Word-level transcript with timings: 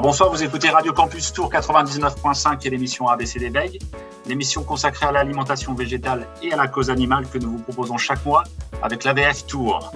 Bonsoir, 0.00 0.30
vous 0.30 0.44
écoutez 0.44 0.70
Radio 0.70 0.92
Campus 0.92 1.32
Tour 1.32 1.50
99.5 1.50 2.64
et 2.64 2.70
l'émission 2.70 3.08
ABC 3.08 3.40
des 3.40 3.50
Bègues, 3.50 3.80
l'émission 4.26 4.62
consacrée 4.62 5.06
à 5.06 5.12
l'alimentation 5.12 5.74
végétale 5.74 6.28
et 6.40 6.52
à 6.52 6.56
la 6.56 6.68
cause 6.68 6.88
animale 6.88 7.28
que 7.28 7.38
nous 7.38 7.50
vous 7.50 7.58
proposons 7.58 7.96
chaque 7.96 8.24
mois 8.24 8.44
avec 8.80 9.02
l'ABF 9.02 9.46
Tour. 9.46 9.92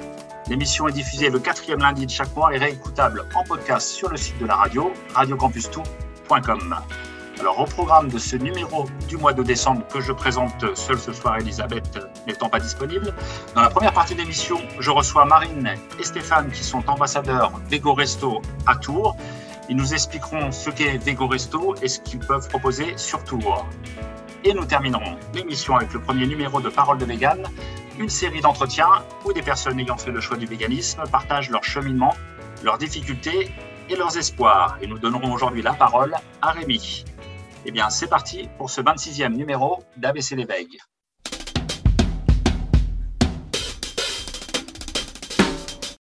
L'émission 0.48 0.88
est 0.88 0.92
diffusée 0.92 1.30
le 1.30 1.38
quatrième 1.38 1.78
lundi 1.78 2.04
de 2.06 2.10
chaque 2.10 2.34
mois 2.34 2.52
et 2.52 2.58
réécoutable 2.58 3.28
en 3.36 3.44
podcast 3.44 3.90
sur 3.90 4.08
le 4.08 4.16
site 4.16 4.36
de 4.40 4.46
la 4.46 4.56
radio, 4.56 4.92
radiocampustour.com. 5.14 6.76
Alors 7.38 7.60
au 7.60 7.64
programme 7.64 8.08
de 8.08 8.18
ce 8.18 8.36
numéro 8.36 8.86
du 9.08 9.16
mois 9.16 9.32
de 9.32 9.44
décembre 9.44 9.86
que 9.86 10.00
je 10.00 10.12
présente 10.12 10.74
seul 10.74 10.98
ce 10.98 11.12
soir, 11.12 11.38
Elisabeth 11.38 11.98
n'étant 12.26 12.48
pas 12.48 12.58
disponible, 12.58 13.14
dans 13.54 13.62
la 13.62 13.70
première 13.70 13.92
partie 13.92 14.14
de 14.14 14.20
l'émission, 14.20 14.58
je 14.80 14.90
reçois 14.90 15.24
Marine 15.26 15.74
et 15.98 16.02
Stéphane 16.02 16.50
qui 16.50 16.64
sont 16.64 16.82
ambassadeurs 16.88 17.52
Vego 17.68 17.94
Resto 17.94 18.42
à 18.66 18.74
Tours 18.76 19.16
ils 19.68 19.76
nous 19.76 19.94
expliqueront 19.94 20.50
ce 20.52 20.70
qu'est 20.70 20.98
Vego 20.98 21.26
Resto 21.26 21.74
et 21.82 21.88
ce 21.88 22.00
qu'ils 22.00 22.18
peuvent 22.20 22.48
proposer 22.48 22.96
sur 22.96 23.22
Tour. 23.24 23.66
Et 24.44 24.54
nous 24.54 24.64
terminerons 24.64 25.16
l'émission 25.34 25.76
avec 25.76 25.92
le 25.92 26.00
premier 26.00 26.26
numéro 26.26 26.60
de 26.60 26.68
Parole 26.68 26.98
de 26.98 27.04
Vegan, 27.04 27.42
une 27.98 28.08
série 28.08 28.40
d'entretiens 28.40 29.04
où 29.24 29.32
des 29.32 29.42
personnes 29.42 29.78
ayant 29.78 29.96
fait 29.96 30.10
le 30.10 30.20
choix 30.20 30.36
du 30.36 30.46
véganisme 30.46 31.02
partagent 31.10 31.50
leur 31.50 31.62
cheminement, 31.62 32.14
leurs 32.64 32.78
difficultés 32.78 33.50
et 33.88 33.96
leurs 33.96 34.16
espoirs. 34.16 34.78
Et 34.80 34.86
nous 34.86 34.98
donnerons 34.98 35.32
aujourd'hui 35.32 35.62
la 35.62 35.74
parole 35.74 36.14
à 36.40 36.50
Rémi. 36.50 37.04
Eh 37.64 37.70
bien, 37.70 37.88
c'est 37.90 38.08
parti 38.08 38.48
pour 38.58 38.70
ce 38.70 38.80
26e 38.80 39.34
numéro 39.34 39.84
d'ABC 39.96 40.34
Bègues. 40.44 40.78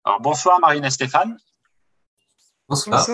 Alors, 0.06 0.22
bonsoir 0.22 0.60
Marine 0.62 0.86
et 0.86 0.90
Stéphane. 0.90 1.38
Bonsoir. 2.72 3.06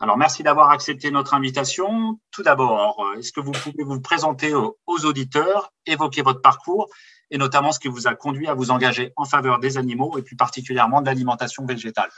Alors, 0.00 0.16
merci 0.16 0.42
d'avoir 0.42 0.70
accepté 0.70 1.10
notre 1.10 1.34
invitation. 1.34 2.18
Tout 2.30 2.42
d'abord, 2.42 2.98
euh, 3.00 3.18
est-ce 3.18 3.30
que 3.30 3.40
vous 3.40 3.52
pouvez 3.52 3.84
vous 3.84 4.00
présenter 4.00 4.54
aux, 4.54 4.76
auditeurs, 5.04 5.74
évoquer 5.84 6.22
votre 6.22 6.40
parcours 6.40 6.88
et 7.30 7.36
notamment 7.36 7.72
ce 7.72 7.78
qui 7.78 7.88
vous 7.88 8.06
a 8.06 8.14
conduit 8.14 8.46
à 8.46 8.54
vous 8.54 8.70
engager 8.70 9.12
en 9.16 9.26
faveur 9.26 9.60
des 9.60 9.76
animaux 9.76 10.16
et 10.16 10.22
plus 10.22 10.36
particulièrement 10.36 11.02
de 11.02 11.06
l'alimentation 11.06 11.66
végétale? 11.66 12.08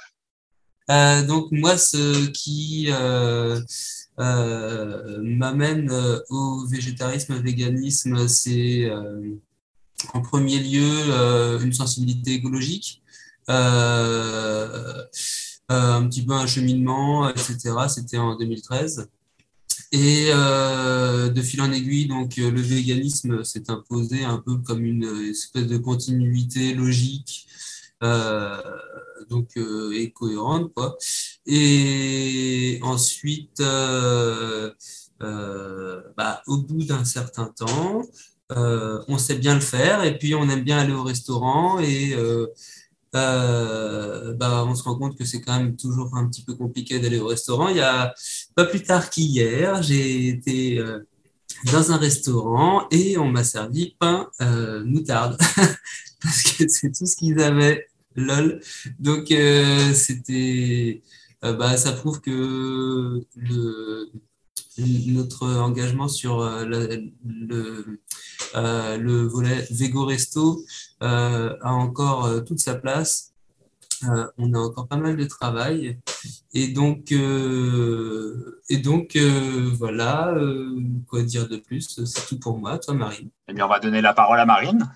Euh, 0.88 1.22
Donc, 1.26 1.48
moi, 1.50 1.76
ce 1.76 2.28
qui 2.28 2.90
euh, 2.92 3.60
m'amène 4.16 5.90
au 6.28 6.66
végétarisme, 6.68 7.34
au 7.34 7.42
véganisme, 7.42 8.28
c'est 8.28 8.88
en 10.14 10.20
premier 10.20 10.60
lieu 10.60 11.60
une 11.60 11.72
sensibilité 11.72 12.34
écologique. 12.34 13.02
Euh, 13.50 15.04
un 15.70 16.06
petit 16.08 16.24
peu 16.24 16.32
un 16.32 16.46
cheminement, 16.46 17.28
etc. 17.28 17.56
C'était 17.88 18.18
en 18.18 18.36
2013. 18.36 19.08
Et 19.92 20.28
euh, 20.30 21.30
de 21.30 21.42
fil 21.42 21.60
en 21.62 21.72
aiguille, 21.72 22.06
donc 22.06 22.38
euh, 22.38 22.50
le 22.50 22.60
véganisme 22.60 23.42
s'est 23.44 23.70
imposé 23.70 24.24
un 24.24 24.38
peu 24.38 24.56
comme 24.58 24.84
une 24.84 25.04
espèce 25.28 25.66
de 25.66 25.78
continuité 25.78 26.74
logique, 26.74 27.48
donc 29.28 29.56
et 29.56 30.10
cohérente, 30.12 30.72
quoi. 30.74 30.96
Et 31.46 32.78
ensuite, 32.82 33.60
bah, 35.20 36.42
au 36.46 36.58
bout 36.58 36.84
d'un 36.84 37.04
certain 37.04 37.46
temps, 37.46 38.02
on 38.50 39.18
sait 39.18 39.36
bien 39.36 39.54
le 39.54 39.60
faire, 39.60 40.04
et 40.04 40.16
puis 40.18 40.34
on 40.34 40.48
aime 40.48 40.62
bien 40.62 40.78
aller 40.78 40.92
au 40.92 41.02
restaurant 41.02 41.78
et 41.80 42.14
euh, 43.16 44.34
bah, 44.34 44.64
on 44.66 44.74
se 44.74 44.82
rend 44.84 44.96
compte 44.96 45.16
que 45.18 45.24
c'est 45.24 45.40
quand 45.40 45.56
même 45.58 45.76
toujours 45.76 46.16
un 46.16 46.28
petit 46.28 46.42
peu 46.42 46.54
compliqué 46.54 47.00
d'aller 47.00 47.18
au 47.18 47.26
restaurant. 47.26 47.68
Il 47.68 47.76
y 47.76 47.80
a 47.80 48.14
pas 48.54 48.64
plus 48.64 48.82
tard 48.82 49.10
qu'hier, 49.10 49.82
j'ai 49.82 50.28
été 50.28 50.78
euh, 50.78 51.00
dans 51.72 51.92
un 51.92 51.96
restaurant 51.96 52.86
et 52.90 53.18
on 53.18 53.30
m'a 53.30 53.44
servi 53.44 53.96
pain 53.98 54.30
euh, 54.40 54.84
moutarde 54.84 55.36
parce 56.22 56.42
que 56.42 56.68
c'est 56.68 56.92
tout 56.92 57.06
ce 57.06 57.16
qu'ils 57.16 57.40
avaient. 57.40 57.86
Lol. 58.16 58.60
Donc 58.98 59.32
c'était, 59.94 61.00
bah, 61.42 61.76
ça 61.76 61.92
prouve 61.92 62.20
que 62.20 63.24
notre 64.78 65.46
engagement 65.46 66.08
sur 66.08 66.44
le, 66.44 67.12
le 68.54 69.26
volet 69.26 69.66
Vego 69.70 70.04
Resto 70.04 70.64
euh, 71.02 71.56
a 71.62 71.72
encore 71.72 72.26
euh, 72.26 72.40
toute 72.40 72.60
sa 72.60 72.74
place. 72.74 73.32
Euh, 74.08 74.26
on 74.38 74.52
a 74.52 74.58
encore 74.58 74.86
pas 74.86 74.96
mal 74.96 75.16
de 75.16 75.24
travail. 75.24 75.98
Et 76.52 76.68
donc, 76.68 77.12
et 77.12 78.76
donc 78.78 79.16
voilà, 79.78 80.34
quoi 81.06 81.22
dire 81.22 81.48
de 81.48 81.58
plus? 81.58 82.02
C'est 82.04 82.26
tout 82.26 82.38
pour 82.38 82.58
moi. 82.58 82.78
Toi, 82.78 82.94
Marine? 82.94 83.28
Eh 83.48 83.52
bien, 83.52 83.66
on 83.66 83.68
va 83.68 83.78
donner 83.78 84.00
la 84.00 84.14
parole 84.14 84.40
à 84.40 84.46
Marine. 84.46 84.90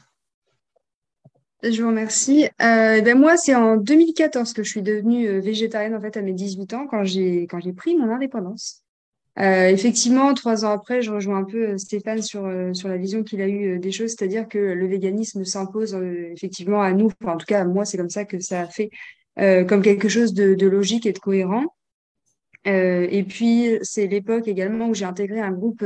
Je 1.62 1.82
vous 1.82 1.88
remercie. 1.88 2.48
ben 2.58 3.18
moi, 3.18 3.36
c'est 3.36 3.54
en 3.54 3.76
2014 3.76 4.52
que 4.52 4.62
je 4.62 4.70
suis 4.70 4.82
devenue 4.82 5.40
végétarienne 5.40 5.94
en 5.94 6.00
fait 6.00 6.16
à 6.16 6.22
mes 6.22 6.32
18 6.32 6.74
ans 6.74 6.86
quand 6.86 7.04
j'ai 7.04 7.42
quand 7.42 7.60
j'ai 7.60 7.72
pris 7.72 7.96
mon 7.96 8.10
indépendance. 8.10 8.83
Euh, 9.40 9.68
effectivement, 9.68 10.32
trois 10.34 10.64
ans 10.64 10.70
après, 10.70 11.02
je 11.02 11.10
rejoins 11.10 11.38
un 11.38 11.44
peu 11.44 11.70
euh, 11.70 11.78
Stéphane 11.78 12.22
sur, 12.22 12.44
euh, 12.44 12.72
sur 12.72 12.88
la 12.88 12.96
vision 12.96 13.24
qu'il 13.24 13.42
a 13.42 13.48
eue 13.48 13.80
des 13.80 13.90
choses, 13.90 14.10
c'est-à-dire 14.10 14.46
que 14.48 14.58
le 14.58 14.86
véganisme 14.86 15.44
s'impose 15.44 15.94
effectivement 16.32 16.82
à 16.82 16.92
nous, 16.92 17.10
en 17.24 17.36
tout 17.36 17.46
cas 17.46 17.62
à 17.62 17.64
moi, 17.64 17.84
c'est 17.84 17.96
comme 17.96 18.10
ça 18.10 18.24
que 18.24 18.38
ça 18.40 18.60
a 18.62 18.66
fait 18.66 18.90
comme 19.36 19.82
quelque 19.82 20.08
chose 20.08 20.32
de, 20.32 20.54
de, 20.54 20.66
logique 20.68 21.06
et 21.06 21.12
de 21.12 21.18
cohérent. 21.18 21.64
et 22.64 23.24
puis, 23.28 23.78
c'est 23.82 24.06
l'époque 24.06 24.46
également 24.46 24.88
où 24.88 24.94
j'ai 24.94 25.04
intégré 25.04 25.40
un 25.40 25.50
groupe 25.50 25.84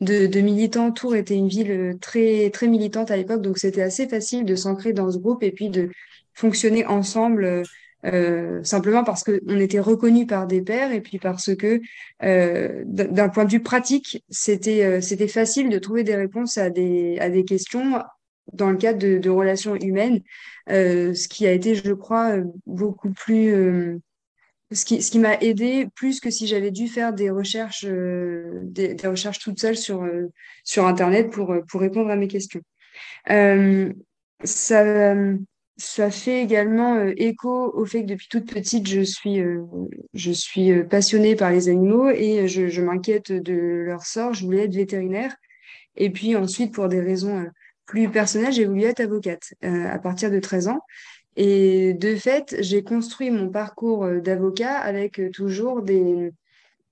de, 0.00 0.26
de, 0.26 0.40
militants. 0.40 0.92
Tours 0.92 1.16
était 1.16 1.34
une 1.34 1.48
ville 1.48 1.96
très, 2.02 2.50
très 2.50 2.68
militante 2.68 3.10
à 3.10 3.16
l'époque, 3.16 3.40
donc 3.40 3.56
c'était 3.56 3.80
assez 3.80 4.06
facile 4.06 4.44
de 4.44 4.54
s'ancrer 4.54 4.92
dans 4.92 5.10
ce 5.10 5.16
groupe 5.16 5.42
et 5.42 5.50
puis 5.50 5.70
de 5.70 5.88
fonctionner 6.34 6.84
ensemble 6.84 7.62
euh, 8.06 8.62
simplement 8.64 9.04
parce 9.04 9.24
qu'on 9.24 9.58
était 9.58 9.80
reconnu 9.80 10.26
par 10.26 10.46
des 10.46 10.62
pairs 10.62 10.92
et 10.92 11.00
puis 11.00 11.18
parce 11.18 11.54
que 11.54 11.80
euh, 12.22 12.82
d'un 12.86 13.28
point 13.28 13.44
de 13.44 13.50
vue 13.50 13.62
pratique, 13.62 14.24
c'était 14.30 14.84
euh, 14.84 15.00
c'était 15.00 15.28
facile 15.28 15.68
de 15.68 15.78
trouver 15.78 16.02
des 16.02 16.16
réponses 16.16 16.56
à 16.56 16.70
des, 16.70 17.18
à 17.18 17.28
des 17.28 17.44
questions 17.44 18.02
dans 18.52 18.70
le 18.70 18.78
cadre 18.78 18.98
de, 18.98 19.30
relations 19.30 19.76
humaines, 19.76 20.22
euh, 20.70 21.14
ce 21.14 21.28
qui 21.28 21.46
a 21.46 21.52
été, 21.52 21.74
je 21.74 21.92
crois, 21.92 22.38
beaucoup 22.66 23.12
plus... 23.12 24.00
ce 24.72 24.84
qui, 24.84 25.02
ce 25.02 25.10
qui 25.12 25.20
m'a 25.20 25.36
aidé 25.36 25.86
plus 25.94 26.18
que 26.18 26.30
si 26.30 26.48
j'avais 26.48 26.72
dû 26.72 26.88
faire 26.88 27.12
des 27.12 27.30
recherches, 27.30 27.84
des, 27.84 28.94
des, 28.94 29.06
recherches 29.06 29.38
toute 29.38 29.60
seule 29.60 29.76
sur, 29.76 30.04
sur 30.64 30.86
Internet 30.86 31.30
pour, 31.30 31.54
pour 31.68 31.80
répondre 31.80 32.10
à 32.10 32.16
mes 32.16 32.26
questions. 32.26 32.62
ça 34.44 35.14
ça 35.80 36.10
fait 36.10 36.42
également 36.42 36.96
euh, 36.96 37.12
écho 37.16 37.72
au 37.74 37.86
fait 37.86 38.02
que 38.02 38.08
depuis 38.08 38.28
toute 38.28 38.52
petite, 38.52 38.86
je 38.86 39.00
suis, 39.00 39.40
euh, 39.40 39.64
je 40.12 40.30
suis 40.30 40.70
euh, 40.72 40.84
passionnée 40.84 41.36
par 41.36 41.50
les 41.50 41.68
animaux 41.70 42.10
et 42.10 42.46
je, 42.48 42.68
je 42.68 42.82
m'inquiète 42.82 43.32
de 43.32 43.54
leur 43.54 44.04
sort. 44.04 44.34
Je 44.34 44.44
voulais 44.44 44.64
être 44.64 44.74
vétérinaire. 44.74 45.34
Et 45.96 46.10
puis 46.10 46.36
ensuite, 46.36 46.74
pour 46.74 46.88
des 46.88 47.00
raisons 47.00 47.46
plus 47.86 48.10
personnelles, 48.10 48.52
j'ai 48.52 48.66
voulu 48.66 48.84
être 48.84 49.00
avocate 49.00 49.54
à 49.62 49.98
partir 49.98 50.30
de 50.30 50.38
13 50.38 50.68
ans. 50.68 50.80
Et 51.36 51.94
de 51.94 52.14
fait, 52.14 52.56
j'ai 52.60 52.84
construit 52.84 53.30
mon 53.30 53.48
parcours 53.48 54.06
d'avocat 54.22 54.78
avec 54.78 55.20
toujours 55.32 55.82
des, 55.82 56.32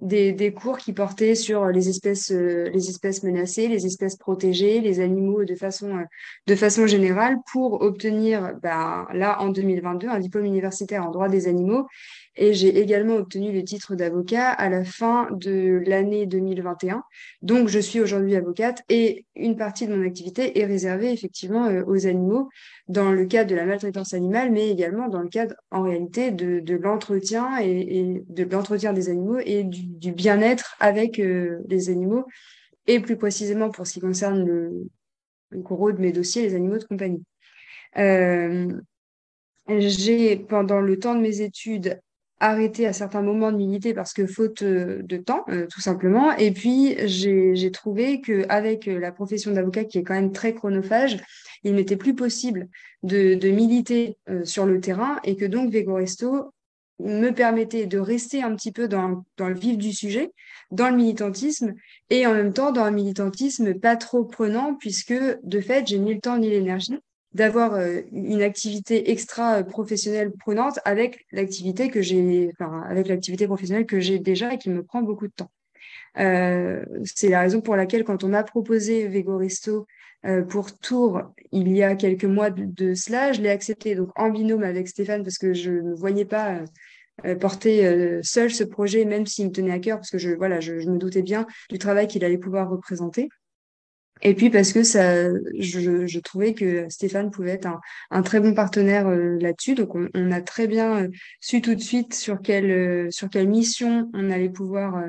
des, 0.00 0.52
cours 0.52 0.78
qui 0.78 0.92
portaient 0.92 1.34
sur 1.34 1.66
les 1.66 1.88
espèces, 1.88 2.30
euh, 2.30 2.68
les 2.70 2.88
espèces 2.88 3.22
menacées, 3.24 3.66
les 3.66 3.84
espèces 3.84 4.16
protégées, 4.16 4.80
les 4.80 5.00
animaux 5.00 5.44
de 5.44 5.54
façon, 5.54 6.06
euh, 6.48 6.86
générale 6.86 7.38
pour 7.50 7.82
obtenir, 7.82 8.54
bah, 8.62 9.08
là, 9.12 9.40
en 9.40 9.48
2022, 9.48 10.08
un 10.08 10.20
diplôme 10.20 10.44
universitaire 10.44 11.04
en 11.04 11.10
droit 11.10 11.28
des 11.28 11.48
animaux 11.48 11.86
et 12.38 12.54
j'ai 12.54 12.78
également 12.78 13.16
obtenu 13.16 13.52
le 13.52 13.64
titre 13.64 13.96
d'avocat 13.96 14.50
à 14.50 14.68
la 14.68 14.84
fin 14.84 15.28
de 15.32 15.82
l'année 15.84 16.24
2021. 16.24 17.02
Donc, 17.42 17.68
je 17.68 17.80
suis 17.80 18.00
aujourd'hui 18.00 18.36
avocate 18.36 18.82
et 18.88 19.26
une 19.34 19.56
partie 19.56 19.88
de 19.88 19.94
mon 19.94 20.06
activité 20.06 20.58
est 20.58 20.64
réservée 20.64 21.12
effectivement 21.12 21.66
euh, 21.66 21.82
aux 21.86 22.06
animaux 22.06 22.48
dans 22.86 23.10
le 23.10 23.26
cadre 23.26 23.50
de 23.50 23.56
la 23.56 23.66
maltraitance 23.66 24.14
animale, 24.14 24.52
mais 24.52 24.70
également 24.70 25.08
dans 25.08 25.20
le 25.20 25.28
cadre 25.28 25.56
en 25.72 25.82
réalité 25.82 26.30
de, 26.30 26.74
l'entretien 26.76 27.58
et, 27.58 28.22
de 28.28 28.44
l'entretien 28.44 28.92
des 28.92 29.08
animaux 29.08 29.40
et 29.44 29.64
du, 29.64 30.12
bien-être 30.12 30.76
avec 30.78 31.18
euh, 31.18 31.58
les 31.68 31.90
animaux 31.90 32.24
et 32.86 33.00
plus 33.00 33.16
précisément 33.16 33.68
pour 33.70 33.86
ce 33.86 33.94
qui 33.94 34.00
concerne 34.00 34.46
le, 34.46 34.86
le 35.50 35.58
gros 35.58 35.90
de 35.90 36.00
mes 36.00 36.12
dossiers, 36.12 36.42
les 36.42 36.54
animaux 36.54 36.78
de 36.78 36.84
compagnie. 36.84 37.24
Euh, 37.96 38.80
j'ai, 39.68 40.36
pendant 40.36 40.80
le 40.80 40.98
temps 40.98 41.14
de 41.14 41.20
mes 41.20 41.40
études, 41.40 42.00
arrêté 42.40 42.86
à 42.86 42.92
certains 42.92 43.22
moments 43.22 43.52
de 43.52 43.56
militer 43.56 43.94
parce 43.94 44.12
que 44.12 44.26
faute 44.26 44.62
euh, 44.62 45.02
de 45.02 45.16
temps, 45.16 45.44
euh, 45.48 45.66
tout 45.66 45.80
simplement. 45.80 46.32
Et 46.36 46.52
puis, 46.52 46.96
j'ai 47.06 47.70
trouvé 47.72 48.20
qu'avec 48.20 48.88
euh, 48.88 48.98
la 48.98 49.12
profession 49.12 49.52
d'avocat 49.52 49.84
qui 49.84 49.98
est 49.98 50.02
quand 50.02 50.14
même 50.14 50.32
très 50.32 50.54
chronophage, 50.54 51.18
il 51.64 51.74
n'était 51.74 51.96
plus 51.96 52.14
possible 52.14 52.68
de, 53.02 53.34
de 53.34 53.48
militer 53.48 54.16
sur 54.44 54.64
le 54.64 54.80
terrain 54.80 55.18
et 55.24 55.34
que 55.34 55.44
donc 55.44 55.72
Vegoresto 55.72 56.52
me 57.00 57.30
permettait 57.30 57.86
de 57.86 57.98
rester 57.98 58.42
un 58.42 58.54
petit 58.54 58.70
peu 58.70 58.86
dans, 58.86 59.24
dans, 59.36 59.48
le 59.48 59.54
vif 59.54 59.76
du 59.76 59.92
sujet, 59.92 60.30
dans 60.70 60.88
le 60.88 60.96
militantisme, 60.96 61.74
et 62.10 62.26
en 62.26 62.34
même 62.34 62.52
temps 62.52 62.70
dans 62.70 62.84
un 62.84 62.92
militantisme 62.92 63.74
pas 63.74 63.96
trop 63.96 64.24
prenant, 64.24 64.74
puisque 64.74 65.14
de 65.42 65.60
fait, 65.60 65.86
j'ai 65.86 65.98
ni 65.98 66.14
le 66.14 66.20
temps 66.20 66.38
ni 66.38 66.48
l'énergie 66.48 66.98
d'avoir 67.32 67.74
euh, 67.74 68.00
une 68.12 68.42
activité 68.42 69.10
extra 69.10 69.62
professionnelle 69.62 70.32
prenante 70.32 70.78
avec 70.84 71.26
l'activité 71.32 71.90
que 71.90 72.02
j'ai, 72.02 72.50
enfin, 72.52 72.82
avec 72.88 73.08
l'activité 73.08 73.46
professionnelle 73.46 73.86
que 73.86 74.00
j'ai 74.00 74.18
déjà 74.18 74.54
et 74.54 74.58
qui 74.58 74.70
me 74.70 74.82
prend 74.82 75.02
beaucoup 75.02 75.26
de 75.26 75.32
temps. 75.32 75.50
Euh, 76.18 76.84
c'est 77.04 77.28
la 77.28 77.40
raison 77.40 77.60
pour 77.60 77.76
laquelle, 77.76 78.04
quand 78.04 78.24
on 78.24 78.28
m'a 78.28 78.42
proposé 78.42 79.06
Vego 79.08 79.36
Resto 79.36 79.86
euh, 80.26 80.42
pour 80.42 80.76
Tours 80.78 81.22
il 81.52 81.70
y 81.70 81.82
a 81.82 81.94
quelques 81.94 82.24
mois 82.24 82.50
de, 82.50 82.94
cela, 82.94 83.32
je 83.32 83.40
l'ai 83.40 83.50
accepté 83.50 83.94
donc 83.94 84.10
en 84.18 84.30
binôme 84.30 84.64
avec 84.64 84.88
Stéphane 84.88 85.22
parce 85.22 85.38
que 85.38 85.52
je 85.52 85.70
ne 85.70 85.94
voyais 85.94 86.24
pas 86.24 86.60
euh, 87.24 87.36
porter 87.36 88.20
seul 88.22 88.50
ce 88.50 88.64
projet, 88.64 89.04
même 89.04 89.26
s'il 89.26 89.46
me 89.46 89.52
tenait 89.52 89.72
à 89.72 89.78
cœur, 89.78 89.98
parce 89.98 90.10
que 90.10 90.18
je, 90.18 90.30
voilà, 90.30 90.60
je, 90.60 90.74
me 90.74 90.98
doutais 90.98 91.22
bien 91.22 91.46
du 91.70 91.78
travail 91.78 92.06
qu'il 92.06 92.24
allait 92.24 92.38
pouvoir 92.38 92.68
représenter. 92.70 93.28
Et 94.22 94.34
puis 94.34 94.50
parce 94.50 94.72
que 94.72 94.82
ça, 94.82 95.28
je, 95.58 96.18
trouvais 96.18 96.54
que 96.54 96.88
Stéphane 96.88 97.30
pouvait 97.30 97.52
être 97.52 97.68
un, 98.10 98.22
très 98.22 98.40
bon 98.40 98.54
partenaire 98.54 99.08
là-dessus. 99.08 99.74
Donc 99.74 99.94
on, 99.94 100.08
on, 100.14 100.32
a 100.32 100.40
très 100.40 100.66
bien 100.66 101.08
su 101.40 101.60
tout 101.60 101.74
de 101.74 101.80
suite 101.80 102.14
sur 102.14 102.40
quelle, 102.40 103.12
sur 103.12 103.28
quelle 103.28 103.48
mission 103.48 104.10
on 104.14 104.30
allait 104.30 104.48
pouvoir 104.48 105.02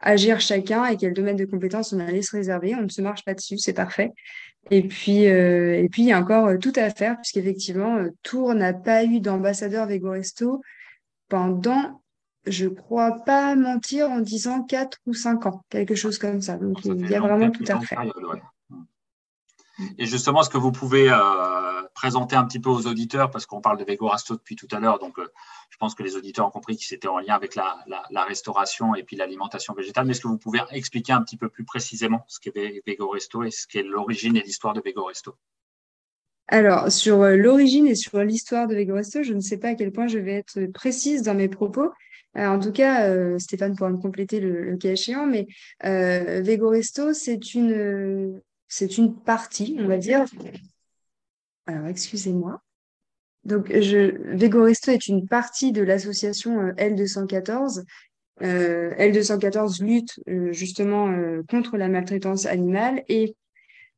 agir 0.00 0.40
chacun 0.40 0.84
et 0.86 0.96
quel 0.96 1.14
domaine 1.14 1.36
de 1.36 1.46
compétences 1.46 1.92
on 1.92 1.98
allait 1.98 2.22
se 2.22 2.36
réserver. 2.36 2.74
On 2.74 2.82
ne 2.82 2.88
se 2.88 3.02
marche 3.02 3.24
pas 3.24 3.34
dessus, 3.34 3.58
c'est 3.58 3.72
parfait. 3.72 4.12
Et 4.70 4.82
puis, 4.82 5.26
euh, 5.26 5.82
et 5.82 5.88
puis, 5.88 6.02
il 6.02 6.08
y 6.08 6.12
a 6.12 6.20
encore 6.20 6.46
euh, 6.46 6.58
tout 6.58 6.72
à 6.76 6.90
faire, 6.90 7.16
puisqu'effectivement, 7.20 7.96
euh, 7.96 8.10
Tours 8.22 8.54
n'a 8.54 8.72
pas 8.72 9.04
eu 9.04 9.20
d'ambassadeur 9.20 9.86
Vegoresto 9.86 10.62
pendant, 11.28 12.02
je 12.46 12.66
crois 12.66 13.12
pas 13.24 13.54
mentir 13.54 14.10
en 14.10 14.20
disant 14.20 14.62
4 14.62 14.98
ou 15.06 15.14
5 15.14 15.46
ans, 15.46 15.64
quelque 15.70 15.94
chose 15.94 16.18
comme 16.18 16.42
ça. 16.42 16.56
Donc, 16.56 16.84
il 16.84 17.08
y 17.08 17.14
a 17.14 17.20
vraiment 17.20 17.50
tout 17.50 17.64
à 17.68 17.80
faire. 17.80 18.04
Et 19.98 20.06
justement, 20.06 20.42
ce 20.42 20.50
que 20.50 20.58
vous 20.58 20.72
pouvez 20.72 21.10
présenter 21.94 22.36
un 22.36 22.44
petit 22.44 22.60
peu 22.60 22.70
aux 22.70 22.86
auditeurs, 22.86 23.30
parce 23.30 23.46
qu'on 23.46 23.60
parle 23.60 23.78
de 23.78 23.84
Vegoresto 23.84 24.34
depuis 24.34 24.56
tout 24.56 24.68
à 24.72 24.80
l'heure, 24.80 24.98
donc 24.98 25.18
je 25.70 25.76
pense 25.78 25.94
que 25.94 26.02
les 26.02 26.16
auditeurs 26.16 26.46
ont 26.46 26.50
compris 26.50 26.76
que 26.76 26.84
c'était 26.84 27.08
en 27.08 27.18
lien 27.18 27.34
avec 27.34 27.54
la, 27.54 27.84
restauration 28.24 28.94
et 28.94 29.02
puis 29.02 29.16
l'alimentation 29.16 29.74
végétale. 29.74 30.06
Mais 30.06 30.12
est-ce 30.12 30.20
que 30.20 30.28
vous 30.28 30.38
pouvez 30.38 30.60
expliquer 30.70 31.12
un 31.12 31.22
petit 31.22 31.36
peu 31.36 31.48
plus 31.48 31.64
précisément 31.64 32.24
ce 32.28 32.38
qu'est 32.40 32.82
Vego 32.86 33.08
Resto 33.08 33.42
et 33.42 33.50
ce 33.50 33.66
qu'est 33.66 33.82
l'origine 33.82 34.36
et 34.36 34.42
l'histoire 34.42 34.74
de 34.74 34.82
Vego 34.84 35.04
Resto 35.04 35.36
alors, 36.54 36.92
sur 36.92 37.22
euh, 37.22 37.34
l'origine 37.34 37.88
et 37.88 37.96
sur 37.96 38.22
l'histoire 38.22 38.68
de 38.68 38.76
Vego 38.76 38.94
Resto, 38.94 39.24
je 39.24 39.32
ne 39.32 39.40
sais 39.40 39.58
pas 39.58 39.70
à 39.70 39.74
quel 39.74 39.90
point 39.90 40.06
je 40.06 40.18
vais 40.18 40.34
être 40.34 40.66
précise 40.66 41.22
dans 41.22 41.34
mes 41.34 41.48
propos. 41.48 41.90
Euh, 42.36 42.46
en 42.46 42.60
tout 42.60 42.70
cas, 42.70 43.08
euh, 43.08 43.40
Stéphane 43.40 43.74
pourra 43.74 43.90
me 43.90 43.96
compléter 43.96 44.38
le, 44.38 44.76
cas 44.76 44.92
échéant, 44.92 45.26
mais 45.26 45.48
Vego 45.82 46.68
Resto, 46.68 47.12
c'est 47.12 47.54
une, 47.54 48.40
partie, 49.24 49.76
on 49.80 49.88
va 49.88 49.98
dire. 49.98 50.26
Alors, 51.66 51.88
excusez-moi. 51.88 52.62
Donc, 53.44 53.72
je, 53.72 54.16
Vegoresto 54.36 54.92
est 54.92 55.08
une 55.08 55.26
partie 55.26 55.72
de 55.72 55.82
l'association 55.82 56.60
euh, 56.60 56.72
L214. 56.74 57.82
Euh, 58.42 58.92
L214 58.96 59.84
lutte 59.84 60.20
euh, 60.28 60.52
justement 60.52 61.08
euh, 61.08 61.42
contre 61.48 61.76
la 61.76 61.88
maltraitance 61.88 62.46
animale 62.46 63.04
et 63.08 63.36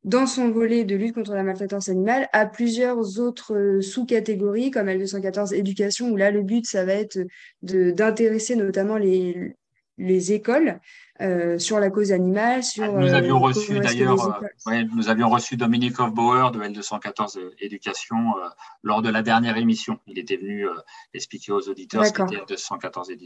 dans 0.03 0.27
son 0.27 0.51
volet 0.51 0.85
de 0.85 0.95
lutte 0.95 1.15
contre 1.15 1.33
la 1.33 1.43
maltraitance 1.43 1.89
animale, 1.89 2.29
a 2.31 2.45
plusieurs 2.45 3.19
autres 3.19 3.79
sous-catégories 3.81 4.71
comme 4.71 4.87
L214 4.87 5.53
éducation, 5.53 6.09
où 6.09 6.15
là, 6.15 6.31
le 6.31 6.43
but, 6.43 6.65
ça 6.65 6.85
va 6.85 6.93
être 6.93 7.19
d'intéresser 7.61 8.55
notamment 8.55 8.97
les, 8.97 9.55
les 9.97 10.33
écoles 10.33 10.79
euh, 11.21 11.57
sur 11.57 11.79
la 11.79 11.89
cause 11.89 12.11
animale. 12.11 12.63
Sur, 12.63 12.93
nous 12.93 13.13
avions 13.13 13.37
euh, 13.37 13.47
reçu 13.47 13.79
d'ailleurs, 13.79 14.41
euh, 14.67 14.83
nous 14.95 15.09
avions 15.09 15.29
reçu 15.29 15.57
Dominique 15.57 15.99
Hofbauer 15.99 16.51
de 16.51 16.59
L214 16.59 17.39
Éducation 17.59 18.15
lors 18.83 19.01
de 19.01 19.09
la 19.09 19.23
dernière 19.23 19.57
émission. 19.57 19.99
Il 20.05 20.19
était 20.19 20.37
venu 20.37 20.67
expliquer 21.13 21.51
aux 21.51 21.69
auditeurs 21.69 22.05
ce 22.05 22.13
qu'était 22.13 22.35
L214 22.35 23.17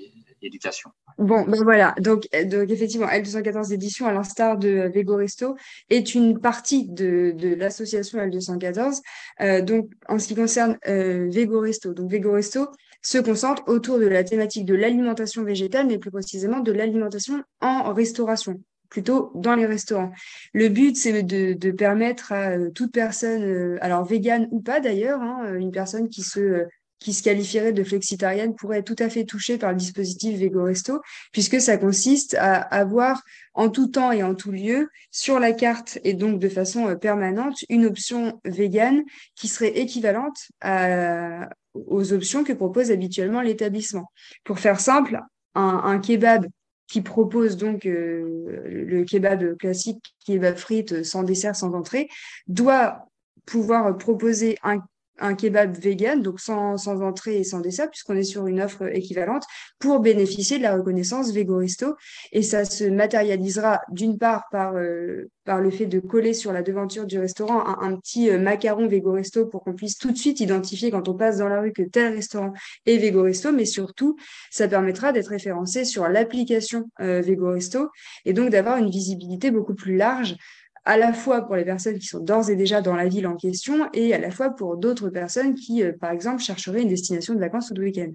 Éducation. 0.42 0.92
Bon, 1.18 1.44
ben 1.44 1.64
voilà. 1.64 1.94
Donc, 2.00 2.28
donc 2.46 2.70
effectivement, 2.70 3.08
L214 3.08 3.74
Édition, 3.74 4.06
à 4.06 4.14
l'instar 4.14 4.58
de 4.58 4.90
Vego 4.94 5.18
Resto, 5.18 5.56
est 5.90 6.16
une 6.16 6.40
partie 6.40 6.88
de, 6.88 7.34
de 7.36 7.56
l'association 7.56 8.20
L214. 8.20 9.64
donc, 9.64 9.90
en 10.08 10.18
ce 10.18 10.28
qui 10.28 10.36
concerne 10.36 10.78
Vego 10.86 11.60
Resto, 11.60 11.94
donc 11.94 12.10
Vego 12.10 12.32
Resto, 12.32 12.68
se 13.02 13.18
concentre 13.18 13.64
autour 13.68 14.00
de 14.00 14.06
la 14.06 14.24
thématique 14.24 14.66
de 14.66 14.76
l'alimentation 14.76 15.44
végétale, 15.44 15.88
mais 15.88 15.98
plus 15.98 16.12
précisément 16.12 16.60
de 16.60 16.72
l'alimentation 16.72 17.44
en 17.60 17.94
restauration 17.94 18.62
plutôt 18.92 19.32
dans 19.34 19.56
les 19.56 19.66
restaurants. 19.66 20.12
Le 20.54 20.70
but, 20.70 20.96
c'est 20.96 21.24
de, 21.24 21.72
permettre 21.72 22.34
à 22.34 22.52
euh, 22.52 22.70
toute 22.70 22.92
personne, 22.92 23.42
euh, 23.42 23.78
alors 23.82 24.06
végane 24.06 24.48
ou 24.52 24.62
pas 24.62 24.80
d'ailleurs, 24.80 25.22
hein, 25.22 25.46
euh, 25.46 25.56
une 25.56 25.72
personne 25.72 26.10
qui 26.10 26.22
se 26.22 26.66
qui 27.00 27.14
se 27.14 27.24
qualifierait 27.24 27.74
de 27.74 27.84
flexitarienne 27.84 28.54
pourrait 28.54 28.78
être 28.78 28.96
tout 28.96 29.04
à 29.04 29.10
fait 29.10 29.26
touchée 29.26 29.58
par 29.58 29.72
le 29.72 29.78
dispositif 29.78 30.38
Vego 30.38 30.66
Resto, 30.66 31.02
puisque 31.32 31.60
ça 31.60 31.78
consiste 31.78 32.36
à 32.36 32.58
avoir 32.58 33.24
en 33.56 33.70
tout 33.70 33.88
temps 33.88 34.12
et 34.12 34.22
en 34.22 34.36
tout 34.36 34.52
lieu 34.52 34.88
sur 35.10 35.40
la 35.40 35.52
carte 35.52 35.98
et 36.04 36.14
donc 36.14 36.40
de 36.40 36.48
façon 36.48 36.96
permanente 36.98 37.66
une 37.70 37.88
option 37.88 38.40
végane 38.46 39.02
qui 39.34 39.48
serait 39.48 39.80
équivalente 39.80 40.38
à, 40.62 41.50
aux 41.74 42.14
options 42.14 42.44
que 42.44 42.54
propose 42.54 42.92
habituellement 42.92 43.42
l'établissement. 43.42 44.12
Pour 44.44 44.60
faire 44.60 44.80
simple, 44.80 45.20
un, 45.56 46.00
kebab 46.00 46.46
qui 46.88 47.02
propose 47.02 47.58
donc 47.58 47.86
euh, 47.86 48.62
le 48.66 49.04
kebab 49.04 49.58
classique, 49.58 50.16
kebab 50.26 50.58
frites 50.58 51.04
sans 51.04 51.24
dessert, 51.24 51.56
sans 51.56 51.74
entrée, 51.74 52.10
doit 52.48 53.06
pouvoir 53.46 53.98
proposer 53.98 54.58
un 54.64 54.80
un 55.22 55.36
kebab 55.36 55.78
vegan, 55.78 56.22
donc 56.22 56.40
sans, 56.40 56.78
sans 56.78 57.02
entrée 57.02 57.38
et 57.38 57.44
sans 57.44 57.60
dessert, 57.60 57.90
puisqu'on 57.90 58.16
est 58.16 58.24
sur 58.24 58.48
une 58.48 58.62
offre 58.62 58.94
équivalente, 58.94 59.44
pour 59.80 60.00
bénéficier 60.00 60.58
de 60.58 60.64
la 60.64 60.76
reconnaissance 60.76 61.32
Vegoristo. 61.32 61.96
Et 62.32 62.42
ça 62.42 62.66
se 62.66 62.84
matérialisera 62.84 63.82
d'une 63.90 64.18
part 64.18 64.46
par, 64.52 64.76
euh, 64.76 65.30
par 65.46 65.62
le 65.62 65.72
fait 65.72 65.86
de 65.86 66.00
coller 66.00 66.34
sur 66.34 66.54
la 66.54 66.62
devanture 66.62 67.06
du 67.06 67.20
restaurant 67.20 67.64
un, 67.82 67.96
petit 67.98 68.30
euh, 68.30 68.40
macaron 68.40 68.88
Vegoristo 68.88 69.46
pour 69.46 69.64
qu'on 69.64 69.74
puisse 69.74 69.98
tout 69.98 70.12
de 70.12 70.18
suite 70.18 70.40
identifier 70.40 70.92
quand 70.92 71.08
on 71.08 71.14
passe 71.14 71.38
dans 71.38 71.50
la 71.50 71.62
rue 71.62 71.74
que 71.74 71.84
tel 71.84 72.14
restaurant 72.14 72.54
est 72.86 72.98
Vegoristo, 72.98 73.52
mais 73.52 73.66
surtout, 73.66 74.18
ça 74.50 74.68
permettra 74.68 75.12
d'être 75.12 75.30
référencé 75.30 75.86
sur 75.86 76.08
l'application 76.08 76.90
euh, 77.00 77.22
et 78.26 78.34
donc 78.34 78.50
d'avoir 78.50 78.78
une 78.78 78.90
visibilité 78.90 79.52
beaucoup 79.52 79.76
plus 79.76 79.96
large 79.96 80.36
à 80.84 80.98
la 80.98 81.14
fois 81.14 81.42
pour 81.42 81.56
les 81.56 81.66
personnes 81.66 82.00
qui 82.00 82.08
sont 82.08 82.20
d'ores 82.20 82.50
et 82.50 82.56
déjà 82.56 82.82
dans 82.82 82.96
la 82.96 83.08
ville 83.08 83.28
en 83.28 83.36
question 83.36 83.90
et 83.94 84.14
à 84.14 84.18
la 84.18 84.32
fois 84.32 84.50
pour 84.50 84.78
d'autres 84.78 85.10
personnes 85.10 85.54
qui, 85.54 85.84
euh, 85.84 85.92
par 86.00 86.12
exemple, 86.12 86.42
chercheraient 86.42 86.82
une 86.82 86.90
destination 86.90 87.36
de 87.36 87.40
vacances 87.40 87.70
ou 87.70 87.76
de 87.76 87.84
week-end. 87.84 88.12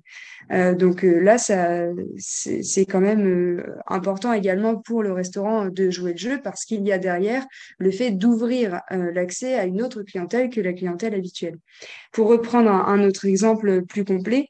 Euh, 0.53 0.75
donc 0.75 1.05
euh, 1.05 1.21
là, 1.21 1.39
ça, 1.39 1.87
c'est 2.19 2.85
quand 2.87 3.01
même 3.01 3.65
important 3.87 4.33
également 4.33 4.77
pour 4.77 5.03
le 5.03 5.13
restaurant 5.13 5.67
de 5.67 5.91
jouer 5.91 6.13
le 6.13 6.19
jeu 6.19 6.41
parce 6.43 6.65
qu'il 6.65 6.83
y 6.87 6.93
a 6.93 6.99
derrière 6.99 7.47
le 7.79 7.91
fait 7.91 8.11
d'ouvrir 8.11 8.81
l'accès 8.91 9.55
à 9.55 9.65
une 9.65 9.83
autre 9.83 10.03
clientèle 10.03 10.51
que 10.51 10.61
la 10.61 10.73
clientèle 10.73 11.15
habituelle. 11.15 11.59
Pour 12.13 12.29
reprendre 12.29 12.71
un 12.71 13.05
autre 13.05 13.27
exemple 13.27 13.83
plus 13.83 14.05
complet, 14.05 14.49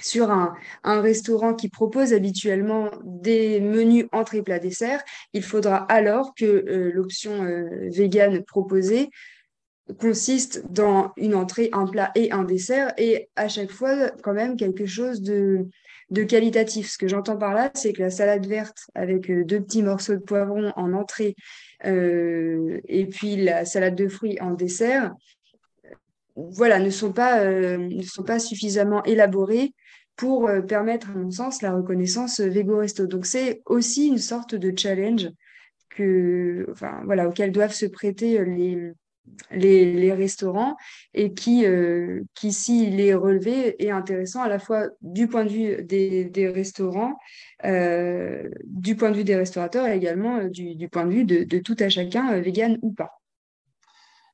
sur 0.00 0.30
un, 0.30 0.54
restaurant 0.84 1.54
qui 1.54 1.68
propose 1.68 2.12
habituellement 2.12 2.90
des 3.04 3.60
menus 3.60 4.06
entrée 4.12 4.42
plat 4.42 4.58
dessert, 4.58 5.02
il 5.32 5.42
faudra 5.42 5.76
alors 5.76 6.34
que 6.34 6.44
euh, 6.44 6.90
l'option 6.92 7.44
euh, 7.44 7.88
végane 7.90 8.44
proposée 8.44 9.10
consiste 9.98 10.70
dans 10.70 11.12
une 11.16 11.34
entrée, 11.34 11.70
un 11.72 11.86
plat 11.86 12.10
et 12.14 12.30
un 12.30 12.44
dessert, 12.44 12.92
et 12.98 13.30
à 13.36 13.48
chaque 13.48 13.70
fois 13.70 14.10
quand 14.22 14.34
même 14.34 14.56
quelque 14.56 14.84
chose 14.86 15.22
de, 15.22 15.66
qualitatif. 16.26 16.90
Ce 16.90 16.98
que 16.98 17.08
j'entends 17.08 17.38
par 17.38 17.54
là, 17.54 17.70
c'est 17.74 17.92
que 17.92 18.02
la 18.02 18.10
salade 18.10 18.46
verte 18.46 18.78
avec 18.94 19.30
euh, 19.30 19.44
deux 19.44 19.60
petits 19.60 19.82
morceaux 19.82 20.14
de 20.14 20.20
poivron 20.20 20.72
en 20.76 20.92
entrée 20.92 21.34
et 21.84 23.06
puis 23.06 23.36
la 23.36 23.64
salade 23.64 23.94
de 23.94 24.08
fruits 24.08 24.36
en 24.40 24.50
dessert, 24.50 25.14
voilà, 26.34 26.80
ne 26.80 26.90
sont 26.90 27.12
pas, 27.12 27.44
ne 27.44 28.02
sont 28.02 28.24
pas 28.24 28.40
suffisamment 28.40 29.04
élaborés 29.04 29.74
pour 30.18 30.48
euh, 30.48 30.60
permettre, 30.60 31.10
à 31.10 31.14
mon 31.14 31.30
sens, 31.30 31.62
la 31.62 31.72
reconnaissance 31.72 32.40
Vego 32.40 32.78
Resto. 32.78 33.06
Donc, 33.06 33.24
c'est 33.24 33.62
aussi 33.64 34.08
une 34.08 34.18
sorte 34.18 34.54
de 34.54 34.76
challenge 34.76 35.30
que, 35.88 36.66
enfin, 36.72 37.00
voilà, 37.06 37.28
auquel 37.28 37.52
doivent 37.52 37.72
se 37.72 37.86
prêter 37.86 38.44
les, 38.44 38.92
les, 39.52 40.12
restaurants 40.12 40.76
et 41.14 41.34
qui, 41.34 41.64
euh, 41.64 42.22
qui 42.34 42.52
s'il 42.52 43.00
est 43.00 43.14
relevé, 43.14 43.82
est 43.82 43.90
intéressant 43.90 44.42
à 44.42 44.48
la 44.48 44.58
fois 44.58 44.88
du 45.02 45.28
point 45.28 45.44
de 45.44 45.50
vue 45.50 45.84
des, 45.84 46.48
restaurants, 46.48 47.14
euh, 47.64 48.48
du 48.64 48.96
point 48.96 49.12
de 49.12 49.16
vue 49.16 49.24
des 49.24 49.36
restaurateurs 49.36 49.86
et 49.86 49.96
également 49.96 50.44
du, 50.44 50.88
point 50.88 51.06
de 51.06 51.12
vue 51.12 51.24
de, 51.24 51.58
tout 51.58 51.76
à 51.78 51.88
chacun, 51.88 52.40
vegan 52.40 52.76
ou 52.82 52.92
pas. 52.92 53.17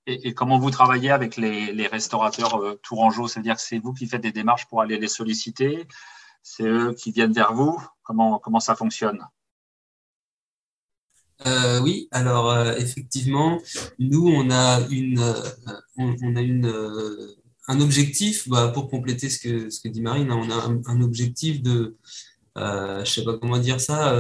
Et, 0.07 0.35
comment 0.35 0.59
vous 0.59 0.71
travaillez 0.71 1.11
avec 1.11 1.37
les, 1.37 1.87
restaurateurs 1.87 2.57
euh, 2.57 2.79
tourangeaux? 2.83 3.27
C'est-à-dire 3.27 3.57
que 3.57 3.63
c'est 3.63 3.79
vous 3.79 3.93
qui 3.93 4.07
faites 4.07 4.23
des 4.23 4.33
démarches 4.33 4.67
pour 4.67 4.83
aller 4.83 4.99
les 4.99 5.09
solliciter? 5.09 5.87
C'est 6.43 6.65
eux 6.65 6.95
qui 6.95 7.11
viennent 7.11 7.33
vers 7.33 7.55
vous? 7.55 7.81
Comment, 8.03 8.39
comment 8.39 8.61
ça 8.61 8.75
fonctionne? 8.77 9.21
Euh, 11.47 11.81
oui, 11.81 12.09
alors 12.13 12.51
euh, 12.51 12.77
effectivement, 12.77 13.61
nous 13.99 14.29
on 14.29 14.51
a 14.51 14.87
une, 14.89 15.21
on, 15.97 16.37
a 16.37 16.41
une, 16.41 16.73
un 17.67 17.81
objectif 17.81 18.49
bah, 18.49 18.69
pour 18.69 18.89
compléter 18.89 19.29
ce 19.29 19.41
que 19.41 19.69
ce 19.69 19.81
que 19.81 19.89
dit 19.89 20.01
Marine. 20.01 20.31
Hein, 20.31 20.41
on 20.41 20.51
a 20.51 20.93
un, 20.93 21.01
objectif 21.01 21.61
de, 21.61 21.97
je 22.57 23.05
sais 23.05 23.25
pas 23.25 23.37
comment 23.39 23.59
dire 23.59 23.81
ça, 23.81 24.15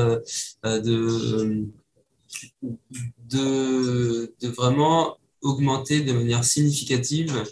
de 0.65 1.69
de 3.31 4.49
vraiment 4.49 5.17
augmenter 5.45 6.01
de 6.01 6.13
manière 6.13 6.45
significative 6.45 7.45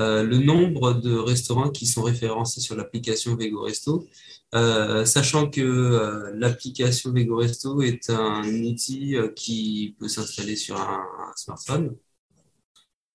euh, 0.00 0.22
le 0.22 0.38
nombre 0.38 0.94
de 0.94 1.14
restaurants 1.14 1.70
qui 1.70 1.86
sont 1.86 2.02
référencés 2.02 2.60
sur 2.60 2.76
l'application 2.76 3.34
VegoResto, 3.36 4.06
euh, 4.54 5.04
sachant 5.04 5.50
que 5.50 5.60
euh, 5.60 6.32
l'application 6.34 7.12
VegoResto 7.12 7.82
est 7.82 8.08
un 8.08 8.42
outil 8.64 9.16
qui 9.36 9.96
peut 9.98 10.08
s'installer 10.08 10.56
sur 10.56 10.76
un, 10.80 11.04
smartphone. 11.36 11.96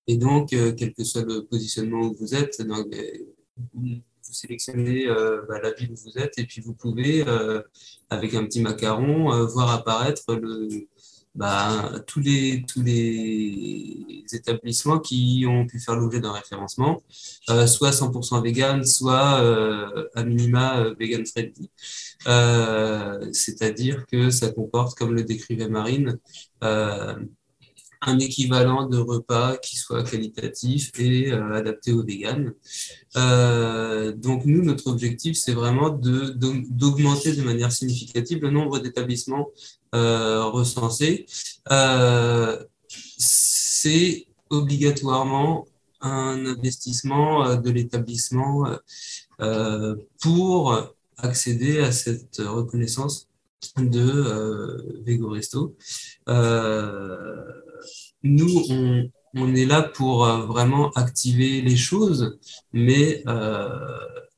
Et 0.06 0.16
donc, 0.16 0.50
quel 0.50 0.94
que 0.94 1.02
soit 1.02 1.24
le 1.24 1.44
positionnement 1.44 2.02
où 2.02 2.14
vous 2.14 2.34
êtes, 2.34 2.62
vous 3.72 4.00
sélectionnez 4.22 5.06
bah, 5.48 5.60
la 5.60 5.72
ville 5.72 5.90
où 5.92 5.96
vous 5.96 6.18
êtes 6.18 6.38
et 6.38 6.44
puis 6.44 6.60
vous 6.60 6.74
pouvez, 6.74 7.24
avec 8.08 8.34
un 8.34 8.44
petit 8.44 8.60
macaron, 8.60 9.44
voir 9.46 9.70
apparaître 9.70 10.34
le, 10.34 10.86
bah, 11.36 11.92
tous, 12.06 12.20
les, 12.20 12.64
tous 12.66 12.82
les 12.82 14.24
établissements 14.32 14.98
qui 14.98 15.44
ont 15.48 15.66
pu 15.66 15.78
faire 15.78 15.96
l'objet 15.96 16.20
d'un 16.20 16.32
référencement, 16.32 17.02
euh, 17.50 17.66
soit 17.66 17.90
100% 17.90 18.42
vegan, 18.42 18.84
soit 18.84 19.40
euh, 19.42 20.08
à 20.14 20.24
minima 20.24 20.80
euh, 20.80 20.94
vegan 20.98 21.24
friendly. 21.26 21.70
Euh, 22.26 23.28
c'est-à-dire 23.32 24.06
que 24.06 24.30
ça 24.30 24.50
comporte, 24.50 24.96
comme 24.98 25.14
le 25.14 25.24
décrivait 25.24 25.68
Marine, 25.68 26.18
un 28.02 28.18
équivalent 28.18 28.86
de 28.86 28.98
repas 28.98 29.56
qui 29.56 29.76
soit 29.76 30.02
qualitatif 30.04 30.90
et 30.98 31.32
adapté 31.32 31.92
aux 31.92 32.04
véganes. 32.04 32.52
donc 33.14 34.44
nous, 34.44 34.62
notre 34.62 34.88
objectif, 34.88 35.36
c'est 35.36 35.54
vraiment 35.54 35.90
d'augmenter 35.90 37.34
de, 37.34 37.42
manière 37.42 37.72
significative 37.72 38.42
le 38.42 38.50
nombre 38.50 38.78
d'établissements 38.78 39.48
euh, 39.94 40.44
recensé, 40.44 41.26
euh, 41.70 42.62
c'est 42.88 44.26
obligatoirement 44.50 45.66
un 46.00 46.44
investissement 46.44 47.46
euh, 47.46 47.56
de 47.56 47.70
l'établissement 47.70 48.66
pour 50.20 50.94
accéder 51.18 51.80
à 51.80 51.92
cette 51.92 52.38
reconnaissance 52.38 53.25
de 53.78 54.00
euh, 54.00 55.02
Vegoresto. 55.06 55.76
nous, 58.22 58.62
on, 59.34 59.54
est 59.54 59.66
là 59.66 59.82
pour 59.82 60.24
vraiment 60.24 60.90
activer 60.92 61.60
les 61.60 61.76
choses, 61.76 62.38
mais 62.72 63.22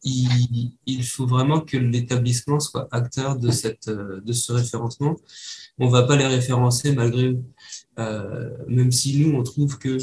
il, 0.05 1.05
faut 1.05 1.27
vraiment 1.27 1.61
que 1.61 1.77
l'établissement 1.77 2.61
soit 2.61 2.89
acteur 2.91 3.37
de, 3.37 3.51
cette, 3.51 3.89
de 3.89 4.33
ce 4.33 4.53
référencement. 4.53 5.17
On 5.79 5.87
ne 5.87 5.93
va 5.93 6.03
pas 6.03 6.17
les 6.17 6.27
référencer 6.27 6.93
malgré 6.93 7.29
eux. 7.29 7.43
Euh, 7.99 8.51
même 8.69 8.93
si 8.93 9.19
nous, 9.19 9.37
on 9.37 9.43
trouve 9.43 9.79
que 9.79 9.89
euh, 9.89 9.99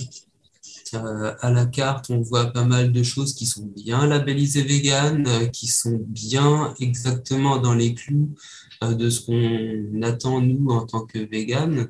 à 0.96 1.52
la 1.52 1.66
carte, 1.66 2.10
on 2.10 2.22
voit 2.22 2.48
pas 2.48 2.64
mal 2.64 2.92
de 2.92 3.04
choses 3.04 3.34
qui 3.34 3.46
sont 3.46 3.66
bien 3.76 4.08
labellisées 4.08 4.64
vegan, 4.64 5.26
euh, 5.28 5.48
qui 5.48 5.68
sont 5.68 6.00
bien 6.08 6.74
exactement 6.80 7.58
dans 7.58 7.74
les 7.74 7.94
clous 7.94 8.34
de 8.82 9.10
ce 9.10 9.22
qu'on 9.22 10.02
attend 10.02 10.42
nous 10.42 10.70
en 10.70 10.86
tant 10.86 11.06
que 11.06 11.20
vegan. 11.20 11.90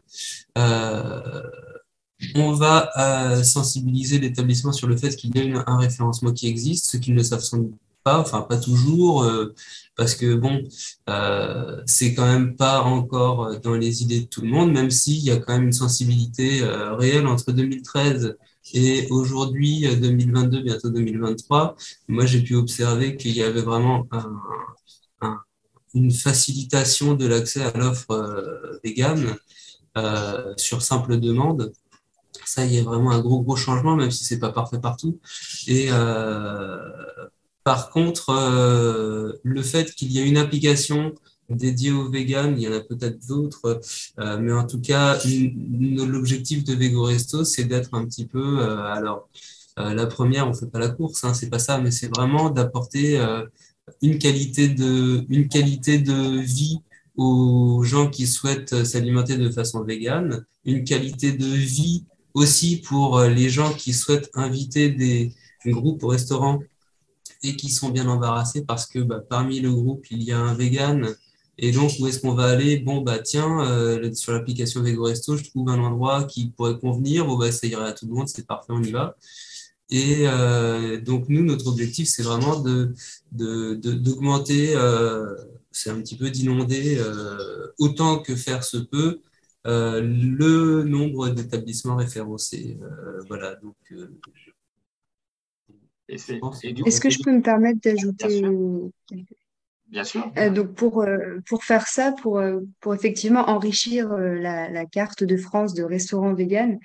on 2.36 2.54
va 2.54 3.44
sensibiliser 3.44 4.20
l'établissement 4.20 4.72
sur 4.72 4.88
le 4.88 4.98
fait 4.98 5.16
qu'il 5.16 5.36
y 5.36 5.52
a 5.52 5.64
un 5.68 5.78
référencement 5.78 6.32
qui 6.32 6.48
existe, 6.48 6.86
ce 6.86 6.98
qu'ils 6.98 7.16
ne 7.16 7.24
savent 7.24 7.42
sans 7.42 7.60
pas, 8.06 8.20
enfin 8.20 8.42
pas 8.42 8.58
toujours, 8.58 9.24
euh, 9.24 9.54
parce 9.98 10.16
que 10.16 10.36
bon, 10.36 10.64
euh, 11.10 11.82
c'est 11.88 12.14
quand 12.14 12.26
même 12.26 12.56
pas 12.56 12.82
encore 12.84 13.60
dans 13.62 13.74
les 13.74 14.04
idées 14.04 14.22
de 14.22 14.26
tout 14.28 14.42
le 14.42 14.48
monde, 14.50 14.72
même 14.72 14.92
s'il 14.92 15.24
y 15.24 15.32
a 15.32 15.38
quand 15.38 15.54
même 15.54 15.66
une 15.66 15.74
sensibilité 15.74 16.62
euh, 16.62 16.96
réelle 16.96 17.28
entre 17.28 17.52
2013 17.52 18.38
et 18.74 19.08
aujourd'hui 19.10 19.88
2022, 19.98 20.62
bientôt 20.64 20.90
2023. 20.90 21.76
Moi, 22.08 22.26
j'ai 22.26 22.42
pu 22.42 22.56
observer 22.56 23.16
qu'il 23.16 23.36
y 23.36 23.44
avait 23.44 23.62
vraiment 23.62 24.08
une 25.94 26.12
facilitation 26.12 27.14
de 27.14 27.26
l'accès 27.26 27.64
à 27.64 27.72
l'offre 27.78 28.80
vegan 28.84 29.36
sur 30.58 30.82
simple 30.82 31.20
demande 31.20 31.72
ça 32.44 32.66
il 32.66 32.74
y 32.74 32.80
a 32.80 32.84
vraiment 32.84 33.12
un 33.12 33.22
gros 33.22 33.42
gros 33.42 33.56
changement 33.56 33.96
même 33.96 34.12
si 34.12 34.26
c'est 34.26 34.40
pas 34.40 34.52
parfait 34.52 34.80
partout 34.80 35.20
et 35.68 35.88
euh, 35.90 36.78
par 37.66 37.90
contre, 37.90 38.30
euh, 38.30 39.34
le 39.42 39.64
fait 39.64 39.92
qu'il 39.96 40.12
y 40.12 40.20
ait 40.20 40.28
une 40.28 40.38
application 40.38 41.16
dédiée 41.50 41.92
aux 41.92 42.10
vegan, 42.10 42.56
il 42.58 42.64
y 42.64 42.68
en 42.68 42.74
a 42.74 42.82
peut-être 42.82 43.26
d'autres, 43.28 43.82
euh, 44.20 44.38
mais 44.40 44.52
en 44.52 44.66
tout 44.66 44.82
cas, 44.82 45.20
l'objectif 45.26 46.64
de 46.64 46.74
VegoResto, 46.74 47.44
c'est 47.44 47.66
d'être 47.66 47.94
un 47.94 48.06
petit 48.06 48.26
peu, 48.26 48.60
euh, 48.60 48.78
alors, 48.86 49.30
la 49.78 50.06
première, 50.06 50.48
on 50.48 50.54
fait 50.54 50.72
pas 50.72 50.80
la 50.80 50.88
course, 50.88 51.26
hein, 51.26 51.34
c'est 51.34 51.50
pas 51.50 51.60
ça, 51.60 51.80
mais 51.80 51.92
c'est 51.92 52.08
vraiment 52.08 52.50
d'apporter 52.50 53.20
une 54.02 54.20
qualité 54.20 54.70
de, 54.70 55.26
une 55.28 55.50
qualité 55.50 56.00
de 56.00 56.40
vie 56.40 56.80
aux 57.18 57.84
gens 57.84 58.10
qui 58.10 58.26
souhaitent 58.26 58.86
s'alimenter 58.86 59.36
de 59.36 59.50
façon 59.50 59.84
végane, 59.84 60.46
une 60.64 60.86
qualité 60.86 61.34
de 61.34 61.46
vie 61.46 62.06
aussi 62.34 62.78
pour 62.78 63.20
les 63.20 63.50
gens 63.50 63.74
qui 63.74 63.92
souhaitent 63.92 64.30
inviter 64.34 64.92
des 64.92 65.34
groupes 65.66 66.04
au 66.04 66.08
restaurant 66.08 66.62
et 67.44 67.56
qui 67.56 67.70
sont 67.70 67.90
bien 67.90 68.08
embarrassés 68.08 68.64
parce 68.66 68.86
que 68.86 69.00
bah, 69.00 69.22
parmi 69.28 69.60
le 69.60 69.72
groupe, 69.72 70.06
il 70.12 70.24
y 70.24 70.32
a 70.32 70.40
un 70.40 70.54
vegan. 70.54 71.16
Et 71.58 71.72
donc, 71.72 71.92
où 72.00 72.08
est-ce 72.08 72.20
qu'on 72.20 72.34
va 72.34 72.46
aller? 72.46 72.78
Bon, 72.78 73.02
bah 73.02 73.20
tiens, 73.20 73.66
euh, 73.66 74.14
sur 74.14 74.34
l'application 74.34 74.82
VegoResto, 74.82 75.38
je 75.38 75.46
trouve 75.46 75.70
un 75.70 75.80
endroit 75.80 76.26
qui 76.26 76.50
pourrait 76.50 76.78
convenir. 76.78 77.26
Bon, 77.26 77.38
bah, 77.38 77.52
ça 77.52 77.66
irait 77.68 77.88
à 77.88 77.94
tout 77.94 78.08
le 78.08 78.14
monde, 78.14 78.28
c'est 78.28 78.46
parfait, 78.46 78.74
on 78.74 78.84
y 78.84 78.92
va. 78.92 79.16
Et 79.90 80.28
euh, 80.28 81.00
donc, 81.00 81.30
nous, 81.30 81.44
notre 81.44 81.68
objectif, 81.68 82.10
c'est 82.10 82.24
vraiment 82.24 82.60
d'augmenter, 82.60 82.94
de, 83.32 84.72
de, 84.72 84.78
euh, 84.78 85.36
c'est 85.72 85.90
un 85.90 86.02
petit 86.02 86.18
peu 86.18 86.30
d'inonder, 86.30 87.02
autant 87.80 88.20
que 88.20 88.36
faire 88.36 88.64
se 88.64 88.78
peut, 88.78 89.22
le 89.64 90.84
nombre 90.84 91.30
d'établissements 91.30 91.96
référencés. 91.96 92.78
voilà, 93.28 93.56
donc 93.56 93.76
est-ce 96.08 97.02
que 97.02 97.10
je 97.10 97.20
peux 97.24 97.32
me 97.32 97.42
permettre 97.42 97.80
d'ajouter 97.82 98.44
Bien 99.88 100.04
sûr. 100.04 100.32
Euh, 100.38 100.50
donc 100.50 100.74
pour, 100.74 101.02
euh, 101.02 101.40
pour 101.48 101.64
faire 101.64 101.88
ça, 101.88 102.12
pour, 102.12 102.40
euh, 102.40 102.60
pour 102.80 102.96
effectivement 102.96 103.50
enrichir 103.50 104.10
la, 104.10 104.86
carte 104.86 105.24
de 105.24 105.38
France 105.38 105.74
de 105.74 105.84
restaurants 105.84 106.34
vegan, 106.34 106.80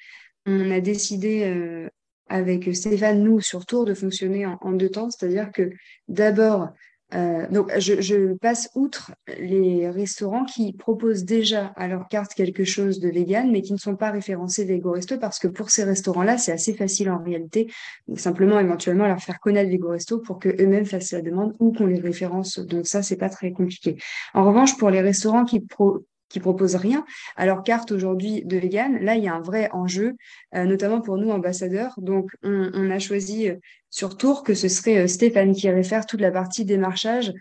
on 0.47 0.71
a 0.71 0.81
décidé 0.81 1.89
avec 2.29 2.75
Stéphane, 2.75 3.23
nous, 3.23 3.41
sur 3.41 3.67
Tour, 3.67 3.85
de 3.85 3.95
fonctionner 3.95 4.47
en 4.47 4.73
deux 4.73 4.89
temps. 4.89 5.11
C'est-à-dire 5.11 5.53
que 5.53 5.71
d'abord, 6.09 6.69
euh, 7.15 7.47
donc, 7.51 7.71
je, 7.79 8.35
passe 8.35 8.71
outre 8.75 9.13
les 9.39 9.91
restaurants 9.91 10.45
qui 10.45 10.73
proposent 10.73 11.25
déjà 11.25 11.73
à 11.77 11.89
leur 11.89 12.09
carte 12.09 12.35
quelque 12.35 12.65
chose 12.65 13.01
de 13.01 13.09
vegan, 13.09 13.51
mais 13.51 13.63
qui 13.63 13.73
ne 13.73 13.79
sont 13.79 13.97
pas 13.97 14.11
référencés 14.11 14.65
Vego 14.65 14.93
Resto, 14.93 15.19
parce 15.19 15.39
que 15.39 15.49
pour 15.49 15.71
ces 15.71 15.85
restaurants-là, 15.85 16.39
c'est 16.39 16.53
assez 16.53 16.75
facile 16.75 17.11
en 17.11 17.23
réalité. 17.23 17.71
simplement, 18.17 18.61
éventuellement, 18.61 19.07
leur 19.07 19.21
faire 19.21 19.41
connaître 19.41 19.71
Vego 19.71 19.89
Resto 19.89 20.19
pour 20.19 20.39
qu'eux-mêmes 20.39 20.87
fassent 20.87 21.13
la 21.13 21.23
demande 21.23 21.55
ou 21.59 21.73
qu'on 21.73 21.87
les 21.87 22.01
référence. 22.01 22.59
Donc, 22.59 22.87
ça, 22.87 23.03
c'est 23.03 23.17
pas 23.17 23.29
très 23.29 23.53
compliqué. 23.53 23.97
En 24.35 24.45
revanche, 24.45 24.77
pour 24.77 24.91
les 24.91 25.01
restaurants 25.01 25.45
qui, 25.45 25.61
pro 25.61 26.05
qui 26.31 26.41
proposent 26.41 26.77
rien 26.77 27.05
leur 27.45 27.63
carte 27.63 27.93
aujourd'hui 27.93 28.43
de 28.45 28.57
vegan. 28.57 28.99
Là, 29.03 29.17
il 29.17 29.25
y 29.25 29.29
a 29.29 29.35
un 29.35 29.41
vrai 29.41 29.69
enjeu, 29.73 30.17
euh, 30.55 30.65
notamment 30.65 31.01
pour 31.01 31.19
nous 31.19 31.31
ambassadeurs. 31.31 31.95
Donc, 31.99 32.31
on, 32.43 32.91
a 32.91 32.99
choisi 32.99 33.49
euh, 33.49 33.57
sur 33.91 34.17
Tour 34.17 34.43
que 34.43 34.55
ce 34.55 34.69
serait 34.69 34.99
euh, 34.99 35.07
Stéphane 35.07 35.53
qui 35.53 35.69
réfère 35.69 36.07
toute 36.07 36.21
la 36.21 36.31
partie 36.31 36.65
démarchage. 36.65 37.33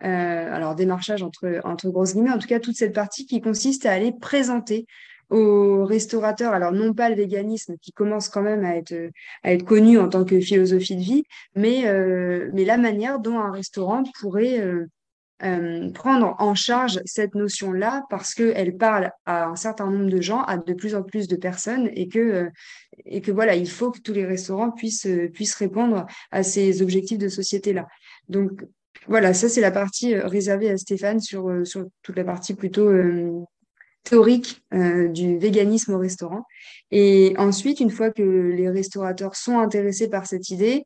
alors, 0.00 0.74
démarchage 0.74 1.22
entre, 1.22 1.60
entre 1.64 1.88
grosses 1.88 2.12
guillemets, 2.14 2.30
en 2.30 2.38
tout 2.38 2.48
cas, 2.48 2.60
toute 2.60 2.76
cette 2.76 2.94
partie 2.94 3.26
qui 3.26 3.40
consiste 3.40 3.86
à 3.86 3.92
aller 3.92 4.12
présenter 4.12 4.86
aux 5.30 5.84
restaurateurs, 5.84 6.52
alors 6.52 6.70
non 6.70 6.92
pas 6.92 7.08
le 7.08 7.16
véganisme 7.16 7.76
qui 7.82 7.90
commence 7.92 8.28
quand 8.28 8.42
même 8.42 8.64
à 8.64 8.76
être, 8.76 8.94
à 9.42 9.52
être 9.52 9.64
connu 9.64 9.98
en 9.98 10.08
tant 10.08 10.24
que 10.24 10.38
philosophie 10.38 10.94
de 10.96 11.00
vie, 11.00 11.24
mais, 11.56 11.82
mais 12.52 12.64
la 12.64 12.76
manière 12.76 13.18
dont 13.18 13.40
un 13.40 13.50
restaurant 13.50 14.04
pourrait 14.20 14.62
prendre 15.38 16.34
en 16.38 16.54
charge 16.54 17.00
cette 17.04 17.34
notion-là 17.34 18.04
parce 18.08 18.34
qu'elle 18.34 18.76
parle 18.76 19.10
à 19.26 19.46
un 19.46 19.56
certain 19.56 19.90
nombre 19.90 20.10
de 20.10 20.20
gens, 20.20 20.42
à 20.42 20.56
de 20.56 20.72
plus 20.72 20.94
en 20.94 21.02
plus 21.02 21.28
de 21.28 21.36
personnes, 21.36 21.90
et 21.94 22.08
que, 22.08 22.48
et 23.04 23.20
que 23.20 23.32
voilà, 23.32 23.54
il 23.54 23.68
faut 23.68 23.90
que 23.90 24.00
tous 24.00 24.14
les 24.14 24.24
restaurants 24.24 24.70
puissent, 24.70 25.08
puissent 25.34 25.54
répondre 25.54 26.06
à 26.30 26.42
ces 26.42 26.80
objectifs 26.82 27.18
de 27.18 27.28
société-là. 27.28 27.86
Donc 28.28 28.50
voilà, 29.08 29.34
ça 29.34 29.48
c'est 29.48 29.60
la 29.60 29.70
partie 29.70 30.14
réservée 30.16 30.70
à 30.70 30.76
Stéphane 30.78 31.20
sur, 31.20 31.66
sur 31.66 31.86
toute 32.02 32.16
la 32.16 32.24
partie 32.24 32.54
plutôt 32.54 32.90
théorique 34.02 34.62
du 34.72 35.38
véganisme 35.38 35.94
au 35.94 35.98
restaurant. 35.98 36.44
Et 36.90 37.34
ensuite, 37.36 37.80
une 37.80 37.90
fois 37.90 38.10
que 38.10 38.22
les 38.22 38.70
restaurateurs 38.70 39.36
sont 39.36 39.58
intéressés 39.58 40.08
par 40.08 40.26
cette 40.26 40.48
idée, 40.50 40.84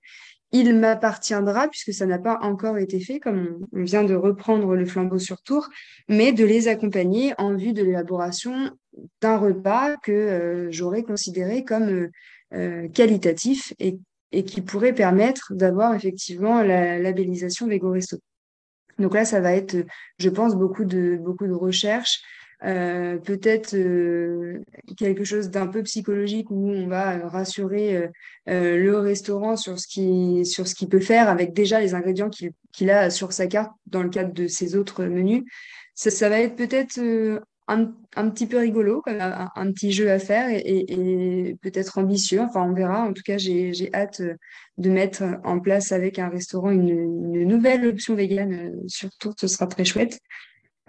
il 0.53 0.75
m'appartiendra, 0.75 1.69
puisque 1.69 1.93
ça 1.93 2.07
n'a 2.07 2.19
pas 2.19 2.39
encore 2.43 2.79
été 2.79 3.01
fait, 3.01 3.21
comme 3.21 3.67
on 3.73 3.83
vient 3.85 4.05
de 4.05 4.15
reprendre 4.15 4.75
le 4.75 4.85
flambeau 4.85 5.19
sur 5.19 5.43
tour, 5.43 5.69
mais 6.09 6.33
de 6.33 6.45
les 6.45 6.69
accompagner 6.69 7.35
en 7.39 7.57
vue 7.57 7.73
de 7.73 7.83
l'élaboration 7.83 8.71
d'un 9.21 9.37
repas 9.37 9.97
que 9.99 10.13
euh, 10.13 10.71
j'aurais 10.71 11.05
considéré 11.05 11.65
comme 11.65 11.89
euh, 11.89 12.11
euh, 12.55 12.89
qualitatif 12.89 13.73
et, 13.79 13.99
qui 14.45 14.61
pourrait 14.61 14.93
permettre 14.93 15.55
d'avoir 15.55 15.93
effectivement 15.95 16.63
la 16.63 17.01
labellisation 17.01 17.67
Vego 17.67 17.91
Resto. 17.91 18.19
Donc 19.01 19.15
là, 19.15 19.25
ça 19.25 19.41
va 19.41 19.55
être, 19.55 19.77
je 20.19 20.29
pense, 20.29 20.55
beaucoup 20.55 20.85
de, 20.85 21.19
beaucoup 21.21 21.49
de 21.49 21.53
recherches, 21.53 22.21
euh, 22.63 23.17
peut-être 23.17 23.75
euh, 23.75 24.63
quelque 24.99 25.25
chose 25.25 25.49
d'un 25.49 25.67
peu 25.67 25.83
psychologique 25.83 26.51
où 26.51 26.71
on 26.71 26.89
va 26.89 27.27
rassurer 27.29 28.11
euh, 28.49 28.77
le 28.77 28.99
restaurant 28.99 29.57
sur 29.57 29.79
ce 29.79 29.87
qu'il 29.87 30.45
sur 30.45 30.69
ce 30.69 30.75
qu'il 30.75 30.89
peut 30.89 31.01
faire 31.01 31.31
avec 31.31 31.55
déjà 31.55 31.81
les 31.81 31.95
ingrédients 31.95 32.29
qu'il 32.29 32.91
a 32.91 33.09
sur 33.09 33.33
sa 33.33 33.47
carte 33.47 33.73
dans 33.87 34.03
le 34.03 34.11
cadre 34.11 34.35
de 34.35 34.47
ses 34.47 34.77
autres 34.77 35.05
menus. 35.05 35.45
Ça, 35.95 36.11
ça 36.11 36.29
va 36.29 36.41
être 36.41 36.57
peut-être 36.57 37.01
un, 37.69 37.93
un, 38.17 38.31
petit 38.31 38.47
peu 38.47 38.59
rigolo, 38.59 39.03
un, 39.07 39.73
petit 39.73 39.93
jeu 39.93 40.11
à 40.11 40.19
faire 40.19 40.49
et, 40.51 40.85
et, 40.89 41.57
peut-être 41.63 41.99
ambitieux. 41.99 42.41
Enfin, 42.41 42.63
on 42.63 42.75
verra. 42.75 43.05
En 43.05 43.13
tout 43.13 43.23
cas, 43.25 43.39
j'ai 43.39 43.91
hâte 43.95 44.23
de 44.79 44.91
mettre 44.91 45.23
en 45.45 45.61
place 45.61 45.93
avec 45.93 46.19
un 46.19 46.29
restaurant 46.29 46.71
une, 46.71 46.89
une 46.89 47.45
nouvelle 47.45 47.87
option 47.87 48.15
végane. 48.15 48.73
Surtout, 48.87 49.33
ce 49.39 49.47
sera 49.47 49.67
très 49.67 49.85
chouette. 49.85 50.21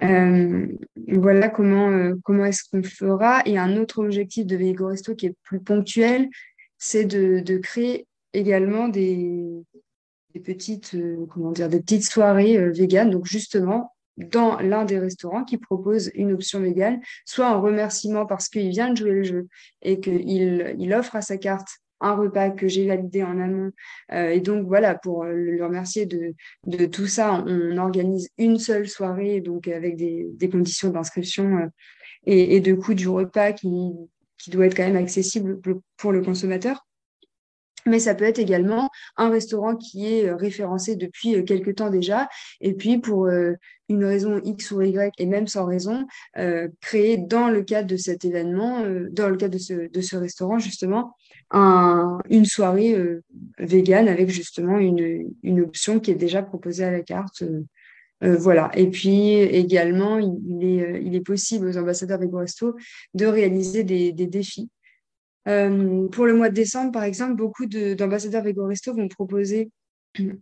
Euh, 0.03 0.67
voilà 1.07 1.49
comment, 1.49 1.89
euh, 1.89 2.15
comment 2.23 2.45
est-ce 2.45 2.63
qu'on 2.69 2.83
fera. 2.83 3.41
Et 3.45 3.57
un 3.57 3.77
autre 3.77 4.03
objectif 4.03 4.45
de 4.45 4.55
Vego 4.55 4.87
Resto 4.87 5.15
qui 5.15 5.27
est 5.27 5.35
plus 5.43 5.59
ponctuel, 5.59 6.29
c'est 6.77 7.05
de, 7.05 7.39
de, 7.39 7.57
créer 7.57 8.07
également 8.33 8.87
des, 8.87 9.63
des 10.33 10.39
petites, 10.39 10.95
euh, 10.95 11.25
comment 11.29 11.51
dire, 11.51 11.69
des 11.69 11.81
petites 11.81 12.05
soirées 12.05 12.71
véganes. 12.71 13.11
Donc 13.11 13.25
justement, 13.25 13.93
dans 14.17 14.59
l'un 14.59 14.85
des 14.85 14.99
restaurants 14.99 15.43
qui 15.43 15.57
propose 15.57 16.11
une 16.15 16.33
option 16.33 16.59
végane, 16.59 16.99
soit 17.25 17.49
en 17.49 17.61
remerciement 17.61 18.25
parce 18.25 18.49
qu'il 18.49 18.69
vient 18.69 18.91
de 18.91 18.97
jouer 18.97 19.11
le 19.11 19.23
jeu 19.23 19.47
et 19.81 19.99
qu'il 19.99 20.75
il 20.77 20.93
offre 20.93 21.15
à 21.15 21.21
sa 21.21 21.37
carte 21.37 21.69
un 22.01 22.15
repas 22.15 22.49
que 22.49 22.67
j'ai 22.67 22.87
validé 22.87 23.23
en 23.23 23.39
amont. 23.39 23.71
Euh, 24.11 24.29
et 24.29 24.41
donc 24.41 24.67
voilà, 24.67 24.95
pour 24.95 25.23
euh, 25.23 25.31
le 25.31 25.63
remercier 25.63 26.05
de, 26.05 26.33
de 26.65 26.85
tout 26.85 27.07
ça, 27.07 27.43
on, 27.47 27.77
organise 27.77 28.29
une 28.37 28.57
seule 28.57 28.87
soirée, 28.87 29.39
donc 29.39 29.67
avec 29.67 29.95
des, 29.95 30.27
des 30.33 30.49
conditions 30.49 30.89
d'inscription 30.89 31.57
euh, 31.57 31.67
et, 32.25 32.59
de 32.59 32.73
coût 32.73 32.93
du 32.93 33.07
repas 33.07 33.53
qui, 33.53 33.91
qui 34.37 34.49
doit 34.49 34.65
être 34.65 34.75
quand 34.75 34.83
même 34.83 34.97
accessible 34.97 35.59
pour 35.97 36.11
le 36.11 36.21
consommateur. 36.21 36.85
Mais 37.87 37.99
ça 37.99 38.13
peut 38.13 38.25
être 38.25 38.37
également 38.37 38.91
un 39.17 39.31
restaurant 39.31 39.75
qui 39.75 40.13
est 40.13 40.31
référencé 40.31 40.95
depuis 40.95 41.43
quelque 41.45 41.71
temps 41.71 41.89
déjà, 41.89 42.29
et 42.59 42.75
puis 42.75 42.99
pour 42.99 43.27
une 43.27 44.05
raison 44.05 44.39
X 44.43 44.69
ou 44.69 44.83
Y, 44.83 45.11
et 45.17 45.25
même 45.25 45.47
sans 45.47 45.65
raison, 45.65 46.05
créer 46.79 47.17
dans 47.17 47.49
le 47.49 47.63
cadre 47.63 47.87
de 47.87 47.97
cet 47.97 48.23
événement, 48.23 48.85
dans 49.09 49.29
le 49.29 49.35
cadre 49.35 49.55
de 49.55 49.57
ce, 49.57 49.89
de 49.89 50.01
ce 50.01 50.15
restaurant, 50.15 50.59
justement, 50.59 51.15
une 51.53 52.45
soirée 52.45 52.93
euh, 52.95 53.23
vegan 53.57 54.07
avec 54.07 54.29
justement 54.29 54.77
une, 54.77 55.33
une, 55.43 55.61
option 55.61 55.99
qui 55.99 56.11
est 56.11 56.15
déjà 56.15 56.41
proposée 56.41 56.83
à 56.83 56.91
la 56.91 57.01
carte. 57.01 57.41
Euh, 57.41 57.63
euh, 58.23 58.37
voilà. 58.37 58.71
Et 58.75 58.87
puis 58.89 59.33
également, 59.33 60.17
il, 60.19 60.63
est, 60.63 61.01
il 61.03 61.15
est 61.15 61.25
possible 61.25 61.67
aux 61.67 61.77
ambassadeurs 61.77 62.19
Resto 62.33 62.75
de 63.13 63.25
réaliser 63.25 63.83
des, 63.83 64.11
des 64.11 64.27
défis. 64.27 64.69
pour 65.45 66.25
le 66.25 66.33
mois 66.33 66.49
de 66.49 66.55
décembre, 66.55 66.91
par 66.91 67.03
exemple, 67.03 67.35
beaucoup 67.35 67.65
d'ambassadeurs 67.65 68.43
Vego 68.43 68.65
Resto 68.65 68.93
vont 68.93 69.07
proposer 69.07 69.71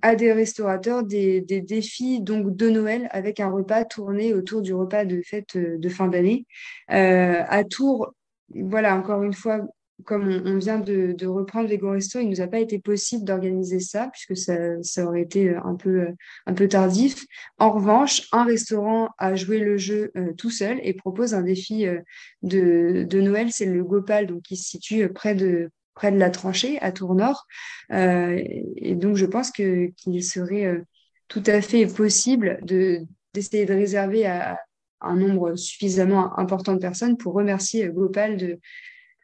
à 0.02 0.16
des 0.16 0.34
restaurateurs 0.34 1.04
des, 1.04 1.42
des, 1.42 1.62
défis 1.62 2.22
donc 2.22 2.56
de 2.56 2.70
Noël 2.70 3.08
avec 3.12 3.40
un 3.40 3.50
repas 3.50 3.86
tourné 3.86 4.34
autour 4.34 4.62
du 4.62 4.74
repas 4.74 5.06
de 5.06 5.22
fête 5.22 5.56
de 5.56 5.90
fin 5.90 6.08
d'année. 6.08 6.46
à 6.90 7.64
Tours, 7.64 8.14
voilà, 8.54 8.96
encore 8.98 9.24
une 9.24 9.34
fois, 9.34 9.62
comme 10.06 10.42
on, 10.46 10.58
vient 10.58 10.80
de, 10.80 11.26
reprendre 11.26 11.70
Vego 11.70 11.92
Resto, 11.92 12.20
il 12.20 12.26
ne 12.26 12.32
nous 12.32 12.42
a 12.42 12.48
pas 12.48 12.60
été 12.60 12.80
possible 12.80 13.26
d'organiser 13.26 13.80
ça, 13.80 14.10
puisque 14.12 14.38
ça, 14.38 15.06
aurait 15.06 15.22
été 15.22 15.56
un 15.56 15.76
peu, 15.76 16.08
un 16.46 16.54
peu 16.54 16.68
tardif. 16.68 17.26
En 17.58 17.72
revanche, 17.72 18.28
un 18.32 18.44
restaurant 18.44 19.10
a 19.18 19.36
joué 19.36 19.60
le 19.60 19.78
jeu 19.78 20.12
euh, 20.16 20.34
tout 20.34 20.52
seul 20.52 20.80
et 20.84 20.94
propose 20.94 21.34
un 21.34 21.42
défi 21.42 21.86
euh, 21.86 22.00
de, 22.42 23.08
Noël, 23.20 23.52
c'est 23.52 23.66
le 23.66 23.84
Gopal, 23.84 24.28
donc 24.28 24.44
qui 24.44 24.58
se 24.58 24.70
situe 24.70 25.10
près 25.10 25.36
de, 25.36 25.70
près 25.94 26.12
de 26.12 26.18
la 26.18 26.30
tranchée, 26.30 26.80
à 26.80 26.92
Tournord. 26.92 27.46
Euh, 27.92 28.42
et 28.76 28.96
donc, 28.96 29.16
je 29.16 29.26
pense 29.26 29.52
qu'il 29.52 30.24
serait 30.24 30.82
tout 31.28 31.44
à 31.46 31.62
fait 31.62 31.86
possible 31.86 32.60
de, 32.64 33.02
d'essayer 33.34 33.66
de 33.66 33.74
réserver 33.74 34.26
à 34.26 34.60
un 35.02 35.16
nombre 35.16 35.56
suffisamment 35.56 36.38
important 36.38 36.74
de 36.74 36.80
personnes 36.80 37.18
pour 37.18 37.34
remercier 37.34 37.88
Gopal 37.88 38.38
de, 38.38 38.60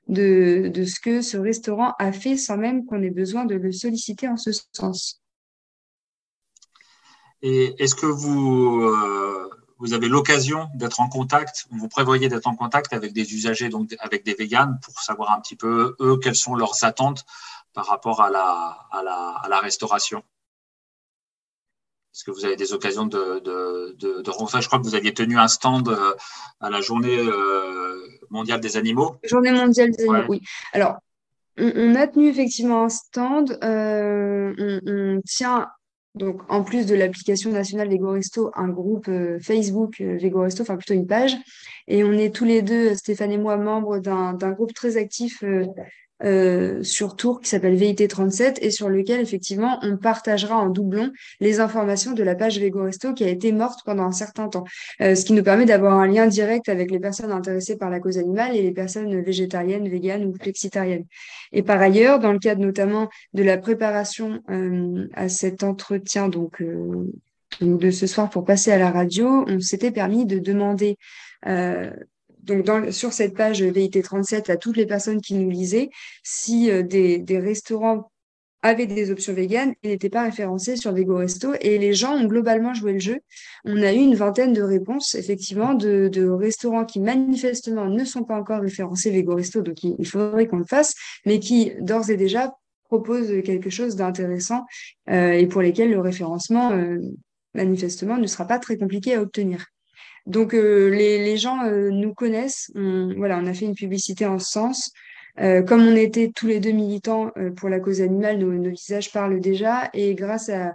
de, 0.08 0.72
ce 0.86 1.00
que 1.00 1.22
ce 1.22 1.38
restaurant 1.38 1.94
a 2.00 2.12
fait 2.12 2.38
sans 2.38 2.58
même 2.58 2.86
qu'on 2.86 3.02
ait 3.02 3.10
besoin 3.10 3.46
de 3.46 3.56
le 3.56 3.72
solliciter 3.72 4.28
en 4.28 4.38
ce 4.38 4.52
sens. 4.74 5.22
Et 7.41 7.76
est-ce 7.84 7.96
que 7.96 8.06
vous, 8.06 8.82
euh, 8.82 9.50
vous 9.78 9.94
avez 9.94 10.08
l'occasion 10.08 10.68
d'être 10.76 11.00
en 11.00 11.10
contact, 11.10 11.68
vous 11.72 11.88
prévoyez 11.88 12.30
d'être 12.30 12.48
en 12.48 12.56
contact 12.56 12.94
avec 12.94 13.13
des 13.13 13.34
usagers, 13.34 13.70
donc 13.70 13.96
avec 14.00 14.24
des 14.24 14.34
véganes, 14.34 14.80
pour 14.84 15.00
savoir 15.00 15.32
un 15.32 15.41
petit 15.41 15.56
peu, 15.56 15.96
eux, 16.00 16.18
quelles 16.18 16.36
sont 16.36 16.56
leurs 16.56 16.84
attentes 16.84 17.26
par 17.74 17.88
rapport 17.88 18.22
à 18.22 18.30
la, 18.30 18.88
à 18.91 19.04
la, 19.50 19.60
restauration? 19.60 20.24
Est-ce 22.13 22.24
que 22.24 22.32
vous 22.32 22.46
avez 22.46 22.56
des 22.56 22.72
occasions 22.72 23.06
de, 23.06 23.39
de, 23.39 23.96
de, 24.00 24.24
Je 24.26 24.68
crois 24.68 24.80
que 24.80 24.86
vous 24.86 24.96
aviez 24.96 25.13
tenu 25.13 25.38
un 25.38 25.50
stand 25.50 25.89
euh, 25.89 26.15
à 26.62 26.70
la 26.70 26.80
journée 26.80 27.18
euh, 27.18 27.85
mondiale 28.29 28.59
des 28.59 28.77
animaux. 28.77 29.15
Journée 29.23 29.51
mondiale 29.51 29.91
des 29.91 30.03
animaux, 30.03 30.25
oui. 30.29 30.41
Alors, 30.73 30.97
on, 31.57 31.95
a 31.95 32.07
tenu 32.07 32.27
effectivement 32.27 32.83
un 32.83 32.89
stand. 32.89 33.57
Euh, 33.63 34.79
on, 34.85 35.21
tient, 35.25 35.67
donc, 36.13 36.41
en 36.49 36.63
plus 36.63 36.85
de 36.85 36.95
l'application 36.95 37.51
nationale 37.51 37.89
Vego 37.89 38.11
Resto, 38.11 38.51
un 38.55 38.69
groupe 38.69 39.09
Facebook 39.41 39.99
Vego 39.99 40.41
Resto, 40.41 40.63
enfin 40.63 40.75
plutôt 40.75 40.93
une 40.93 41.07
page. 41.07 41.38
Et 41.88 42.03
on 42.03 42.11
est 42.13 42.33
tous 42.35 42.45
les 42.45 42.61
deux, 42.61 42.95
Stéphane 42.95 43.31
et 43.31 43.38
moi, 43.38 43.57
membres 43.57 43.99
d'un 43.99 44.51
groupe 44.51 44.73
très 44.73 44.97
actif 44.97 45.43
euh, 46.23 46.82
sur 46.82 47.17
Tours 47.17 47.41
qui 47.41 47.49
s'appelle 47.49 47.75
VIT37 47.75 48.60
et 48.62 48.71
sur 48.71 48.88
lequel 48.88 49.19
effectivement 49.19 49.80
on 49.82 49.97
partagera 49.97 50.56
en 50.56 50.69
doublon 50.69 51.12
les 51.41 51.60
informations 51.60 52.13
de 52.13 52.23
la 52.23 52.36
page 52.36 52.58
Vego 52.58 52.84
Resto 52.84 53.13
qui 53.13 53.25
a 53.25 53.28
été 53.28 53.51
morte 53.51 53.82
pendant 53.86 54.04
un 54.04 54.13
certain 54.13 54.47
temps. 54.47 54.63
Euh, 55.01 55.15
ce 55.15 55.25
qui 55.25 55.34
nous 55.34 55.43
permet 55.43 55.65
d'avoir 55.65 55.99
un 55.99 56.08
lien 56.08 56.28
direct 56.28 56.69
avec 56.69 56.89
les 56.89 56.99
personnes 56.99 57.32
intéressées 57.32 57.78
par 57.78 57.89
la 57.89 57.99
cause 57.99 58.17
animale 58.17 58.56
et 58.56 58.62
les 58.62 58.71
personnes 58.71 59.21
végétariennes, 59.23 59.89
véganes 59.89 60.23
ou 60.23 60.34
flexitariennes. 60.34 61.06
Et 61.51 61.63
par 61.63 61.82
ailleurs, 61.82 62.19
dans 62.19 62.32
le 62.32 62.39
cadre 62.39 62.62
notamment 62.62 63.10
de 63.34 63.43
la 63.43 63.58
préparation 63.58 64.41
euh, 64.49 65.10
à 65.13 65.28
cet 65.28 65.63
entretien 65.63 66.30
donc 66.30 66.63
de 67.62 67.91
ce 67.91 68.08
soir 68.08 68.30
pour 68.30 68.45
passer 68.45 68.71
à 68.71 68.78
la 68.78 68.89
radio, 68.89 69.43
on 69.47 69.60
s'était 69.60 69.91
permis 69.91 70.25
de 70.25 70.39
demander 70.39 70.97
donc 72.45 72.91
sur 72.91 73.12
cette 73.12 73.36
page 73.36 73.62
VIT37 73.62 74.51
à 74.51 74.58
toutes 74.58 74.77
les 74.77 74.86
personnes 74.86 75.21
qui 75.21 75.34
nous 75.34 75.49
lisaient 75.49 75.89
si 76.23 76.69
euh, 76.69 76.84
des, 76.84 77.39
restaurants 77.39 78.12
avaient 78.62 78.88
des 78.88 79.12
options 79.12 79.34
véganes 79.34 79.73
et 79.84 79.89
n'étaient 79.89 80.10
pas 80.10 80.23
référencés 80.23 80.75
sur 80.75 80.91
Vego 80.91 81.17
Resto. 81.17 81.53
Et 81.62 81.77
les 81.77 81.93
gens 81.93 82.15
ont 82.15 82.25
globalement 82.25 82.73
joué 82.73 82.93
le 82.93 82.99
jeu. 82.99 83.19
On 83.63 83.81
a 83.84 83.93
eu 83.93 83.97
une 83.97 84.15
vingtaine 84.15 84.53
de 84.53 84.62
réponses, 84.62 85.13
effectivement, 85.15 85.75
de, 85.75 86.29
restaurants 86.29 86.86
qui 86.86 86.99
manifestement 86.99 87.86
ne 87.86 88.03
sont 88.05 88.23
pas 88.23 88.36
encore 88.36 88.62
référencés 88.62 89.12
Vego 89.12 89.36
Resto, 89.36 89.62
donc 89.62 89.84
il, 89.84 90.08
faudrait 90.08 90.47
qu'on 90.47 90.58
le 90.58 90.65
fasse, 90.65 90.95
mais 91.25 91.39
qui 91.39 91.73
d'ores 91.79 92.10
et 92.10 92.17
déjà 92.17 92.55
proposent 92.86 93.43
quelque 93.43 93.69
chose 93.69 93.95
d'intéressant 93.95 94.65
euh, 95.10 95.31
et 95.31 95.47
pour 95.47 95.62
lesquels 95.62 95.91
le 95.91 95.99
référencement, 95.99 96.71
euh, 96.71 96.97
manifestement, 97.53 98.17
ne 98.17 98.27
sera 98.27 98.45
pas 98.45 98.60
très 98.60 98.77
compliqué 98.77 99.15
à 99.15 99.21
obtenir. 99.21 99.65
Donc 100.25 100.53
euh, 100.53 100.89
les, 100.89 101.23
les, 101.23 101.38
gens 101.38 101.63
euh, 101.65 101.89
nous 101.91 102.13
connaissent. 102.13 102.71
On, 102.75 103.13
voilà, 103.15 103.38
on 103.38 103.45
a 103.45 103.53
fait 103.53 103.65
une 103.65 103.75
publicité 103.75 104.25
en 104.25 104.39
ce 104.39 104.51
sens. 104.51 104.91
Euh, 105.39 105.61
comme 105.61 105.81
on 105.85 105.95
était 105.95 106.31
tous 106.33 106.47
les 106.47 106.59
deux 106.59 106.71
militants 106.71 107.31
pour 107.57 107.69
la 107.69 107.79
cause 107.79 108.01
animale, 108.01 108.39
nos, 108.39 108.69
visages 108.69 109.11
parlent 109.11 109.39
déjà. 109.39 109.89
Et 109.93 110.15
grâce 110.15 110.49
à, 110.49 110.73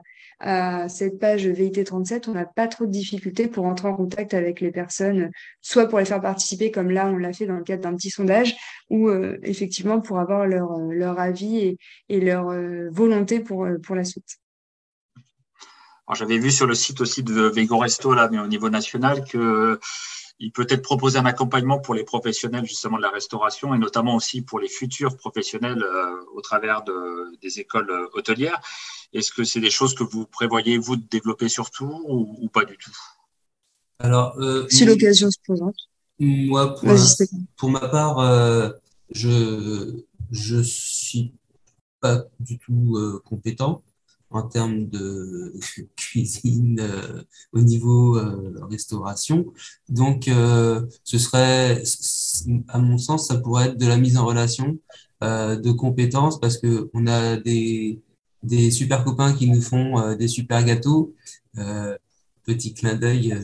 cette 0.89 1.19
page 1.19 1.47
VIT37, 1.47 2.31
on 2.31 2.33
n'a 2.33 2.47
pas 2.47 2.67
trop 2.67 2.87
de 2.87 2.91
difficultés 2.91 3.47
pour 3.47 3.67
entrer 3.67 3.89
en 3.89 3.95
contact 3.95 4.33
avec 4.33 4.63
les 4.63 4.71
personnes, 4.71 5.31
soit 5.61 5.87
pour 5.87 5.99
les 5.99 6.07
faire 6.07 6.23
participer, 6.23 6.71
comme 6.71 6.91
là, 6.91 7.09
on 7.09 7.19
l'a 7.19 7.35
fait 7.35 7.45
dans 7.45 7.59
le 7.59 7.63
cadre 7.63 7.83
d'un 7.83 7.95
petit 7.95 8.09
sondage, 8.09 8.57
ou 8.89 9.11
effectivement 9.43 10.01
pour 10.01 10.19
avoir 10.19 10.47
leur, 10.47 10.79
leur 10.79 11.21
avis 11.21 11.59
et, 11.59 11.79
et 12.09 12.21
leur 12.21 12.55
volonté 12.91 13.41
pour, 13.41 13.69
pour 13.83 13.97
la 13.97 14.05
suite. 14.05 14.39
J'avais 16.15 16.39
vu 16.39 16.51
sur 16.51 16.67
le 16.67 16.75
site 16.75 17.01
aussi 17.01 17.23
de 17.23 17.43
Vego 17.43 17.79
Resto, 17.79 18.15
là, 18.15 18.29
mais 18.31 18.39
au 18.39 18.47
niveau 18.47 18.69
national, 18.69 19.25
que 19.25 19.79
il 20.41 20.53
peut 20.53 20.67
être 20.69 20.83
proposé 20.83 21.19
un 21.19 21.27
accompagnement 21.27 21.79
pour 21.79 21.95
les 21.95 22.03
professionnels 22.03 22.65
justement 22.65 22.97
de 22.97 23.03
la 23.03 23.11
restauration 23.11 23.75
et 23.75 23.79
notamment 23.79 24.17
aussi 24.17 24.41
pour 24.41 24.59
les 24.59 24.69
futurs 24.69 25.17
professionnels 25.17 25.83
euh, 25.83 26.17
au 26.35 26.41
travers 26.41 26.83
de, 26.83 27.39
des 27.43 27.61
écoles 27.61 27.91
euh, 27.91 28.09
hôtelières. 28.15 28.61
Est-ce 29.13 29.33
que 29.33 29.45
c'est 29.45 29.61
des 29.61 29.71
choses 29.71 29.95
que 29.95 30.03
vous 30.03 30.25
prévoyez 30.25 30.79
vous 30.79 30.97
de 30.97 31.07
développer 31.11 31.49
surtout 31.49 32.03
ou, 32.09 32.49
pas 32.49 32.65
du 32.65 32.79
tout? 32.79 32.97
Alors, 33.99 34.35
euh, 34.39 34.67
si 34.71 34.87
l'occasion 34.87 35.31
se 35.31 35.39
présente. 35.47 35.77
Moi, 36.19 36.75
pour, 36.75 36.89
pour 37.57 37.71
ma 37.71 37.89
part, 37.89 38.19
euh, 38.19 38.71
je 39.11 40.03
je 40.31 40.63
suis 40.63 41.35
pas 42.01 42.25
du 42.39 42.59
tout 42.59 43.21
compétent 43.25 43.83
en 44.31 44.43
termes 44.43 44.87
de 44.87 45.53
cuisine 45.97 46.81
euh, 46.81 47.23
au 47.53 47.61
niveau 47.61 48.17
euh, 48.17 48.55
restauration. 48.71 49.47
Donc, 49.89 50.29
euh, 50.29 50.87
ce 51.05 51.19
serait, 51.19 51.83
à 52.69 52.79
mon 52.79 52.99
sens, 52.99 53.29
ça 53.29 53.37
pourrait 53.39 53.69
être 53.69 53.77
de 53.77 53.87
la 53.87 53.97
mise 53.97 54.17
en 54.17 54.25
relation 54.25 54.79
de 55.23 55.71
compétences 55.73 56.41
parce 56.41 56.57
que 56.57 56.89
on 56.95 57.07
a 57.07 57.37
des, 57.37 58.01
des 58.43 58.71
super 58.71 59.05
copains 59.05 59.35
qui 59.35 59.51
nous 59.51 59.61
font 59.61 60.17
des 60.17 60.29
super 60.29 60.65
gâteaux. 60.65 61.15
petit 62.47 62.73
clin 62.73 62.95
d'œil. 62.95 63.39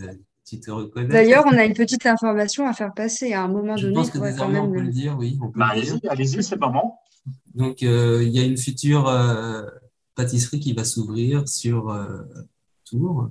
tu 0.46 0.58
te 0.58 0.70
reconnais. 0.70 1.08
D'ailleurs, 1.08 1.44
on 1.46 1.54
a 1.54 1.66
une 1.66 1.74
petite 1.74 2.06
information 2.06 2.66
à 2.66 2.72
faire 2.72 2.94
passer 2.94 3.34
à 3.34 3.42
un 3.42 3.48
moment 3.48 3.76
Je 3.76 3.88
donné. 3.88 3.96
Je 3.96 4.00
pense 4.00 4.10
que 4.10 4.26
désormais, 4.26 4.58
on 4.58 4.72
peut 4.72 4.80
le 4.80 4.88
dire, 4.88 5.18
oui. 5.18 5.38
Bah, 5.54 5.68
allez-y, 5.72 6.00
allez-y, 6.08 6.42
c'est 6.42 6.54
le 6.54 6.60
moment. 6.62 6.98
Donc, 7.54 7.82
il 7.82 8.30
y 8.30 8.38
a 8.38 8.42
une 8.42 8.56
future 8.56 9.06
pâtisserie 10.16 10.58
qui 10.58 10.72
va 10.72 10.84
s'ouvrir 10.84 11.48
sur 11.48 11.90
euh, 11.90 12.22
Tours. 12.84 13.30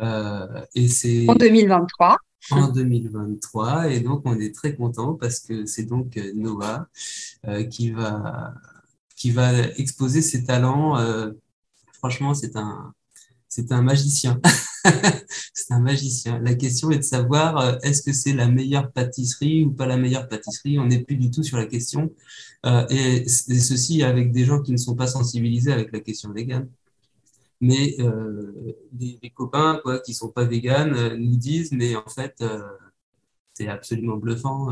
Euh, 0.00 0.64
et 0.74 0.88
c'est 0.88 1.28
en 1.28 1.34
2023. 1.34 2.16
En 2.50 2.68
2023, 2.68 3.90
et 3.90 4.00
donc 4.00 4.22
on 4.24 4.36
est 4.40 4.52
très 4.52 4.74
content 4.74 5.14
parce 5.14 5.38
que 5.38 5.64
c'est 5.64 5.84
donc 5.84 6.16
Nova 6.34 6.88
euh, 7.46 7.62
qui 7.62 7.92
va 7.92 8.54
qui 9.14 9.30
va 9.30 9.52
exposer 9.76 10.22
ses 10.22 10.42
talents. 10.42 10.98
franchement, 11.92 12.34
c'est 12.34 12.56
un 12.56 12.92
c'est 13.48 13.70
un 13.70 13.82
magicien. 13.82 14.40
c'est 15.54 15.72
un 15.72 15.80
magicien. 15.80 16.38
La 16.40 16.54
question 16.54 16.90
est 16.90 16.98
de 16.98 17.02
savoir 17.02 17.58
euh, 17.58 17.78
est-ce 17.82 18.02
que 18.02 18.12
c'est 18.12 18.32
la 18.32 18.48
meilleure 18.48 18.90
pâtisserie 18.90 19.64
ou 19.64 19.72
pas 19.72 19.86
la 19.86 19.96
meilleure 19.96 20.28
pâtisserie? 20.28 20.78
On 20.78 20.86
n'est 20.86 21.02
plus 21.02 21.16
du 21.16 21.30
tout 21.30 21.42
sur 21.42 21.56
la 21.56 21.66
question. 21.66 22.12
Euh, 22.64 22.86
et, 22.90 23.28
ceci 23.28 24.02
avec 24.02 24.32
des 24.32 24.44
gens 24.44 24.60
qui 24.60 24.72
ne 24.72 24.76
sont 24.76 24.94
pas 24.94 25.06
sensibilisés 25.06 25.72
avec 25.72 25.92
la 25.92 26.00
question 26.00 26.32
végane. 26.32 26.68
Mais 27.60 27.96
euh, 28.00 28.52
les, 28.98 29.30
copains 29.30 29.80
quoi, 29.82 30.00
qui 30.00 30.14
sont 30.14 30.30
pas 30.30 30.44
véganes 30.44 30.94
euh, 30.94 31.16
nous 31.16 31.36
disent, 31.36 31.72
mais 31.72 31.94
en 31.94 32.08
fait, 32.08 32.42
c'est 33.54 33.68
absolument 33.68 34.16
bluffant. 34.16 34.68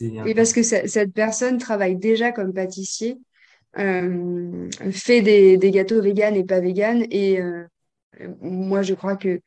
et 0.00 0.34
parce 0.34 0.52
que 0.52 0.62
cette 0.62 1.12
personne 1.12 1.58
travaille 1.58 1.96
déjà 1.96 2.32
comme 2.32 2.52
pâtissier, 2.54 3.18
fait 3.74 5.22
des, 5.22 5.70
gâteaux 5.70 6.00
véganes 6.00 6.36
et 6.36 6.44
pas 6.44 6.60
véganes, 6.60 7.04
et 7.10 7.40
moi, 8.40 8.82
je 8.82 8.94
crois 8.94 9.16
que 9.16 9.40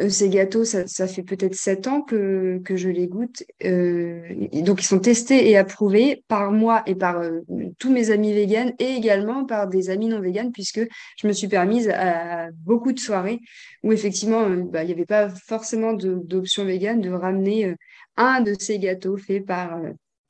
euh, 0.00 0.10
ces 0.10 0.28
gâteaux, 0.28 0.64
ça, 0.64 1.06
fait 1.06 1.22
peut-être 1.22 1.54
sept 1.54 1.86
ans 1.86 2.02
que, 2.02 2.60
je 2.68 2.88
les 2.88 3.06
goûte. 3.06 3.42
Euh, 3.64 4.20
donc, 4.62 4.82
ils 4.82 4.86
sont 4.86 4.98
testés 4.98 5.48
et 5.50 5.56
approuvés 5.56 6.24
par 6.28 6.52
moi 6.52 6.82
et 6.86 6.94
par 6.94 7.18
euh, 7.18 7.40
tous 7.78 7.90
mes 7.90 8.10
amis 8.10 8.34
véganes 8.34 8.74
et 8.78 8.94
également 8.94 9.44
par 9.46 9.66
des 9.66 9.88
amis 9.90 10.08
non 10.08 10.20
véganes, 10.20 10.52
puisque 10.52 10.80
je 11.16 11.26
me 11.26 11.32
suis 11.32 11.48
permise 11.48 11.88
à 11.88 12.50
beaucoup 12.52 12.92
de 12.92 12.98
soirées 12.98 13.40
où 13.82 13.92
effectivement, 13.92 14.48
bah, 14.48 14.84
il 14.84 14.88
n'y 14.88 14.92
avait 14.92 15.06
pas 15.06 15.30
forcément 15.30 15.94
d'option 15.94 16.64
végane 16.64 17.00
de 17.00 17.10
ramener 17.10 17.74
un 18.16 18.40
de 18.42 18.54
ces 18.58 18.78
gâteaux 18.78 19.16
faits 19.16 19.46
par 19.46 19.80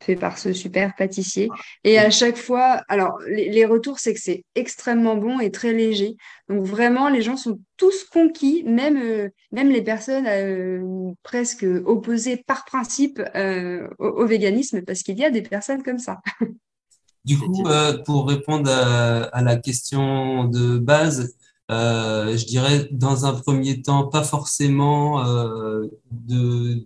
fait 0.00 0.16
par 0.16 0.38
ce 0.38 0.52
super 0.52 0.94
pâtissier. 0.96 1.48
Et 1.84 1.98
à 1.98 2.10
chaque 2.10 2.36
fois, 2.36 2.82
alors 2.88 3.18
les, 3.26 3.64
retours, 3.64 3.98
c'est 3.98 4.14
que 4.14 4.20
c'est 4.20 4.44
extrêmement 4.54 5.16
bon 5.16 5.40
et 5.40 5.50
très 5.50 5.72
léger. 5.72 6.16
Donc 6.48 6.64
vraiment, 6.64 7.08
les 7.08 7.22
gens 7.22 7.36
sont 7.36 7.60
tous 7.76 8.04
conquis, 8.04 8.62
même, 8.64 8.96
euh, 8.96 9.28
même 9.52 9.70
les 9.70 9.82
personnes 9.82 10.26
euh, 10.26 11.12
presque 11.22 11.66
opposées 11.84 12.42
par 12.46 12.64
principe 12.64 13.20
euh, 13.34 13.88
au, 13.98 14.26
véganisme, 14.26 14.82
parce 14.82 15.02
qu'il 15.02 15.18
y 15.18 15.24
a 15.24 15.30
des 15.30 15.42
personnes 15.42 15.82
comme 15.82 15.98
ça. 15.98 16.20
Du 17.24 17.36
coup, 17.36 17.64
pour 18.06 18.28
répondre 18.28 18.70
à, 18.70 19.42
la 19.42 19.56
question 19.56 20.44
de 20.44 20.78
base, 20.78 21.34
je 21.68 22.46
dirais 22.46 22.88
dans 22.90 23.26
un 23.26 23.34
premier 23.34 23.82
temps, 23.82 24.06
pas 24.06 24.22
forcément 24.22 25.22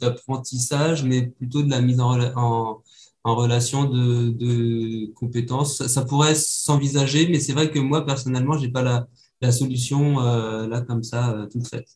d'apprentissage, 0.01 1.05
mais 1.05 1.29
plutôt 1.29 1.62
de 1.62 1.70
la 1.70 1.81
mise 1.81 2.01
en, 2.01 2.18
en, 2.35 2.83
en 3.24 3.35
relation 3.37 3.85
de, 3.85 5.12
compétences. 5.14 5.87
Ça, 5.87 6.04
pourrait 6.04 6.35
s'envisager, 6.35 7.28
mais 7.28 7.40
c'est 7.40 7.52
vrai 7.52 7.70
que 7.70 7.78
moi, 7.78 8.04
personnellement, 8.04 8.58
j'ai 8.58 8.68
pas 8.68 8.82
la, 8.82 9.52
solution 9.52 10.20
euh, 10.20 10.68
là 10.68 10.80
comme 10.82 11.02
ça, 11.02 11.30
euh, 11.30 11.46
toute 11.46 11.66
faite. 11.66 11.88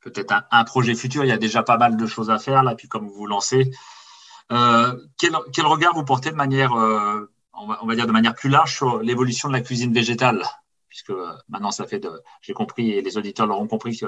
Peut-être 0.00 0.34
un, 0.50 0.64
projet 0.64 0.94
futur, 0.94 1.24
il 1.24 1.28
y 1.28 1.32
a 1.32 1.38
déjà 1.38 1.62
pas 1.62 1.78
mal 1.78 1.96
de 1.96 2.06
choses 2.06 2.30
à 2.30 2.38
faire 2.38 2.62
là, 2.62 2.74
puis 2.74 2.88
comme 2.88 3.08
vous 3.08 3.14
vous 3.14 3.26
lancez. 3.26 3.70
Euh, 4.52 4.94
quel, 5.18 5.66
regard 5.66 5.94
vous 5.94 6.04
portez 6.04 6.30
de 6.30 6.36
manière, 6.36 6.72
on 6.72 7.86
va 7.86 7.94
dire 7.94 8.06
de 8.06 8.12
manière 8.12 8.34
plus 8.34 8.50
large 8.50 8.74
sur 8.74 8.98
l'évolution 9.00 9.48
de 9.48 9.54
la 9.54 9.62
cuisine 9.62 9.94
végétale? 9.94 10.42
Puisque 10.94 11.10
euh, 11.10 11.32
maintenant 11.48 11.72
ça 11.72 11.88
fait 11.88 11.98
de, 11.98 12.08
j'ai 12.40 12.52
compris 12.52 12.92
et 12.92 13.02
les 13.02 13.18
auditeurs 13.18 13.48
l'auront 13.48 13.66
compris 13.66 13.96
que 13.96 14.06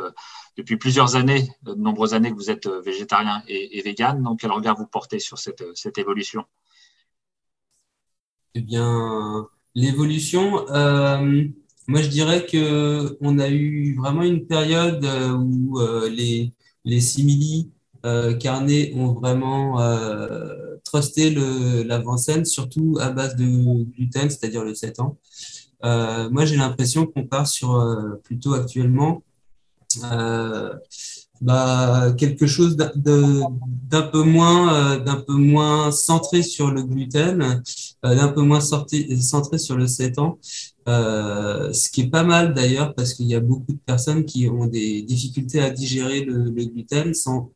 depuis 0.56 0.76
plusieurs 0.76 1.16
années, 1.16 1.50
de 1.62 1.74
nombreuses 1.74 2.14
années 2.14 2.30
que 2.30 2.36
vous 2.36 2.48
êtes 2.48 2.66
euh, 2.66 2.80
végétarien 2.80 3.42
et, 3.48 3.82
vegan. 3.82 4.22
Donc 4.22 4.38
quel 4.40 4.52
regard 4.52 4.76
vous 4.76 4.86
portez 4.86 5.18
sur 5.18 5.36
cette, 5.36 5.98
évolution? 5.98 6.44
Eh 8.54 8.60
bien, 8.60 9.48
l'évolution, 9.74 10.68
euh, 10.70 11.44
moi 11.88 12.02
je 12.02 12.08
dirais 12.08 12.46
que 12.46 13.18
on 13.20 13.40
a 13.40 13.48
eu 13.48 13.96
vraiment 13.96 14.22
une 14.22 14.46
période 14.46 15.04
où 15.04 15.80
les 16.08 17.00
simili 17.00 17.72
carnets 18.40 18.92
ont 18.94 19.12
vraiment 19.12 19.78
trusté 20.84 21.30
l'avant-scène, 21.84 22.44
surtout 22.44 22.96
à 23.00 23.10
base 23.10 23.34
de 23.34 23.44
gluten, 23.44 24.30
c'est-à-dire 24.30 24.62
le 24.62 24.74
7 24.74 25.00
ans. 25.00 25.18
Euh, 25.84 26.30
moi, 26.30 26.44
j'ai 26.44 26.56
l'impression 26.56 27.06
qu'on 27.06 27.24
part 27.24 27.46
sur 27.46 27.74
euh, 27.76 28.16
plutôt 28.24 28.54
actuellement 28.54 29.22
euh, 30.04 30.74
bah, 31.40 32.12
quelque 32.16 32.46
chose 32.46 32.76
d'un 32.76 34.02
peu 34.02 34.22
moins 34.22 34.98
d'un 34.98 35.16
peu 35.16 35.34
moins 35.34 35.90
centré 35.90 36.42
sur 36.42 36.70
le 36.70 36.82
gluten, 36.82 37.62
d'un 38.02 38.28
peu 38.28 38.42
moins 38.42 38.60
centré 38.60 39.58
sur 39.58 39.76
le 39.76 39.86
7 39.86 40.18
ans, 40.18 40.38
ce 40.86 41.90
qui 41.90 42.02
est 42.02 42.10
pas 42.10 42.24
mal 42.24 42.54
d'ailleurs 42.54 42.94
parce 42.94 43.14
qu'il 43.14 43.26
y 43.26 43.34
a 43.34 43.40
beaucoup 43.40 43.72
de 43.72 43.78
personnes 43.84 44.24
qui 44.24 44.48
ont 44.48 44.66
des 44.66 45.02
difficultés 45.02 45.60
à 45.60 45.70
digérer 45.70 46.24
le, 46.24 46.44
le 46.44 46.64
gluten 46.64 47.12
sans 47.14 47.52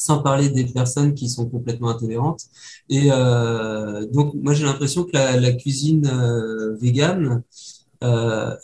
sans 0.00 0.22
parler 0.22 0.48
des 0.48 0.64
personnes 0.64 1.14
qui 1.14 1.28
sont 1.28 1.46
complètement 1.46 1.90
intolérantes. 1.90 2.46
Et 2.88 3.12
euh, 3.12 4.06
donc, 4.06 4.32
moi, 4.34 4.54
j'ai 4.54 4.64
l'impression 4.64 5.04
que 5.04 5.12
la, 5.12 5.52
cuisine 5.52 6.06
euh, 6.06 6.74
végane 6.80 7.42
euh, 8.02 8.56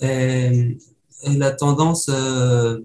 la 1.26 1.52
tendance 1.52 2.08
euh, 2.08 2.80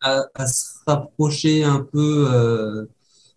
à, 0.00 0.46
se 0.46 0.64
rapprocher 0.84 1.62
un 1.62 1.78
peu. 1.80 2.26
Euh, 2.28 2.86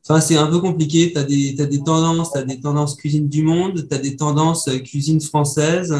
enfin, 0.03 0.19
c'est 0.19 0.37
un 0.37 0.47
peu 0.47 0.59
compliqué. 0.59 1.13
Tu 1.13 1.19
as 1.19 1.21
as 1.21 1.67
des 1.67 1.83
tendances, 1.83 2.33
tu 2.33 2.43
des 2.43 2.59
tendances 2.59 2.95
cuisine 2.95 3.29
du 3.29 3.43
monde, 3.43 3.87
tu 3.87 3.95
as 3.95 3.99
des 3.99 4.15
tendances 4.15 4.67
cuisine 4.83 5.21
française, 5.21 5.93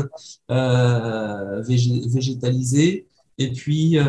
végétalisée. 0.49 3.05
Et 3.37 3.51
puis, 3.51 3.99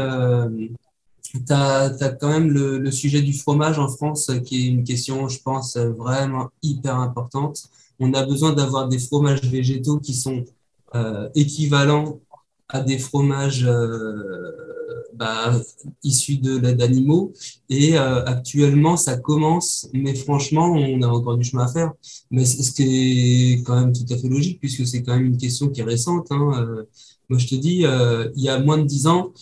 tu 1.32 1.52
as, 1.52 1.90
quand 2.20 2.28
même 2.28 2.50
le, 2.50 2.78
le, 2.78 2.90
sujet 2.90 3.20
du 3.20 3.32
fromage 3.34 3.78
en 3.78 3.88
France 3.88 4.30
qui 4.44 4.56
est 4.62 4.68
une 4.68 4.84
question, 4.84 5.28
je 5.28 5.40
pense, 5.42 5.76
vraiment 5.76 6.48
hyper 6.62 6.96
importante. 6.96 7.68
On 8.00 8.14
a 8.14 8.24
besoin 8.24 8.52
d'avoir 8.52 8.88
des 8.88 8.98
fromages 8.98 9.42
végétaux 9.42 9.98
qui 9.98 10.14
sont 10.14 10.44
euh, 10.94 11.28
équivalents 11.34 12.20
à 12.68 12.80
des 12.80 12.98
fromages 12.98 13.68
bah, 15.14 15.52
issus 16.02 16.36
d'animaux. 16.36 17.32
Et 17.68 17.96
actuellement, 17.96 18.96
ça 18.96 19.16
commence, 19.16 19.88
mais 19.92 20.14
franchement, 20.14 20.72
on 20.72 21.02
a 21.02 21.08
encore 21.08 21.36
du 21.36 21.44
chemin 21.44 21.64
à 21.64 21.68
faire. 21.68 21.92
Mais 22.30 22.44
ce 22.44 22.70
qui 22.72 23.54
est 23.54 23.62
quand 23.64 23.80
même 23.80 23.92
tout 23.92 24.06
à 24.10 24.16
fait 24.16 24.28
logique, 24.28 24.60
puisque 24.60 24.86
c'est 24.86 25.02
quand 25.02 25.14
même 25.16 25.26
une 25.26 25.38
question 25.38 25.68
qui 25.68 25.80
est 25.80 25.84
récente. 25.84 26.28
Hein. 26.30 26.84
moi, 27.28 27.38
je 27.38 27.46
te 27.46 27.54
dis, 27.54 27.84
il 28.36 28.42
y 28.42 28.48
a 28.48 28.60
moins 28.60 28.78
de 28.78 28.84
dix 28.84 29.06
ans, 29.06 29.32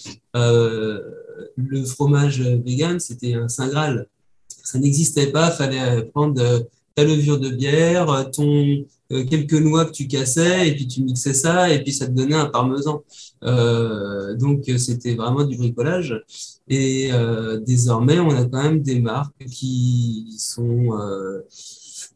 le 1.57 1.85
fromage 1.85 2.41
vegan, 2.41 2.99
c'était 3.01 3.35
un 3.35 3.49
saint 3.49 3.69
graal. 3.69 4.07
Ça 4.49 4.79
n'existait 4.79 5.29
pas, 5.29 5.51
fallait 5.51 6.05
prendre 6.05 6.67
ta 6.95 7.05
levure 7.05 7.39
de 7.39 7.51
bière, 7.51 8.31
ton, 8.33 8.85
euh, 9.13 9.25
quelques 9.25 9.53
noix 9.53 9.85
que 9.85 9.93
tu 9.93 10.09
cassais, 10.09 10.69
et 10.69 10.75
puis 10.75 10.89
tu 10.89 11.03
mixais 11.03 11.35
ça, 11.35 11.73
et 11.73 11.83
puis 11.83 11.93
ça 11.93 12.07
te 12.07 12.13
donnait 12.13 12.35
un 12.35 12.47
parmesan. 12.47 13.05
Euh, 13.45 14.35
donc 14.35 14.65
c'était 14.79 15.15
vraiment 15.15 15.45
du 15.45 15.57
bricolage. 15.57 16.25
Et 16.69 17.13
euh, 17.13 17.61
désormais, 17.61 18.19
on 18.19 18.31
a 18.31 18.45
quand 18.45 18.63
même 18.63 18.83
des 18.83 19.01
marques 19.01 19.45
qui 19.47 20.35
sont 20.39 20.99
euh, 20.99 21.43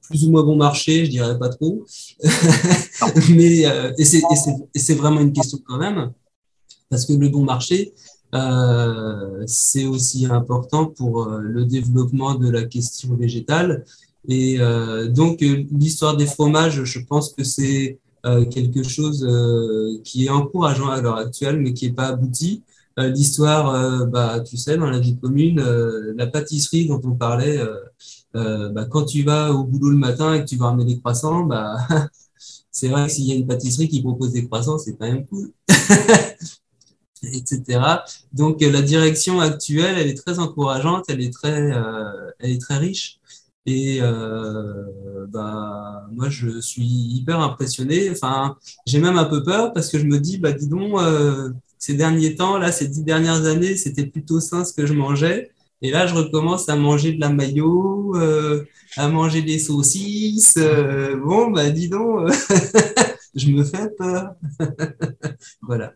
plus 0.02 0.24
ou 0.24 0.33
moins 0.33 0.42
bon 0.42 0.56
marché, 0.56 1.04
je 1.04 1.11
dirais 1.11 1.38
pas 1.38 1.50
trop. 1.50 1.85
Mais 3.30 3.66
euh, 3.66 3.92
et 3.96 4.04
c'est 4.04 4.94
vraiment 4.94 5.20
une 5.20 5.33
question 5.33 5.59
quand 5.64 5.78
même, 5.78 6.12
parce 6.88 7.06
que 7.06 7.12
le 7.12 7.28
bon 7.28 7.44
marché, 7.44 7.94
euh, 8.34 9.42
c'est 9.46 9.86
aussi 9.86 10.26
important 10.26 10.86
pour 10.86 11.26
le 11.26 11.64
développement 11.64 12.34
de 12.34 12.48
la 12.48 12.64
question 12.64 13.14
végétale 13.16 13.84
et 14.28 14.60
euh, 14.60 15.08
donc, 15.08 15.42
euh, 15.42 15.64
l'histoire 15.72 16.16
des 16.16 16.26
fromages, 16.26 16.84
je 16.84 16.98
pense 17.00 17.32
que 17.32 17.44
c'est 17.44 17.98
euh, 18.26 18.44
quelque 18.44 18.82
chose 18.82 19.26
qui 20.04 20.26
est 20.26 20.30
encourageant 20.30 20.88
à 20.88 21.00
l'heure 21.00 21.16
actuelle, 21.16 21.58
mais 21.60 21.72
qui 21.74 21.86
n'est 21.86 21.94
pas 21.94 22.08
abouti. 22.08 22.62
L'histoire, 22.96 24.06
bah, 24.08 24.40
tu 24.40 24.58
sais, 24.58 24.76
dans 24.76 24.90
la 24.90 24.98
vie 24.98 25.16
commune, 25.16 25.58
la 26.16 26.26
pâtisserie 26.26 26.86
dont 26.86 27.00
on 27.02 27.12
parlait, 27.12 27.58
bah, 28.34 28.84
quand 28.90 29.04
tu 29.04 29.22
vas 29.22 29.52
au 29.54 29.64
boulot 29.64 29.90
le 29.90 29.96
matin 29.96 30.34
et 30.34 30.40
que 30.40 30.44
tu 30.44 30.56
vas 30.56 30.66
ramener 30.66 30.84
des 30.84 30.98
croissants, 31.00 31.44
bah, 31.44 31.76
c'est 32.70 32.88
vrai 32.88 33.06
que 33.06 33.12
s'il 33.12 33.24
y 33.24 33.32
a 33.32 33.36
une 33.36 33.46
pâtisserie 33.46 33.88
qui 33.88 34.02
propose 34.02 34.32
des 34.32 34.44
croissants, 34.44 34.76
c'est 34.76 34.96
quand 34.96 35.06
même 35.06 35.24
cool. 35.26 35.50
etc. 37.22 37.80
Donc 38.33 38.61
la 38.61 38.83
direction 38.83 39.40
actuelle, 39.40 39.96
elle 39.98 40.09
est 40.09 40.14
très 40.14 40.38
encourageante, 40.38 41.04
elle 41.09 41.20
est 41.20 41.33
très, 41.33 41.72
elle 42.38 42.50
est 42.50 42.61
très 42.61 42.78
riche. 42.78 43.20
Et 43.66 43.98
euh, 44.00 45.26
bah, 45.28 46.06
moi, 46.11 46.28
je 46.28 46.61
suis 46.61 46.85
hyper 46.85 47.40
impressionné. 47.40 48.11
Enfin, 48.11 48.56
j'ai 48.87 48.98
même 49.00 49.18
un 49.18 49.24
peu 49.24 49.42
peur 49.42 49.72
parce 49.72 49.88
que 49.90 49.98
je 49.98 50.06
me 50.06 50.18
dis, 50.18 50.38
bah, 50.38 50.52
dis 50.52 50.68
donc, 50.68 50.98
euh, 50.98 51.50
ces 51.78 51.94
derniers 51.94 52.37
temps, 52.37 52.59
là, 52.59 52.72
ces 52.72 52.88
dix 52.88 53.02
dernières 53.02 53.44
années, 53.46 53.76
c'était 53.76 54.06
plutôt 54.06 54.40
sain 54.40 54.64
ce 54.64 54.72
que 54.72 54.87
je 54.87 54.94
mangeais. 54.94 55.50
Et 55.83 55.90
là, 55.90 56.06
je 56.06 56.14
recommence 56.14 56.68
à 56.68 56.76
manger 56.76 57.12
de 57.12 57.20
la 57.20 57.30
mayo, 57.30 58.14
euh, 58.16 58.64
à 58.96 59.09
manger 59.09 59.42
des 59.42 59.59
saucisses. 59.59 60.54
Euh, 60.59 61.16
bon, 61.16 61.50
bah, 61.50 61.70
dis 61.70 61.88
donc, 61.88 62.30
je 63.35 63.50
me 63.50 63.62
fais 63.64 63.88
peur. 63.90 64.35
voilà. 65.62 65.92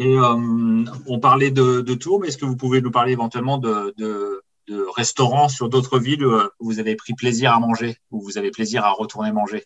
Et 0.00 0.16
euh, 0.16 0.84
on 1.06 1.20
parlait 1.20 1.52
de, 1.52 1.80
de 1.82 1.94
Tours, 1.94 2.20
mais 2.20 2.28
est-ce 2.28 2.38
que 2.38 2.46
vous 2.46 2.56
pouvez 2.56 2.80
nous 2.80 2.90
parler 2.90 3.12
éventuellement 3.12 3.58
de, 3.58 3.94
de 3.96 4.42
de 4.70 4.86
restaurants 4.94 5.48
sur 5.48 5.68
d'autres 5.68 5.98
villes 5.98 6.24
où 6.24 6.50
vous 6.60 6.78
avez 6.78 6.94
pris 6.94 7.14
plaisir 7.14 7.52
à 7.52 7.58
manger, 7.58 7.96
où 8.10 8.20
vous 8.20 8.38
avez 8.38 8.50
plaisir 8.50 8.84
à 8.84 8.90
retourner 8.90 9.32
manger? 9.32 9.64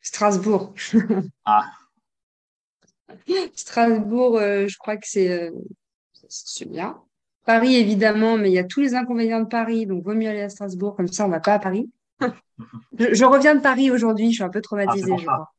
Strasbourg. 0.00 0.72
ah. 1.44 1.64
Strasbourg, 3.54 4.38
euh, 4.38 4.68
je 4.68 4.78
crois 4.78 4.96
que 4.96 5.08
c'est 5.08 5.30
euh, 5.30 5.50
bien. 6.66 7.00
Paris, 7.44 7.74
évidemment, 7.76 8.36
mais 8.36 8.50
il 8.50 8.54
y 8.54 8.58
a 8.58 8.64
tous 8.64 8.80
les 8.80 8.94
inconvénients 8.94 9.40
de 9.40 9.48
Paris, 9.48 9.86
donc 9.86 10.04
vaut 10.04 10.14
mieux 10.14 10.28
aller 10.28 10.42
à 10.42 10.48
Strasbourg, 10.48 10.94
comme 10.96 11.08
ça 11.08 11.24
on 11.24 11.28
ne 11.28 11.32
va 11.32 11.40
pas 11.40 11.54
à 11.54 11.58
Paris. 11.58 11.90
je, 12.98 13.24
reviens 13.24 13.54
de 13.54 13.60
Paris 13.60 13.90
aujourd'hui, 13.90 14.30
je 14.30 14.36
suis 14.36 14.44
un 14.44 14.50
peu 14.50 14.62
traumatisée, 14.62 15.12
ah, 15.12 15.16
je 15.18 15.24
crois. 15.26 15.52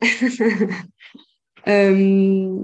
euh, 1.68 2.62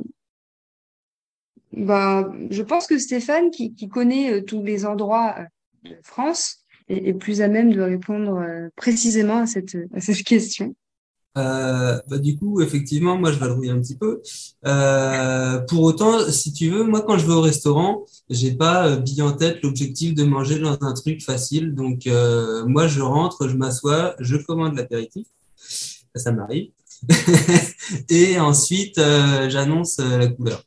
bah, 1.73 2.33
je 2.51 2.63
pense 2.63 2.87
que 2.87 2.99
Stéphane, 2.99 3.51
qui, 3.51 3.89
connaît 3.89 4.33
euh, 4.33 4.43
tous 4.43 4.63
les 4.63 4.85
endroits 4.87 5.35
euh, 5.39 5.91
de 5.91 5.97
France, 6.03 6.59
est, 6.89 7.15
plus 7.15 7.41
à 7.41 7.49
même 7.49 7.73
de 7.73 7.81
répondre 7.81 8.45
précisément 8.77 9.39
à 9.39 9.47
cette, 9.47 9.77
cette 9.99 10.25
question. 10.25 10.75
bah, 11.35 12.19
du 12.19 12.37
coup, 12.37 12.61
effectivement, 12.61 13.17
moi, 13.17 13.33
je 13.33 13.39
vais 13.39 13.47
le 13.47 13.71
un 13.71 13.81
petit 13.81 13.97
peu. 13.97 14.21
pour 15.69 15.83
autant, 15.83 16.29
si 16.29 16.53
tu 16.53 16.69
veux, 16.69 16.85
moi, 16.85 17.03
quand 17.03 17.17
je 17.17 17.27
vais 17.27 17.33
au 17.33 17.41
restaurant, 17.41 18.05
j'ai 18.29 18.53
pas 18.55 18.97
bien 18.97 19.27
en 19.27 19.33
tête 19.33 19.63
l'objectif 19.63 20.15
de 20.15 20.25
manger 20.25 20.59
dans 20.59 20.77
un 20.83 20.93
truc 20.93 21.23
facile. 21.23 21.75
Donc, 21.75 22.07
moi, 22.67 22.89
je 22.89 23.01
rentre, 23.01 23.49
je 23.49 23.57
m'assois, 23.57 24.15
je 24.19 24.37
commande 24.37 24.77
l'apéritif. 24.77 25.27
Ça 26.15 26.33
m'arrive. 26.33 26.73
Et 28.09 28.39
ensuite, 28.39 28.97
j'annonce 29.49 29.99
la 29.99 30.29
couleur. 30.29 30.63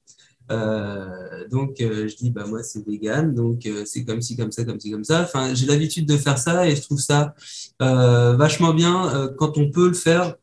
Euh, 0.51 1.47
donc 1.49 1.81
euh, 1.81 2.07
je 2.07 2.15
dis 2.15 2.29
bah 2.29 2.45
moi 2.47 2.61
c'est 2.61 2.85
vegan 2.85 3.33
donc 3.33 3.65
euh, 3.65 3.81
c'est 3.83 4.05
comme 4.05 4.21
ci 4.21 4.37
comme 4.37 4.51
ça 4.51 4.63
comme 4.63 4.79
ci 4.79 4.91
comme 4.91 5.03
ça. 5.03 5.23
Enfin 5.23 5.53
j'ai 5.55 5.65
l'habitude 5.65 6.07
de 6.07 6.17
faire 6.17 6.37
ça 6.37 6.67
et 6.67 6.75
je 6.75 6.81
trouve 6.81 6.99
ça 6.99 7.33
vachement 7.79 8.73
bien 8.73 9.31
quand 9.37 9.57
on 9.57 9.71
peut 9.71 9.87
le 9.87 9.93
faire. 9.93 10.35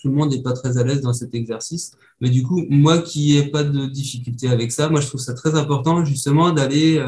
Tout 0.00 0.08
le 0.08 0.14
monde 0.14 0.32
n'est 0.32 0.42
pas 0.42 0.52
très 0.52 0.78
à 0.78 0.84
l'aise 0.84 1.00
dans 1.00 1.12
cet 1.12 1.34
exercice. 1.34 1.92
Mais 2.20 2.28
du 2.28 2.42
coup 2.42 2.66
moi 2.68 2.98
qui 3.00 3.38
ai 3.38 3.50
pas 3.50 3.64
de 3.64 3.86
difficulté 3.86 4.48
avec 4.48 4.72
ça 4.72 4.88
moi 4.88 5.00
je 5.00 5.06
trouve 5.06 5.20
ça 5.20 5.34
très 5.34 5.54
important 5.54 6.04
justement 6.04 6.52
d'aller 6.52 7.02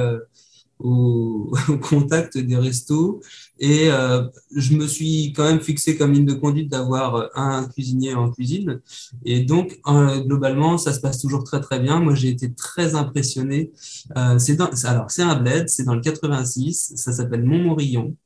au, 0.81 1.53
contact 1.81 2.37
des 2.37 2.57
restos. 2.57 3.21
Et 3.59 3.89
euh, 3.91 4.25
je 4.55 4.77
me 4.77 4.87
suis 4.87 5.33
quand 5.33 5.45
même 5.45 5.61
fixé 5.61 5.97
comme 5.97 6.13
ligne 6.13 6.25
de 6.25 6.35
conduite 6.35 6.71
d'avoir 6.71 7.31
un 7.35 7.65
cuisinier 7.69 8.15
en 8.15 8.31
cuisine. 8.31 8.81
Et 9.25 9.45
donc, 9.45 9.81
globalement, 10.27 10.79
ça 10.79 10.93
se 10.93 11.01
passe 11.01 11.21
toujours 11.21 11.45
très, 11.45 11.61
très 11.61 11.81
bien. 11.81 12.01
Moi, 12.01 12.15
j'ai 12.15 12.29
été 12.29 12.53
très 12.53 12.95
impressionné. 12.95 13.73
Euh, 14.17 14.39
c'est 14.39 14.57
dans, 14.57 14.71
alors, 14.85 15.11
c'est 15.11 15.23
un 15.23 15.37
bled, 15.37 15.69
c'est 15.69 15.85
dans 15.85 15.95
le 15.95 16.01
86, 16.01 16.95
ça 16.97 17.13
s'appelle 17.13 17.45
Montmorillon. 17.45 18.17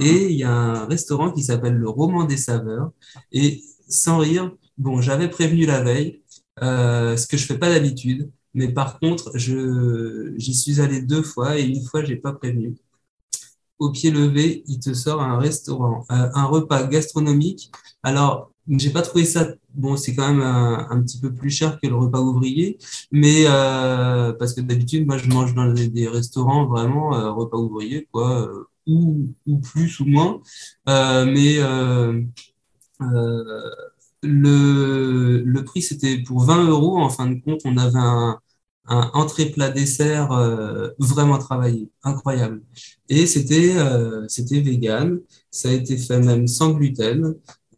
Et 0.00 0.30
il 0.30 0.38
y 0.38 0.44
a 0.44 0.50
un 0.50 0.86
restaurant 0.86 1.32
qui 1.32 1.42
s'appelle 1.42 1.74
le 1.74 1.88
Roman 1.88 2.24
des 2.24 2.36
Saveurs. 2.36 2.92
Et 3.32 3.62
sans 3.88 4.18
rire, 4.18 4.52
bon, 4.76 5.00
j'avais 5.00 5.28
prévenu 5.28 5.66
la 5.66 5.82
veille, 5.82 6.22
euh, 6.62 7.16
ce 7.16 7.26
que 7.26 7.36
je 7.36 7.46
fais 7.46 7.58
pas 7.58 7.68
d'habitude. 7.68 8.30
Mais 8.54 8.68
par 8.68 8.98
contre, 8.98 9.32
j'y 9.36 10.54
suis 10.54 10.80
allé 10.80 11.02
deux 11.02 11.22
fois 11.22 11.58
et 11.58 11.64
une 11.64 11.84
fois, 11.84 12.04
j'ai 12.04 12.16
pas 12.16 12.32
prévenu. 12.32 12.74
Au 13.78 13.90
pied 13.90 14.10
levé, 14.10 14.64
il 14.66 14.80
te 14.80 14.92
sort 14.92 15.22
un 15.22 15.38
restaurant, 15.38 16.04
euh, 16.10 16.28
un 16.34 16.44
repas 16.44 16.84
gastronomique. 16.84 17.70
Alors, 18.02 18.52
j'ai 18.68 18.90
pas 18.90 19.02
trouvé 19.02 19.24
ça 19.24 19.48
bon 19.74 19.96
c'est 19.96 20.14
quand 20.14 20.28
même 20.28 20.42
un, 20.42 21.00
petit 21.02 21.18
peu 21.20 21.32
plus 21.32 21.50
cher 21.50 21.78
que 21.80 21.86
le 21.86 21.94
repas 21.94 22.20
ouvrier 22.20 22.76
mais 23.10 23.44
euh, 23.46 24.32
parce 24.34 24.52
que 24.52 24.60
d'habitude 24.60 25.06
moi 25.06 25.16
je 25.16 25.26
mange 25.28 25.54
dans 25.54 25.72
des, 25.72 26.08
restaurants 26.08 26.66
vraiment 26.66 27.14
euh, 27.14 27.30
repas 27.30 27.56
ouvrier 27.56 28.06
quoi 28.12 28.50
ou, 28.86 29.32
ou 29.46 29.58
plus 29.58 30.00
ou 30.00 30.04
moins 30.06 30.42
mais 30.86 31.58
le, 34.22 35.42
le 35.44 35.64
prix, 35.64 35.82
c'était 35.82 36.18
pour 36.22 36.42
20 36.44 36.66
euros. 36.68 36.98
En 36.98 37.08
fin 37.10 37.26
de 37.30 37.40
compte, 37.40 37.60
on 37.64 37.76
avait 37.76 37.98
un, 37.98 38.38
un 38.86 39.10
entrée 39.14 39.50
plat 39.50 39.70
dessert 39.70 40.32
euh, 40.32 40.90
vraiment 40.98 41.38
travaillé, 41.38 41.90
incroyable. 42.02 42.62
Et 43.08 43.26
c'était 43.26 43.76
euh, 43.76 44.26
c'était 44.28 44.60
vegan, 44.60 45.20
ça 45.50 45.68
a 45.70 45.72
été 45.72 45.96
fait 45.98 46.20
même 46.20 46.46
sans 46.48 46.70
gluten 46.72 47.34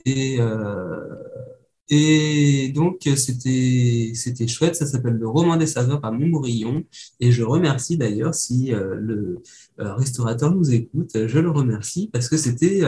et 0.07 0.39
euh, 0.41 1.17
et 1.93 2.71
donc 2.75 3.01
c'était 3.17 4.13
c'était 4.15 4.47
chouette, 4.47 4.77
ça 4.77 4.87
s'appelle 4.87 5.15
le 5.15 5.29
roman 5.29 5.57
des 5.57 5.67
saveurs 5.67 6.05
à 6.05 6.13
Montmorillon 6.13 6.85
et 7.19 7.33
je 7.33 7.43
remercie 7.43 7.99
d'ailleurs 7.99 8.35
si 8.35 8.71
le 8.73 9.43
restaurateur 9.79 10.55
nous 10.55 10.73
écoute, 10.73 11.11
je 11.27 11.39
le 11.41 11.51
remercie 11.51 12.09
parce 12.13 12.29
que 12.29 12.37
c'était 12.37 12.83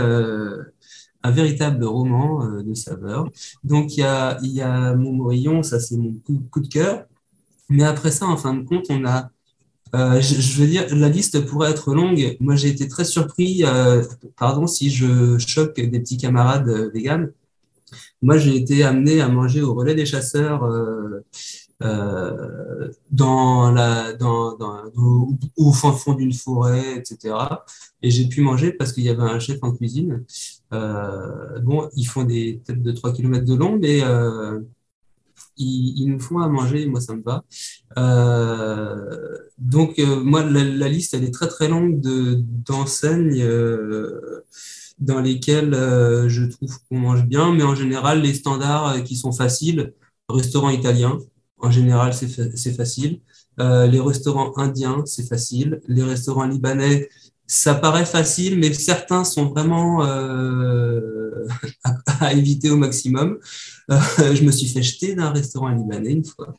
un 1.23 1.31
véritable 1.31 1.85
roman 1.85 2.45
euh, 2.45 2.63
de 2.63 2.75
saveur. 2.75 3.29
Donc 3.65 3.97
il 3.97 4.01
y 4.01 4.03
a, 4.05 4.39
il 4.43 4.53
y 4.53 4.61
a 4.63 4.95
ça 5.63 5.81
c'est 5.81 5.97
mon 5.97 6.15
coup, 6.51 6.61
de 6.61 6.69
cœur. 6.69 7.05
Mais 7.69 7.85
après 7.85 8.11
ça, 8.11 8.27
en 8.27 8.37
fin 8.37 8.55
de 8.55 8.63
compte, 8.65 8.87
on 8.91 9.05
a, 9.07 9.31
euh, 9.95 10.21
je, 10.21 10.61
veux 10.61 10.67
dire, 10.67 10.87
la 10.95 11.09
liste 11.09 11.41
pourrait 11.47 11.71
être 11.71 11.95
longue. 11.95 12.37
Moi, 12.41 12.57
j'ai 12.57 12.69
été 12.69 12.89
très 12.89 13.05
surpris, 13.05 13.65
euh, 13.65 14.03
pardon 14.37 14.67
si 14.67 14.91
je 14.91 15.39
choque 15.39 15.77
des 15.81 16.01
petits 16.01 16.19
camarades 16.19 16.69
véganes. 16.93 17.33
Moi, 18.23 18.39
j'ai 18.39 18.57
été 18.57 18.85
amené 18.85 19.21
à 19.21 19.29
manger 19.29 19.63
au 19.63 19.75
relais 19.75 19.95
des 19.95 20.07
chasseurs 20.07 20.69
dans 23.11 23.73
la, 23.73 24.13
dans, 24.13 24.57
dans, 24.57 24.83
au, 25.57 25.73
fin 25.73 25.93
fond 25.93 26.15
d'une 26.15 26.33
forêt, 26.33 26.97
etc. 26.99 27.35
Et 28.03 28.11
j'ai 28.11 28.29
pu 28.29 28.41
manger 28.43 28.73
parce 28.73 28.93
qu'il 28.93 29.05
y 29.05 29.09
avait 29.09 29.23
un 29.23 29.39
chef 29.39 29.59
en 29.63 29.73
cuisine. 29.73 30.25
Bon, 30.73 31.89
ils 31.95 32.07
font 32.07 32.25
des 32.25 32.61
peut-être 32.65 32.83
de 32.83 32.93
3 32.93 33.13
km 33.13 33.45
de 33.45 33.55
long, 33.55 33.79
mais 33.79 34.03
ils, 35.57 36.07
nous 36.07 36.21
font 36.21 36.39
à 36.39 36.49
manger, 36.49 36.87
moi 36.87 37.01
ça 37.01 37.15
me 37.15 37.23
va. 37.23 37.45
Euh, 37.99 39.37
donc 39.59 39.99
euh, 39.99 40.23
moi 40.23 40.45
la, 40.45 40.89
liste 40.89 41.15
elle 41.15 41.25
est 41.25 41.31
très 41.31 41.49
très 41.49 41.69
longue 41.69 42.01
de 42.01 42.35
d'enseignes 42.41 43.43
euh, 43.43 44.45
dans 44.99 45.21
lesquelles 45.21 45.75
je 46.29 46.45
trouve 46.45 46.79
qu'on 46.89 46.99
mange 46.99 47.25
bien, 47.27 47.53
mais 47.53 47.65
en 47.65 47.75
général 47.75 48.23
les 48.23 48.35
standards 48.35 49.03
qui 49.05 49.17
sont 49.17 49.33
faciles, 49.33 49.93
restaurant 50.29 50.71
italien, 50.71 51.19
en 51.59 51.71
général 51.71 52.15
c'est 52.15 52.73
facile. 52.73 53.21
les 53.59 54.01
restaurants 54.01 54.57
indiens, 54.57 55.03
c'est 55.07 55.29
facile. 55.29 55.81
Les 55.89 56.03
restaurants 56.03 56.47
libanais, 56.47 57.09
ça 57.53 57.75
paraît 57.75 58.07
facile, 58.07 58.59
mais 58.59 58.73
certains 58.73 59.25
sont 59.25 59.45
vraiment 59.45 60.07
euh, 60.07 61.47
à, 62.21 62.33
éviter 62.33 62.71
au 62.71 62.79
maximum. 62.79 63.39
Euh, 63.91 64.01
je 64.35 64.43
me 64.43 64.51
suis 64.51 64.69
fait 64.69 64.83
jeter 64.83 65.15
d'un 65.15 65.29
restaurant 65.29 65.69
libanais 65.69 66.13
une 66.13 66.25
fois. 66.25 66.55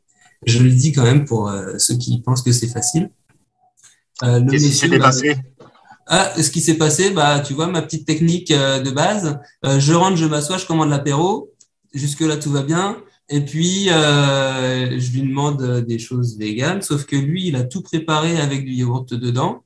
Je 0.45 0.61
le 0.61 0.69
dis 0.69 0.91
quand 0.91 1.01
même 1.01 1.25
pour 1.25 1.49
euh, 1.49 1.79
ceux 1.79 1.95
qui 1.95 2.21
pensent 2.21 2.43
que 2.43 2.51
c'est 2.51 2.67
facile. 2.67 3.09
Qu'est-ce 4.21 4.65
qui 4.65 4.71
s'est 4.71 4.99
passé? 4.99 5.35
Ah, 6.05 6.31
ce 6.39 6.51
qui 6.51 6.61
s'est 6.61 6.75
passé, 6.75 7.09
bah, 7.09 7.39
tu 7.39 7.55
vois, 7.55 7.65
ma 7.65 7.81
petite 7.81 8.05
technique 8.05 8.49
de 8.49 8.91
base, 8.91 9.39
je 9.63 9.93
rentre, 9.93 10.17
je 10.17 10.25
m'assois, 10.25 10.59
je 10.59 10.67
commande 10.67 10.89
l'apéro. 10.89 11.51
Jusque-là, 11.93 12.37
tout 12.37 12.51
va 12.51 12.61
bien. 12.61 12.97
Et 13.29 13.41
puis, 13.41 13.85
je 13.87 15.11
lui 15.11 15.21
demande 15.23 15.83
des 15.87 15.97
choses 15.97 16.37
véganes, 16.37 16.83
sauf 16.83 17.05
que 17.05 17.15
lui, 17.15 17.47
il 17.47 17.55
a 17.55 17.63
tout 17.63 17.81
préparé 17.81 18.37
avec 18.37 18.63
du 18.63 18.73
yaourt 18.73 19.11
dedans. 19.11 19.63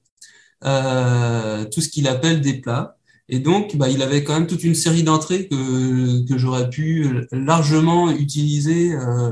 Euh, 0.63 1.65
tout 1.65 1.81
ce 1.81 1.89
qu'il 1.89 2.07
appelle 2.07 2.41
des 2.41 2.55
plats. 2.55 2.97
Et 3.29 3.39
donc, 3.39 3.75
bah, 3.75 3.89
il 3.89 4.01
avait 4.01 4.23
quand 4.23 4.33
même 4.33 4.47
toute 4.47 4.63
une 4.63 4.75
série 4.75 5.03
d'entrées 5.03 5.47
que, 5.47 6.25
que 6.27 6.37
j'aurais 6.37 6.69
pu 6.69 7.27
largement 7.31 8.09
utiliser. 8.09 8.93
Euh, 8.93 9.31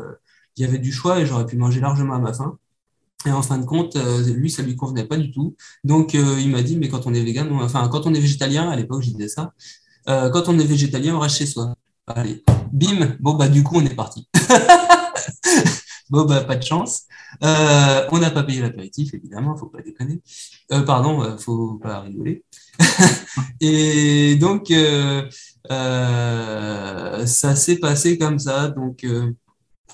il 0.58 0.66
y 0.66 0.68
avait 0.68 0.78
du 0.78 0.92
choix 0.92 1.20
et 1.20 1.26
j'aurais 1.26 1.46
pu 1.46 1.58
manger 1.58 1.80
largement 1.80 2.14
à 2.16 2.20
ma 2.20 2.34
faim. 2.34 2.58
Et 3.26 3.32
en 3.32 3.42
fin 3.42 3.58
de 3.58 3.66
compte, 3.66 3.96
euh, 3.96 4.24
lui, 4.34 4.52
ça 4.52 4.62
lui 4.62 4.76
convenait 4.76 5.06
pas 5.06 5.18
du 5.18 5.32
tout. 5.32 5.56
Donc, 5.84 6.14
il 6.14 6.50
m'a 6.50 6.62
dit, 6.62 6.78
mais 6.78 6.90
quand 6.90 7.08
on 7.08 7.14
est 7.14 7.24
vegan, 7.24 7.50
enfin, 7.54 7.88
quand 7.88 8.06
on 8.06 8.14
est 8.14 8.20
végétalien, 8.20 8.70
à 8.70 8.76
l'époque, 8.76 9.02
je 9.02 9.10
disais 9.10 9.30
ça, 9.30 9.54
quand 10.06 10.48
on 10.48 10.60
est 10.60 10.66
végétalien, 10.66 11.16
on 11.16 11.20
reste 11.20 11.38
chez 11.38 11.46
soi. 11.48 11.74
Allez, 12.08 12.44
bim, 12.72 13.16
bon, 13.20 13.34
bah, 13.34 13.48
du 13.48 13.64
coup, 13.64 13.78
on 13.78 13.86
est 13.86 13.96
parti. 13.96 14.28
bon, 16.10 16.26
bah, 16.26 16.44
pas 16.44 16.56
de 16.56 16.64
chance. 16.64 17.04
Euh, 17.44 18.08
on 18.12 18.20
n'a 18.20 18.32
pas 18.32 18.44
payé 18.44 18.62
l'apéritif, 18.62 19.14
évidemment, 19.14 19.56
faut 19.58 19.68
pas 19.68 19.82
déconner. 19.82 20.22
Euh, 20.72 20.82
pardon, 20.82 21.22
euh, 21.24 21.38
faut 21.38 21.76
pas 21.76 22.02
rigoler. 22.02 22.44
et 23.62 24.36
donc, 24.36 24.72
euh, 24.72 25.30
ça 25.70 27.56
s'est 27.56 27.78
passé 27.78 28.18
comme 28.18 28.40
ça. 28.40 28.70
Donc, 28.70 29.06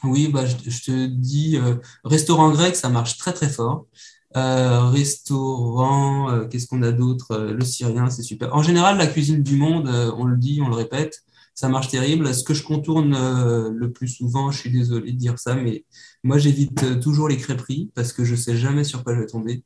oui, 0.04 0.28
bah, 0.28 0.46
je, 0.46 0.56
te 0.56 1.06
dis, 1.08 1.60
restaurant 2.04 2.52
grec, 2.52 2.76
ça 2.76 2.90
marche 2.90 3.18
très 3.18 3.34
très 3.34 3.50
fort. 3.50 3.86
restaurant, 4.34 6.48
qu'est-ce 6.50 6.68
qu'on 6.68 6.84
a 6.84 6.92
d'autre? 6.92 7.38
Le 7.38 7.64
syrien, 7.66 8.10
c'est 8.10 8.24
super. 8.24 8.54
En 8.56 8.64
général, 8.64 8.98
la 8.98 9.08
cuisine 9.08 9.44
du 9.44 9.58
monde, 9.58 9.88
on 10.18 10.26
le 10.26 10.38
dit, 10.38 10.62
on 10.64 10.70
le 10.70 10.76
répète, 10.76 11.24
ça 11.62 11.70
marche 11.70 11.90
terrible. 11.90 12.34
Ce 12.34 12.44
que 12.44 12.56
je 12.56 12.64
contourne 12.64 13.12
le 13.70 13.92
plus 13.92 14.08
souvent, 14.08 14.50
je 14.50 14.58
suis 14.58 14.72
désolé 14.72 15.12
de 15.12 15.18
dire 15.18 15.38
ça, 15.38 15.54
mais 15.54 15.86
moi, 16.24 16.38
j'évite 16.38 16.84
euh, 16.84 17.00
toujours 17.00 17.28
les 17.30 17.38
crêperies 17.38 17.92
parce 17.96 18.14
que 18.14 18.26
je 18.26 18.36
sais 18.36 18.56
jamais 18.56 18.84
sur 18.84 19.04
quoi 19.04 19.16
je 19.16 19.22
vais 19.22 19.28
tomber. 19.28 19.64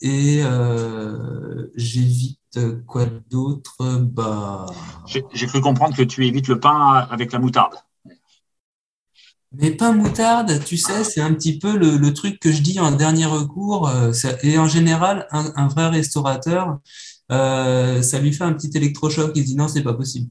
Et 0.00 0.40
euh, 0.42 1.66
j'évite 1.74 2.38
euh, 2.56 2.82
quoi 2.86 3.06
d'autre? 3.30 3.76
Bah... 4.00 4.66
J'ai 5.06 5.46
cru 5.46 5.60
comprendre 5.60 5.96
que 5.96 6.02
tu 6.02 6.26
évites 6.26 6.48
le 6.48 6.58
pain 6.60 7.06
avec 7.10 7.32
la 7.32 7.38
moutarde. 7.38 7.74
Mais 9.52 9.70
pain 9.70 9.92
moutarde, 9.92 10.64
tu 10.64 10.78
sais, 10.78 11.04
c'est 11.04 11.20
un 11.20 11.34
petit 11.34 11.58
peu 11.58 11.76
le, 11.76 12.14
truc 12.14 12.40
que 12.40 12.50
je 12.50 12.62
dis 12.62 12.80
en 12.80 12.90
dernier 12.90 13.26
recours. 13.26 13.90
et 14.42 14.58
en 14.58 14.66
général, 14.66 15.26
un, 15.30 15.68
vrai 15.68 15.88
restaurateur, 15.88 16.78
ça 17.28 18.18
lui 18.18 18.32
fait 18.32 18.44
un 18.44 18.54
petit 18.54 18.70
électrochoc. 18.74 19.32
Il 19.34 19.42
se 19.42 19.48
dit 19.48 19.56
non, 19.56 19.68
c'est 19.68 19.82
pas 19.82 19.92
possible. 19.92 20.30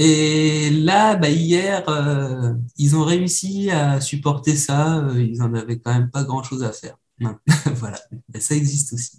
Et 0.00 0.70
là, 0.70 1.16
bah, 1.16 1.28
hier, 1.28 1.88
euh, 1.88 2.54
ils 2.76 2.94
ont 2.94 3.04
réussi 3.04 3.68
à 3.72 4.00
supporter 4.00 4.54
ça. 4.54 4.98
Euh, 4.98 5.20
ils 5.20 5.42
en 5.42 5.52
avaient 5.54 5.80
quand 5.80 5.92
même 5.92 6.08
pas 6.10 6.22
grand-chose 6.22 6.62
à 6.62 6.72
faire. 6.72 6.96
voilà, 7.74 7.98
Mais 8.32 8.38
ça 8.38 8.54
existe 8.54 8.92
aussi. 8.92 9.18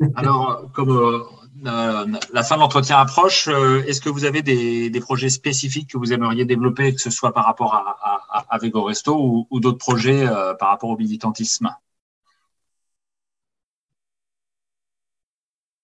Alors, 0.16 0.68
comme 0.72 0.90
euh, 0.90 1.22
la 1.62 2.42
fin 2.42 2.56
de 2.56 2.60
l'entretien 2.60 2.98
approche, 2.98 3.46
est-ce 3.86 4.00
que 4.00 4.08
vous 4.08 4.24
avez 4.24 4.42
des, 4.42 5.00
projets 5.00 5.28
spécifiques 5.28 5.90
que 5.90 5.98
vous 5.98 6.12
aimeriez 6.12 6.44
développer, 6.44 6.92
que 6.92 7.00
ce 7.00 7.10
soit 7.10 7.32
par 7.32 7.44
rapport 7.44 7.74
à, 7.74 8.46
à, 8.50 8.58
Vego 8.58 8.82
Resto 8.82 9.16
ou, 9.16 9.46
ou 9.48 9.60
d'autres 9.60 9.78
projets 9.78 10.26
par 10.58 10.70
rapport 10.70 10.90
au 10.90 10.96
militantisme? 10.96 11.72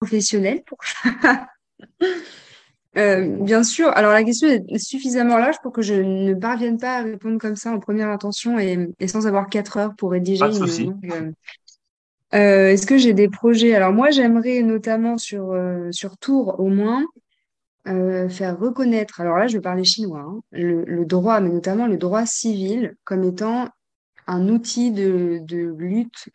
Professionnel 0.00 0.64
pour 0.66 0.78
Euh, 2.96 3.26
bien 3.40 3.64
sûr. 3.64 3.88
Alors 3.88 4.12
la 4.12 4.22
question 4.22 4.48
est 4.48 4.78
suffisamment 4.78 5.36
large 5.36 5.56
pour 5.62 5.72
que 5.72 5.82
je 5.82 5.94
ne 5.94 6.34
parvienne 6.34 6.78
pas 6.78 6.98
à 6.98 7.02
répondre 7.02 7.38
comme 7.38 7.56
ça 7.56 7.72
en 7.72 7.80
première 7.80 8.08
intention 8.08 8.58
et, 8.58 8.88
sans 9.08 9.26
avoir 9.26 9.48
quatre 9.48 9.76
heures 9.76 9.94
pour 9.96 10.12
rédiger 10.12 10.40
Pas 10.40 10.50
de 10.50 10.62
euh, 10.62 11.32
euh, 12.34 12.70
Est-ce 12.70 12.86
que 12.86 12.96
j'ai 12.96 13.12
des 13.12 13.28
projets? 13.28 13.74
Alors 13.74 13.92
moi, 13.92 14.10
j'aimerais 14.10 14.62
notamment 14.62 15.18
sur, 15.18 15.56
sur 15.90 16.16
Tours 16.18 16.60
au 16.60 16.68
moins 16.68 17.04
faire 17.84 18.58
reconnaître, 18.58 19.20
alors 19.20 19.36
là, 19.36 19.46
je 19.46 19.58
vais 19.58 19.60
parler 19.60 19.84
chinois, 19.84 20.20
hein, 20.20 20.40
le, 20.52 20.84
le 20.84 21.04
droit, 21.04 21.40
mais 21.40 21.50
notamment 21.50 21.86
le 21.86 21.98
droit 21.98 22.24
civil 22.24 22.94
comme 23.04 23.24
étant 23.24 23.68
un 24.26 24.48
outil 24.48 24.90
de, 24.90 25.40
de 25.42 25.74
lutte 25.76 26.30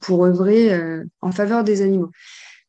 pour 0.00 0.24
œuvrer 0.24 0.76
en 1.20 1.30
faveur 1.30 1.62
des 1.62 1.82
animaux. 1.82 2.10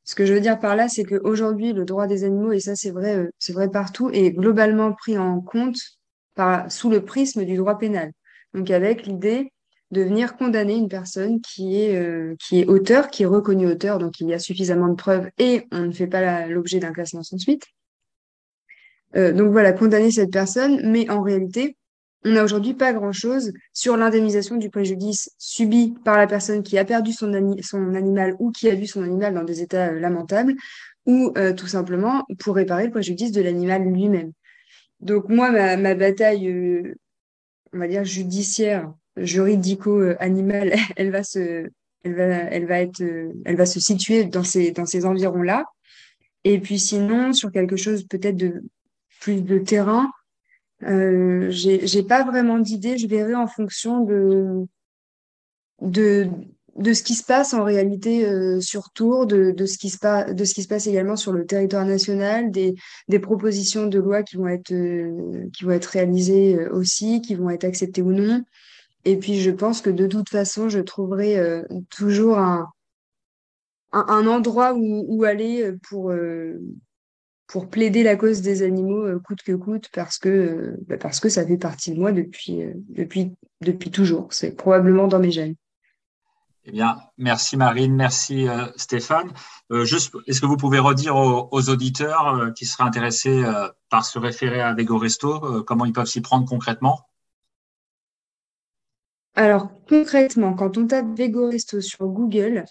Ce 0.05 0.15
que 0.15 0.25
je 0.25 0.33
veux 0.33 0.39
dire 0.39 0.59
par 0.59 0.75
là, 0.75 0.87
c'est 0.87 1.03
qu'aujourd'hui, 1.03 1.73
le 1.73 1.83
droit 1.83 2.07
des 2.07 2.23
animaux, 2.23 2.51
et 2.51 2.59
ça 2.59 2.75
c'est 2.75 2.91
vrai, 2.91 3.15
euh, 3.17 3.29
c'est 3.39 3.53
vrai 3.53 3.69
partout, 3.69 4.09
est 4.11 4.31
globalement 4.31 4.93
pris 4.93 5.17
en 5.17 5.41
compte 5.41 5.77
sous 6.69 6.89
le 6.89 7.03
prisme 7.03 7.43
du 7.45 7.57
droit 7.57 7.77
pénal. 7.77 8.11
Donc 8.53 8.69
avec 8.69 9.05
l'idée 9.05 9.51
de 9.91 10.01
venir 10.01 10.35
condamner 10.37 10.75
une 10.75 10.89
personne 10.89 11.41
qui 11.41 11.81
est, 11.81 11.95
euh, 11.95 12.35
qui 12.39 12.61
est 12.61 12.65
auteur, 12.65 13.09
qui 13.09 13.23
est 13.23 13.27
reconnu 13.27 13.67
auteur, 13.67 13.97
donc 13.97 14.19
il 14.19 14.27
y 14.27 14.33
a 14.33 14.39
suffisamment 14.39 14.89
de 14.89 14.95
preuves 14.95 15.29
et 15.37 15.65
on 15.71 15.81
ne 15.81 15.91
fait 15.91 16.07
pas 16.07 16.47
l'objet 16.47 16.79
d'un 16.79 16.91
classement 16.91 17.23
sans 17.23 17.37
suite. 17.37 17.63
Euh, 19.15 19.31
donc 19.31 19.51
voilà, 19.51 19.73
condamner 19.73 20.11
cette 20.11 20.31
personne, 20.31 20.81
mais 20.91 21.09
en 21.09 21.21
réalité, 21.21 21.77
on 22.25 22.31
n'a 22.31 22.43
aujourd'hui 22.43 22.73
pas 22.73 22.91
grand-chose 22.91 23.53
sur 23.71 23.95
l'indemnisation 23.97 24.57
du 24.57 24.71
préjudice 24.71 25.29
subi 25.37 25.93
par 26.03 26.17
la 26.17 26.25
personne 26.25 26.63
qui 26.63 26.75
a 26.79 26.83
perdu 26.83 27.13
son, 27.13 27.31
animal 27.33 28.35
ou 28.39 28.51
qui 28.51 28.67
a 28.67 28.73
vu 28.73 28.87
son 28.87 29.03
animal 29.03 29.35
dans 29.35 29.43
des 29.43 29.61
états 29.61 29.89
euh, 29.89 29.99
lamentables, 29.99 30.55
ou 31.05 31.31
euh, 31.37 31.53
tout 31.53 31.67
simplement 31.67 32.25
pour 32.39 32.55
réparer 32.55 32.85
le 32.85 32.91
préjudice 32.91 33.31
de 33.31 33.43
l'animal 33.43 33.83
lui-même. 33.83 34.31
Donc 35.01 35.29
moi, 35.29 35.51
ma, 35.51 35.93
bataille, 35.93 36.49
euh, 36.49 36.95
judiciaire, 38.03 38.91
juridico-animale, 39.17 40.73
elle 40.95 41.11
va 41.11 41.23
se 41.23 41.69
situer 43.79 44.25
dans 44.25 44.43
ces, 44.43 44.71
dans 44.71 44.87
ces 44.87 45.05
environs-là. 45.05 45.63
Et 46.43 46.59
puis 46.59 46.79
sinon, 46.79 47.33
sur 47.33 47.51
quelque 47.51 47.75
chose 47.75 48.07
peut-être 48.07 48.37
de 48.37 48.63
plus 49.19 49.43
de 49.43 49.59
terrain, 49.59 50.09
euh, 50.83 51.47
j'ai 51.49 52.03
pas 52.03 52.23
vraiment 52.23 52.59
d'idée. 52.59 52.97
Je 52.97 53.07
verrai 53.07 53.35
en 53.35 53.47
fonction 53.47 54.01
de, 54.01 54.65
de, 55.81 56.29
de 56.75 56.93
ce 56.93 57.03
qui 57.03 57.15
se 57.15 57.23
passe 57.23 57.53
en 57.53 57.63
réalité 57.63 58.25
euh, 58.25 58.59
sur 58.59 58.91
Tours, 58.91 59.25
de, 59.25 59.51
de, 59.51 59.65
ce 59.65 59.77
qui 59.77 59.89
se 59.89 59.97
passe, 59.97 60.33
de 60.33 60.43
ce 60.43 60.53
qui 60.53 60.63
se 60.63 60.67
passe 60.67 60.87
également 60.87 61.15
sur 61.15 61.31
le 61.31 61.45
territoire 61.45 61.85
national, 61.85 62.51
des, 62.51 62.75
des 63.07 63.19
propositions 63.19 63.87
de 63.87 63.99
loi 63.99 64.23
qui 64.23 64.35
vont 64.35 64.47
être, 64.47 64.73
euh, 64.73 65.49
qui 65.53 65.63
vont 65.63 65.71
être 65.71 65.85
réalisées 65.85 66.57
euh, 66.57 66.69
aussi, 66.73 67.21
qui 67.21 67.35
vont 67.35 67.49
être 67.49 67.63
acceptées 67.63 68.01
ou 68.01 68.11
non. 68.11 68.43
Et 69.05 69.17
puis, 69.17 69.39
je 69.39 69.51
pense 69.51 69.81
que 69.81 69.89
de 69.89 70.07
toute 70.07 70.29
façon, 70.29 70.67
je 70.67 70.79
trouverai 70.79 71.63
toujours 71.91 72.39
un, 72.39 72.67
un, 73.91 74.25
endroit 74.25 74.73
où 74.75 75.23
aller 75.23 75.71
pour, 75.87 76.11
pour 77.47 77.69
plaider 77.69 78.03
la 78.03 78.15
cause 78.15 78.41
des 78.41 78.63
animaux 78.63 79.05
euh, 79.05 79.19
coûte 79.19 79.41
que 79.43 79.53
coûte 79.53 79.89
parce 79.93 80.17
que, 80.17 80.29
euh, 80.29 80.77
bah, 80.87 80.97
parce 80.97 81.19
que 81.19 81.29
ça 81.29 81.45
fait 81.45 81.57
partie 81.57 81.91
de 81.91 81.99
moi 81.99 82.11
depuis, 82.11 82.63
euh, 82.63 82.73
depuis, 82.89 83.33
depuis 83.61 83.91
toujours. 83.91 84.27
C'est 84.31 84.55
probablement 84.55 85.07
dans 85.07 85.19
mes 85.19 85.31
gènes. 85.31 85.55
Eh 86.67 86.71
bien, 86.71 86.97
merci 87.19 87.57
Marine, 87.57 87.95
merci 87.95 88.47
Stéphane. 88.75 89.31
juste, 89.83 90.15
est-ce 90.25 90.41
que 90.41 90.47
vous 90.47 90.57
pouvez 90.57 90.79
redire 90.79 91.15
aux, 91.15 91.69
auditeurs 91.69 92.51
qui 92.55 92.65
seraient 92.65 92.85
intéressés 92.85 93.43
par 93.91 94.03
se 94.03 94.17
référer 94.17 94.61
à 94.61 94.73
Vego 94.73 94.97
Resto, 94.97 95.63
comment 95.63 95.85
ils 95.85 95.93
peuvent 95.93 96.07
s'y 96.07 96.21
prendre 96.21 96.49
concrètement? 96.49 97.01
Alors, 99.35 99.69
concrètement, 99.87 100.55
quand 100.55 100.79
on 100.79 100.87
tape 100.87 101.15
Vego 101.15 101.51
Resto 101.51 101.81
sur 101.81 102.07
Google, 102.07 102.65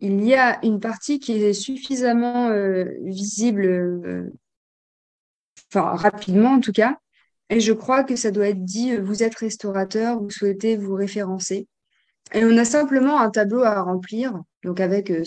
il 0.00 0.24
y 0.24 0.34
a 0.34 0.64
une 0.64 0.80
partie 0.80 1.18
qui 1.18 1.32
est 1.32 1.52
suffisamment 1.52 2.50
visible, 3.02 4.30
enfin 5.72 5.96
rapidement 5.96 6.50
en 6.50 6.60
tout 6.60 6.72
cas, 6.72 6.98
et 7.50 7.60
je 7.60 7.72
crois 7.72 8.04
que 8.04 8.16
ça 8.16 8.30
doit 8.30 8.48
être 8.48 8.64
dit, 8.64 8.96
vous 8.96 9.22
êtes 9.22 9.34
restaurateur, 9.36 10.20
vous 10.20 10.30
souhaitez 10.30 10.76
vous 10.76 10.94
référencer. 10.94 11.66
Et 12.34 12.44
on 12.44 12.56
a 12.58 12.64
simplement 12.64 13.20
un 13.20 13.30
tableau 13.30 13.62
à 13.62 13.80
remplir, 13.80 14.34
donc 14.62 14.80
avec 14.80 15.10
euh, 15.10 15.24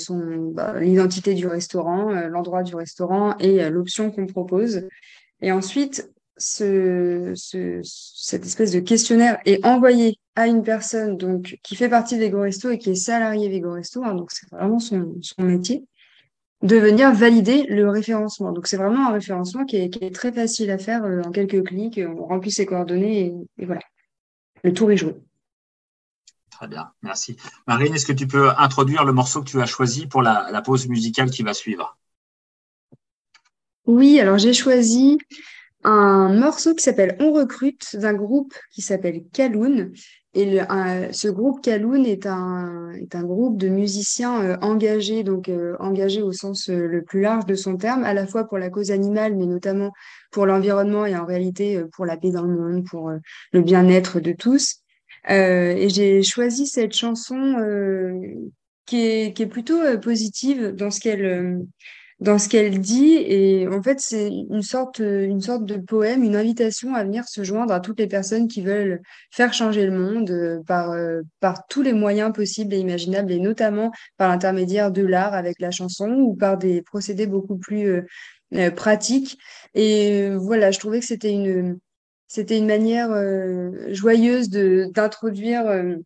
bah, 0.54 0.80
l'identité 0.80 1.34
du 1.34 1.48
restaurant, 1.48 2.12
euh, 2.12 2.28
l'endroit 2.28 2.62
du 2.62 2.76
restaurant 2.76 3.36
et 3.40 3.64
euh, 3.64 3.72
l'option 3.72 4.12
qu'on 4.12 4.28
propose. 4.28 4.88
Et 5.42 5.52
ensuite, 5.52 6.12
ce, 6.42 7.34
ce, 7.36 7.80
cette 7.84 8.46
espèce 8.46 8.72
de 8.72 8.80
questionnaire 8.80 9.40
est 9.46 9.66
envoyé 9.66 10.20
à 10.36 10.48
une 10.48 10.64
personne 10.64 11.18
donc 11.18 11.60
qui 11.64 11.76
fait 11.76 11.90
partie 11.90 12.18
de 12.18 12.24
Vego 12.24 12.42
Resto 12.42 12.70
et 12.70 12.78
qui 12.78 12.92
est 12.92 12.96
salarié 12.96 13.50
Vego 13.50 13.74
Resto, 13.74 14.04
hein, 14.04 14.16
donc 14.16 14.32
c'est 14.32 14.50
vraiment 14.50 14.80
son, 14.80 15.16
son, 15.22 15.44
métier, 15.44 15.86
de 16.64 16.78
venir 16.78 17.14
valider 17.14 17.64
le 17.70 17.90
référencement. 17.90 18.52
Donc 18.52 18.68
c'est 18.68 18.78
vraiment 18.78 19.10
un 19.10 19.14
référencement 19.14 19.66
qui 19.66 19.78
est, 19.78 19.90
qui 19.90 20.04
est, 20.04 20.14
très 20.14 20.32
facile 20.32 20.72
à 20.72 20.78
faire 20.78 21.04
en 21.04 21.32
quelques 21.32 21.64
clics. 21.64 22.00
On 22.00 22.26
remplit 22.26 22.52
ses 22.52 22.66
coordonnées 22.66 23.26
et, 23.26 23.34
et 23.60 23.66
voilà, 23.66 23.82
le 24.64 24.74
tour 24.74 24.92
est 24.92 24.98
joué. 24.98 25.16
Très 26.62 26.68
bien, 26.68 26.92
merci. 27.02 27.38
Marine, 27.66 27.96
est-ce 27.96 28.06
que 28.06 28.14
tu 28.14 28.28
peux 28.28 28.52
introduire 28.56 29.04
le 29.04 29.14
morceau 29.14 29.42
que 29.42 29.50
tu 29.50 29.60
as 29.60 29.66
choisi 29.66 30.06
pour 30.06 30.22
la, 30.22 30.62
pause 30.64 30.88
musicale 30.88 31.32
qui 31.32 31.42
va 31.42 31.56
suivre? 31.56 31.98
Oui, 33.88 34.20
alors 34.20 34.38
j'ai 34.38 34.54
choisi 34.54 35.18
un 35.84 36.34
morceau 36.34 36.76
qui 36.76 36.84
s'appelle 36.84 37.16
On 37.20 37.34
recrute 37.34 37.96
d'un 37.96 38.14
groupe 38.14 38.54
qui 38.72 38.82
s'appelle 38.82 39.24
Kaloun. 39.34 39.92
Et 40.34 40.60
ce 41.12 41.28
groupe 41.28 41.62
Kaloun 41.62 42.06
est 42.06 42.26
un, 42.26 42.92
est 42.94 43.16
un 43.16 43.24
groupe 43.24 43.58
de 43.58 43.68
musiciens 43.68 44.42
euh, 44.42 44.58
engagés, 44.62 45.24
donc 45.24 45.50
euh, 45.50 45.76
engagés 45.80 46.22
au 46.22 46.32
sens 46.32 46.70
euh, 46.70 46.88
le 46.88 47.04
plus 47.04 47.20
large 47.20 47.46
de 47.46 47.56
son 47.56 47.76
terme, 47.76 48.06
à 48.06 48.14
la 48.14 48.26
fois 48.26 48.46
pour 48.46 48.58
la 48.58 48.70
cause 48.70 48.92
animale, 48.92 49.36
mais 49.36 49.46
notamment 49.46 49.92
pour 50.32 50.46
l'environnement 50.46 51.06
et 51.06 51.18
en 51.18 51.26
réalité 51.26 51.84
pour 51.92 52.06
la 52.06 52.16
paix 52.16 52.32
dans 52.32 52.44
le 52.44 52.56
monde, 52.56 52.86
pour 52.86 53.12
le 53.52 53.62
bien-être 53.62 54.22
de 54.22 54.32
tous. 54.32 54.82
Euh, 55.30 55.76
et 55.76 55.90
j'ai 55.90 56.24
choisi 56.24 56.66
cette 56.68 56.94
chanson 56.94 57.38
euh, 57.60 58.14
qui, 58.86 58.98
est, 58.98 59.36
qui 59.36 59.44
est 59.44 59.48
plutôt 59.48 59.80
euh, 59.80 59.98
positive 59.98 60.70
dans 60.70 60.90
ce 60.90 61.00
qu'elle 61.00 61.62
dans 62.22 62.38
ce 62.38 62.48
qu'elle 62.48 62.80
dit. 62.80 63.16
Et 63.16 63.68
en 63.68 63.84
fait, 63.84 64.00
c'est 64.00 64.30
une 64.30 64.62
sorte, 64.62 65.00
une 65.00 65.42
sorte 65.42 65.66
de 65.66 65.76
poème, 65.76 66.24
une 66.24 66.36
invitation 66.36 66.96
à 66.96 67.04
venir 67.04 67.28
se 67.28 67.44
joindre 67.44 67.74
à 67.74 67.82
toutes 67.82 68.00
les 68.00 68.08
personnes 68.08 68.48
qui 68.48 68.62
veulent 68.62 69.02
faire 69.32 69.54
changer 69.54 69.86
le 69.86 69.98
monde 69.98 70.64
par, 70.66 70.96
par 71.40 71.68
tous 71.68 71.82
les 71.82 71.94
moyens 71.94 72.32
possibles 72.32 72.74
et 72.74 72.80
imaginables, 72.80 73.32
et 73.32 73.40
notamment 73.40 73.92
par 74.18 74.30
l'intermédiaire 74.30 74.92
de 74.92 75.04
l'art 75.04 75.34
avec 75.34 75.60
la 75.60 75.72
chanson 75.72 76.12
ou 76.12 76.36
par 76.36 76.58
des 76.58 76.82
procédés 76.82 77.28
beaucoup 77.28 77.58
plus 77.58 78.06
pratiques. 78.76 79.38
Et 79.74 80.30
voilà, 80.36 80.72
je 80.72 80.80
trouvais 80.80 81.00
que 81.00 81.06
c'était 81.06 81.32
une, 81.32 81.80
c'était 82.32 82.58
une 82.58 82.66
manière 82.66 83.12
euh, 83.12 83.72
joyeuse 83.90 84.50
d'introduire 84.50 85.68
euh, 85.68 85.98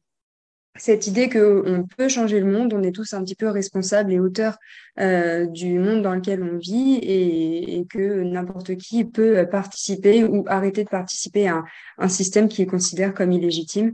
cette 0.78 1.07
idée 1.07 1.30
qu'on 1.30 1.86
peut 1.97 2.09
changer 2.09 2.39
le 2.39 2.51
monde, 2.51 2.73
on 2.73 2.84
est 2.84 2.91
tous 2.91 3.13
un 3.13 3.23
petit 3.23 3.36
peu 3.36 3.47
responsables 3.47 4.11
et 4.11 4.19
auteurs 4.19 4.57
euh, 4.99 5.45
du 5.45 5.80
monde 5.80 6.01
dans 6.01 6.13
lequel 6.13 6.43
on 6.43 6.57
vit 6.57 6.99
et, 7.01 7.86
que 7.89 8.23
n'importe 8.23 8.76
qui 8.76 9.05
peut 9.05 9.47
participer 9.49 10.23
ou 10.23 10.43
arrêter 10.47 10.84
de 10.84 10.89
participer 10.89 11.47
à 11.47 11.63
un, 11.97 12.09
système 12.09 12.47
qui 12.47 12.61
est 12.61 12.65
considéré 12.65 13.13
comme 13.13 13.32
illégitime, 13.32 13.93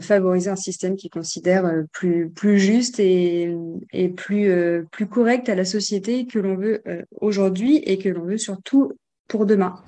favoriser 0.00 0.50
un 0.50 0.56
système 0.56 0.96
qui 0.96 1.10
considère 1.10 1.70
plus, 1.92 2.30
plus 2.30 2.58
juste 2.58 3.00
et, 3.00 3.54
plus 4.16 5.06
correct 5.10 5.48
à 5.48 5.54
la 5.54 5.64
société 5.64 6.26
que 6.26 6.38
l'on 6.38 6.56
veut 6.56 6.82
aujourd'hui 7.20 7.78
et 7.78 7.98
que 7.98 8.08
l'on 8.08 8.24
veut 8.24 8.38
surtout 8.38 8.92
pour 9.28 9.46
demain. 9.46 9.82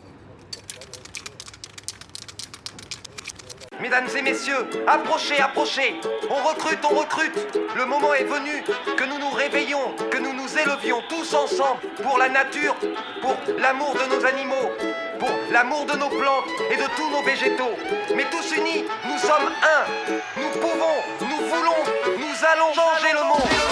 Mesdames 3.85 4.09
et 4.17 4.23
messieurs, 4.23 4.67
approchez, 4.87 5.39
approchez. 5.39 6.01
On 6.31 6.37
recrute, 6.37 6.79
on 6.91 6.95
recrute. 7.01 7.37
Le 7.77 7.85
moment 7.85 8.15
est 8.15 8.25
venu 8.25 8.65
que 8.97 9.05
nous 9.05 9.19
nous 9.19 9.29
réveillons, 9.29 9.95
que 10.11 10.17
nous 10.17 10.33
nous 10.33 10.49
élevions 10.59 11.03
tous 11.07 11.35
ensemble 11.35 11.81
pour 12.03 12.17
la 12.17 12.31
nature, 12.31 12.75
pour 13.21 13.37
l'amour 13.59 13.93
de 13.93 14.17
nos 14.17 14.25
animaux, 14.25 14.71
pour 15.19 15.29
l'amour 15.53 15.85
de 15.85 15.99
nos 15.99 16.09
plantes 16.09 16.49
et 16.71 16.77
de 16.77 16.87
tous 16.97 17.11
nos 17.11 17.23
végétaux. 17.25 17.77
Mais 18.17 18.25
tous 18.31 18.57
unis, 18.57 18.87
nous 19.05 19.19
sommes 19.19 19.53
un. 19.63 20.11
Nous 20.41 20.49
pouvons, 20.59 20.97
nous 21.21 21.47
voulons, 21.47 22.17
nous 22.17 22.45
allons 22.55 22.73
changer 22.73 23.13
le 23.13 23.29
monde. 23.29 23.64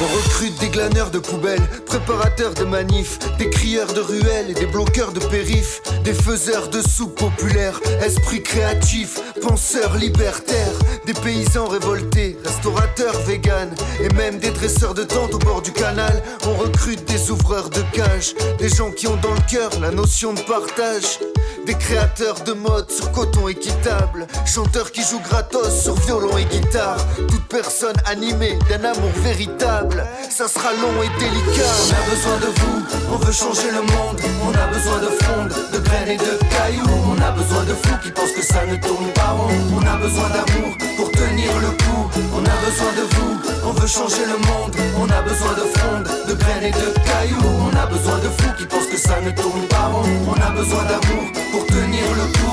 On 0.00 0.16
recrute 0.16 0.58
des 0.60 0.68
glaneurs 0.68 1.10
de 1.10 1.18
poubelles, 1.18 1.66
préparateurs 1.84 2.54
de 2.54 2.64
manifs, 2.64 3.18
des 3.38 3.50
crieurs 3.50 3.92
de 3.92 4.00
ruelles 4.00 4.50
et 4.50 4.54
des 4.54 4.66
bloqueurs 4.66 5.12
de 5.12 5.18
périph', 5.18 5.82
des 6.04 6.14
faiseurs 6.14 6.68
de 6.68 6.80
soupe 6.80 7.18
populaires, 7.18 7.80
esprits 8.04 8.42
créatifs, 8.42 9.18
penseurs 9.42 9.96
libertaires, 9.96 10.78
des 11.04 11.14
paysans 11.14 11.66
révoltés, 11.66 12.38
restaurateurs 12.44 13.18
véganes 13.26 13.74
et 14.00 14.08
même 14.14 14.38
des 14.38 14.50
dresseurs 14.50 14.94
de 14.94 15.02
tentes 15.02 15.34
au 15.34 15.38
bord 15.38 15.62
du 15.62 15.72
canal. 15.72 16.22
On 16.46 16.54
recrute 16.54 17.04
des 17.06 17.32
ouvreurs 17.32 17.70
de 17.70 17.82
cages, 17.92 18.34
des 18.58 18.68
gens 18.68 18.92
qui 18.92 19.08
ont 19.08 19.16
dans 19.16 19.34
le 19.34 19.50
cœur 19.50 19.70
la 19.80 19.90
notion 19.90 20.32
de 20.32 20.40
partage. 20.42 21.18
Des 21.66 21.74
créateurs 21.74 22.40
de 22.44 22.52
mode 22.52 22.90
sur 22.90 23.12
coton 23.12 23.46
équitable, 23.46 24.26
chanteurs 24.46 24.90
qui 24.90 25.02
jouent 25.02 25.20
gratos 25.20 25.82
sur 25.82 25.94
violon 25.96 26.38
et 26.38 26.46
guitare. 26.46 26.96
Toute 27.28 27.46
personne 27.48 27.96
animée 28.06 28.58
d'un 28.70 28.84
amour 28.84 29.10
véritable, 29.22 29.87
ça 30.30 30.48
sera 30.48 30.72
long 30.72 31.02
et 31.02 31.08
délicat. 31.18 31.72
On 31.84 31.94
a 31.94 32.10
besoin 32.10 32.36
de 32.38 32.46
vous, 32.60 32.82
on 33.12 33.16
veut 33.16 33.32
changer 33.32 33.70
le 33.70 33.82
monde. 33.82 34.20
On 34.44 34.52
a 34.54 34.66
besoin 34.68 34.98
de 35.00 35.10
fronde, 35.22 35.52
de 35.72 35.78
graines 35.78 36.08
et 36.08 36.16
de 36.16 36.38
cailloux. 36.50 37.07
On 37.18 37.22
a 37.22 37.32
besoin 37.32 37.64
de 37.64 37.74
fous 37.74 37.98
qui 38.02 38.10
pensent 38.12 38.32
que 38.32 38.42
ça 38.42 38.64
ne 38.64 38.76
tourne 38.76 39.12
pas 39.12 39.30
rond. 39.30 39.50
On 39.74 39.84
a 39.86 39.96
besoin 39.96 40.28
d'amour 40.30 40.76
pour 40.96 41.10
tenir 41.10 41.50
le 41.58 41.68
coup. 41.68 42.10
On 42.32 42.44
a 42.44 42.56
besoin 42.64 42.92
de 42.92 43.14
vous, 43.14 43.40
on 43.66 43.72
veut 43.72 43.88
changer 43.88 44.24
le 44.24 44.38
monde. 44.46 44.76
On 44.96 45.10
a 45.10 45.22
besoin 45.22 45.52
de 45.54 45.78
fronde, 45.78 46.08
de 46.28 46.34
graines 46.34 46.64
et 46.64 46.70
de 46.70 46.94
cailloux. 47.06 47.70
On 47.72 47.76
a 47.76 47.86
besoin 47.86 48.18
de 48.18 48.28
fous 48.28 48.54
qui 48.56 48.66
pensent 48.66 48.86
que 48.86 48.96
ça 48.96 49.20
ne 49.20 49.30
tourne 49.32 49.66
pas 49.68 49.86
rond. 49.86 50.04
On 50.28 50.40
a 50.40 50.50
besoin 50.50 50.84
d'amour 50.84 51.24
pour 51.50 51.66
tenir 51.66 52.04
le 52.14 52.32
coup. 52.38 52.48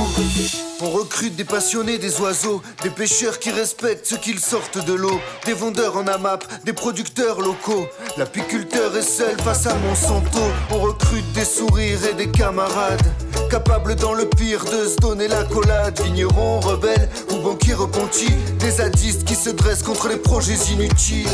On 0.81 0.89
recrute 0.89 1.35
des 1.35 1.45
passionnés 1.45 1.97
des 1.97 2.19
oiseaux, 2.19 2.61
des 2.83 2.89
pêcheurs 2.89 3.39
qui 3.39 3.51
respectent 3.51 4.05
ceux 4.05 4.17
qu'ils 4.17 4.39
sortent 4.39 4.83
de 4.83 4.93
l'eau, 4.93 5.19
des 5.45 5.53
vendeurs 5.53 5.95
en 5.95 6.05
AMAP, 6.05 6.43
des 6.65 6.73
producteurs 6.73 7.39
locaux. 7.39 7.87
L'apiculteur 8.17 8.95
est 8.97 9.01
seul 9.01 9.39
face 9.41 9.67
à 9.67 9.75
Monsanto. 9.75 10.41
On 10.71 10.79
recrute 10.79 11.31
des 11.33 11.45
sourires 11.45 12.05
et 12.09 12.13
des 12.13 12.29
camarades, 12.29 13.01
capables 13.49 13.95
dans 13.95 14.13
le 14.13 14.25
pire 14.25 14.63
de 14.65 14.87
se 14.87 14.97
donner 14.97 15.27
la 15.27 15.43
collade. 15.43 15.99
Vignerons, 16.01 16.59
rebelles 16.59 17.09
ou 17.31 17.37
banquiers 17.37 17.73
repentis, 17.73 18.33
des 18.59 18.71
zadistes 18.71 19.23
qui 19.23 19.35
se 19.35 19.49
dressent 19.49 19.83
contre 19.83 20.07
les 20.07 20.17
projets 20.17 20.57
inutiles. 20.71 21.27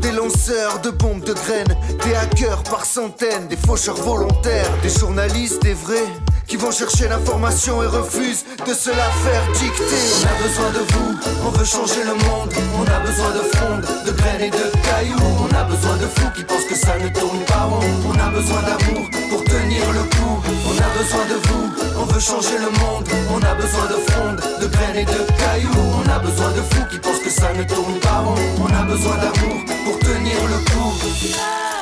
Des 0.00 0.12
lanceurs 0.12 0.80
de 0.80 0.90
bombes 0.90 1.24
de 1.24 1.32
graines, 1.32 1.76
des 2.04 2.14
hackers 2.14 2.62
par 2.64 2.84
centaines, 2.84 3.48
des 3.48 3.56
faucheurs 3.56 3.96
volontaires, 3.96 4.70
des 4.82 4.90
journalistes, 4.90 5.62
des 5.62 5.74
vrais 5.74 6.06
qui 6.46 6.56
vont 6.56 6.70
chercher 6.70 7.08
l'information 7.08 7.82
et 7.82 7.86
refusent 7.86 8.44
de 8.66 8.72
se 8.72 8.90
la 8.90 9.10
faire 9.24 9.52
dicter. 9.52 9.82
On 10.22 10.26
a 10.26 10.46
besoin 10.46 10.70
de 10.70 10.92
vous, 10.92 11.18
on 11.46 11.50
veut 11.50 11.64
changer 11.64 12.04
le 12.04 12.14
monde. 12.14 12.52
On 12.78 12.84
a 12.84 13.00
besoin 13.00 13.30
de 13.30 13.56
fronde, 13.56 13.86
de 14.06 14.12
graines 14.12 14.42
et 14.42 14.50
de 14.50 14.70
cailloux. 14.84 15.48
On 15.50 15.54
a 15.54 15.64
besoin 15.64 15.96
de 15.96 16.06
fous 16.06 16.30
qui 16.36 16.44
pensent 16.44 16.64
que 16.68 16.76
ça 16.76 16.98
ne 16.98 17.08
tourne 17.08 17.40
pas 17.46 17.64
rond. 17.64 17.80
On 18.08 18.18
a 18.18 18.30
besoin 18.30 18.62
d'amour 18.62 19.08
pour 19.30 19.44
On 19.88 19.90
a 19.90 20.98
besoin 20.98 21.24
de 21.26 21.34
vous, 21.46 21.72
on 22.00 22.04
veut 22.06 22.20
changer 22.20 22.58
le 22.58 22.70
monde. 22.80 23.08
On 23.30 23.40
a 23.40 23.54
besoin 23.54 23.86
de 23.86 24.10
fronde, 24.10 24.42
de 24.60 24.66
graines 24.66 24.96
et 24.96 25.04
de 25.04 25.38
cailloux. 25.38 25.70
On 26.04 26.10
a 26.10 26.18
besoin 26.18 26.50
de 26.50 26.60
fous 26.60 26.86
qui 26.90 26.98
pensent 26.98 27.20
que 27.20 27.30
ça 27.30 27.52
ne 27.52 27.62
tourne 27.62 27.98
pas 28.00 28.18
rond. 28.18 28.34
On 28.58 28.74
a 28.74 28.82
besoin 28.82 29.16
d'amour 29.18 29.64
pour 29.84 29.98
tenir 30.00 30.36
le 30.48 30.58
coup. 30.70 31.75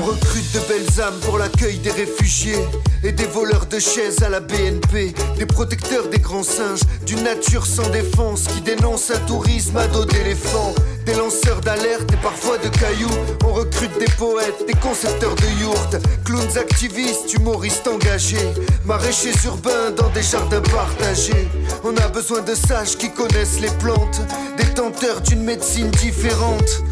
On 0.00 0.04
recrute 0.04 0.52
de 0.54 0.60
belles 0.60 1.00
âmes 1.00 1.18
pour 1.20 1.36
l'accueil 1.36 1.76
des 1.78 1.90
réfugiés 1.90 2.64
et 3.04 3.12
des 3.12 3.26
voleurs 3.26 3.66
de 3.66 3.78
chaises 3.78 4.22
à 4.22 4.30
la 4.30 4.40
BNP, 4.40 5.12
des 5.36 5.44
protecteurs 5.44 6.08
des 6.08 6.18
grands 6.18 6.42
singes, 6.42 6.80
d'une 7.04 7.22
nature 7.22 7.66
sans 7.66 7.88
défense 7.90 8.44
qui 8.44 8.62
dénonce 8.62 9.10
un 9.10 9.18
tourisme 9.26 9.76
à 9.76 9.86
dos 9.88 10.06
d'éléphants, 10.06 10.74
des 11.04 11.12
lanceurs 11.14 11.60
d'alerte 11.60 12.10
et 12.12 12.16
parfois 12.16 12.56
de 12.56 12.68
cailloux. 12.68 13.10
On 13.44 13.52
recrute 13.52 13.98
des 13.98 14.10
poètes, 14.16 14.66
des 14.66 14.74
concepteurs 14.74 15.34
de 15.34 15.62
yourtes, 15.62 15.96
clowns 16.24 16.56
activistes, 16.56 17.34
humoristes 17.34 17.86
engagés, 17.86 18.54
maraîchers 18.86 19.34
urbains 19.44 19.90
dans 19.96 20.08
des 20.10 20.22
jardins 20.22 20.62
partagés. 20.62 21.48
On 21.84 21.94
a 21.98 22.08
besoin 22.08 22.40
de 22.40 22.54
sages 22.54 22.96
qui 22.96 23.12
connaissent 23.12 23.60
les 23.60 23.70
plantes, 23.78 24.22
des 24.56 24.72
tenteurs 24.74 25.20
d'une 25.20 25.42
médecine 25.42 25.90
différente. 25.90 26.82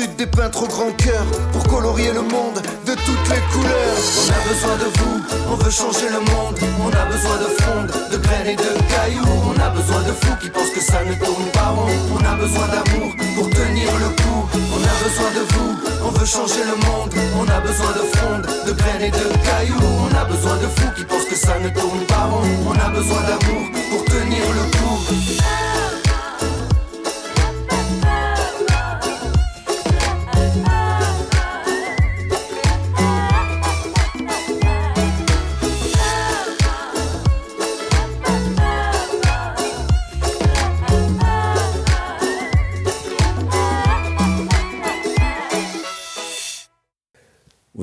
Des 0.00 0.26
peintres 0.26 0.62
au 0.62 0.66
grand 0.66 0.90
cœur 0.96 1.24
pour 1.52 1.62
colorier 1.64 2.12
le 2.12 2.22
monde 2.22 2.62
de 2.86 2.94
toutes 2.94 3.28
les 3.28 3.42
couleurs. 3.52 3.98
On 4.18 4.30
a 4.32 4.48
besoin 4.48 4.76
de 4.76 4.98
vous 4.98 5.12
on 5.52 5.56
veut 5.56 5.70
changer 5.70 6.08
le 6.08 6.20
monde. 6.20 6.56
On 6.80 6.88
a 6.88 7.04
besoin 7.04 7.36
de 7.36 7.48
fronde, 7.60 7.92
de 8.10 8.16
graines 8.16 8.46
et 8.46 8.56
de 8.56 8.72
cailloux. 8.88 9.42
On 9.44 9.60
a 9.60 9.68
besoin 9.68 10.00
de 10.02 10.12
fous 10.12 10.36
qui 10.40 10.48
pensent 10.48 10.70
que 10.70 10.80
ça 10.80 11.04
ne 11.04 11.12
tourne 11.14 11.44
pas 11.52 11.68
rond. 11.76 11.92
On 12.10 12.24
a 12.24 12.34
besoin 12.36 12.66
d'amour 12.68 13.12
pour 13.36 13.50
tenir 13.50 13.92
le 14.00 14.08
coup. 14.16 14.48
On 14.54 14.80
a 14.80 14.94
besoin 15.04 15.30
de 15.36 15.44
vous, 15.52 15.76
on 16.06 16.10
veut 16.10 16.26
changer 16.26 16.64
le 16.64 16.76
monde. 16.86 17.12
On 17.36 17.46
a 17.48 17.60
besoin 17.60 17.92
de 17.92 18.16
fronde, 18.16 18.46
de 18.66 18.72
graines 18.72 19.02
et 19.02 19.10
de 19.10 19.26
cailloux. 19.44 19.92
On 20.08 20.16
a 20.16 20.24
besoin 20.24 20.56
de 20.56 20.68
fous 20.68 20.92
qui 20.96 21.04
pensent 21.04 21.26
que 21.26 21.36
ça 21.36 21.58
ne 21.58 21.68
tourne 21.68 22.04
pas 22.06 22.24
rond. 22.30 22.42
On 22.66 22.72
a 22.72 22.88
besoin 22.88 23.20
d'amour 23.28 23.68
pour 23.90 24.04
tenir 24.06 24.42
le 24.56 24.64
coup. 24.78 26.01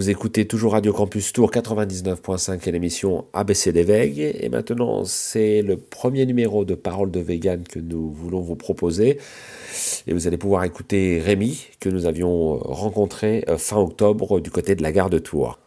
Écoutez 0.09 0.47
toujours 0.47 0.71
Radio 0.71 0.91
Campus 0.91 1.33
Tour 1.33 1.51
99.5 1.51 2.67
et 2.67 2.71
l'émission 2.71 3.25
ABC 3.33 3.71
des 3.71 3.83
Veilles. 3.83 4.23
Et 4.23 4.49
maintenant, 4.49 5.05
c'est 5.05 5.61
le 5.61 5.77
premier 5.77 6.25
numéro 6.25 6.65
de 6.65 6.73
Parole 6.73 7.11
de 7.11 7.19
Vegan 7.19 7.63
que 7.63 7.77
nous 7.77 8.11
voulons 8.11 8.41
vous 8.41 8.55
proposer. 8.55 9.19
Et 10.07 10.13
vous 10.13 10.25
allez 10.25 10.37
pouvoir 10.37 10.63
écouter 10.63 11.19
Rémi, 11.19 11.67
que 11.79 11.89
nous 11.89 12.07
avions 12.07 12.57
rencontré 12.57 13.43
euh, 13.49 13.59
fin 13.59 13.77
octobre 13.77 14.39
du 14.39 14.49
côté 14.49 14.73
de 14.73 14.81
la 14.81 14.91
gare 14.91 15.11
de 15.11 15.19
Tours. 15.19 15.59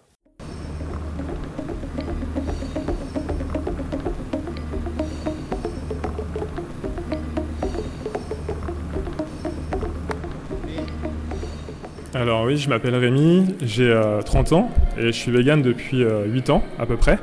Alors 12.23 12.45
oui, 12.45 12.57
je 12.57 12.69
m'appelle 12.69 12.95
Rémi, 12.95 13.57
j'ai 13.63 13.93
30 14.25 14.53
euh, 14.53 14.55
ans 14.55 14.71
et 14.97 15.07
je 15.07 15.11
suis 15.11 15.33
vegan 15.33 15.61
depuis 15.61 16.05
8 16.05 16.05
euh, 16.05 16.53
ans 16.53 16.63
à 16.79 16.87
peu 16.87 16.97
près. 16.97 17.19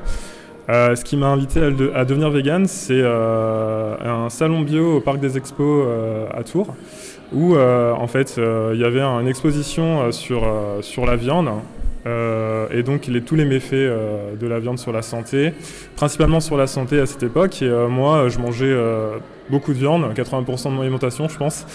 Euh, 0.67 0.93
ce 0.93 1.05
qui 1.05 1.15
m'a 1.15 1.27
invité 1.27 1.61
à, 1.95 2.03
devenir 2.03 2.29
vegan, 2.29 2.67
c'est 2.67 3.01
un 3.01 4.27
salon 4.27 4.59
bio 4.59 4.97
au 4.97 4.99
Parc 4.99 5.21
des 5.21 5.37
Expos 5.37 5.87
à 6.33 6.43
Tours, 6.43 6.75
où 7.31 7.55
en 7.55 8.07
fait 8.07 8.35
il 8.37 8.77
y 8.77 8.83
avait 8.83 8.99
une 8.99 9.29
exposition 9.29 10.11
sur, 10.11 10.45
sur 10.81 11.05
la 11.05 11.15
viande, 11.15 11.47
et 12.05 12.83
donc 12.83 13.09
tous 13.25 13.35
les 13.35 13.45
méfaits 13.45 13.71
de 14.37 14.47
la 14.47 14.59
viande 14.59 14.79
sur 14.79 14.91
la 14.91 15.01
santé, 15.01 15.53
principalement 15.95 16.41
sur 16.41 16.57
la 16.57 16.67
santé 16.67 16.99
à 16.99 17.05
cette 17.05 17.23
époque. 17.23 17.63
Moi, 17.89 18.27
je 18.27 18.37
mangeais 18.39 18.75
beaucoup 19.49 19.73
de 19.73 19.79
viande, 19.79 20.13
80% 20.13 20.65
de 20.65 20.73
mon 20.73 20.81
alimentation, 20.81 21.29
je 21.29 21.37
pense. 21.37 21.65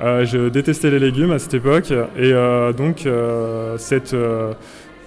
Euh, 0.00 0.24
je 0.24 0.48
détestais 0.48 0.90
les 0.90 0.98
légumes 0.98 1.32
à 1.32 1.38
cette 1.38 1.54
époque 1.54 1.90
et 1.90 2.32
euh, 2.32 2.72
donc 2.72 3.06
euh, 3.06 3.78
cette 3.78 4.14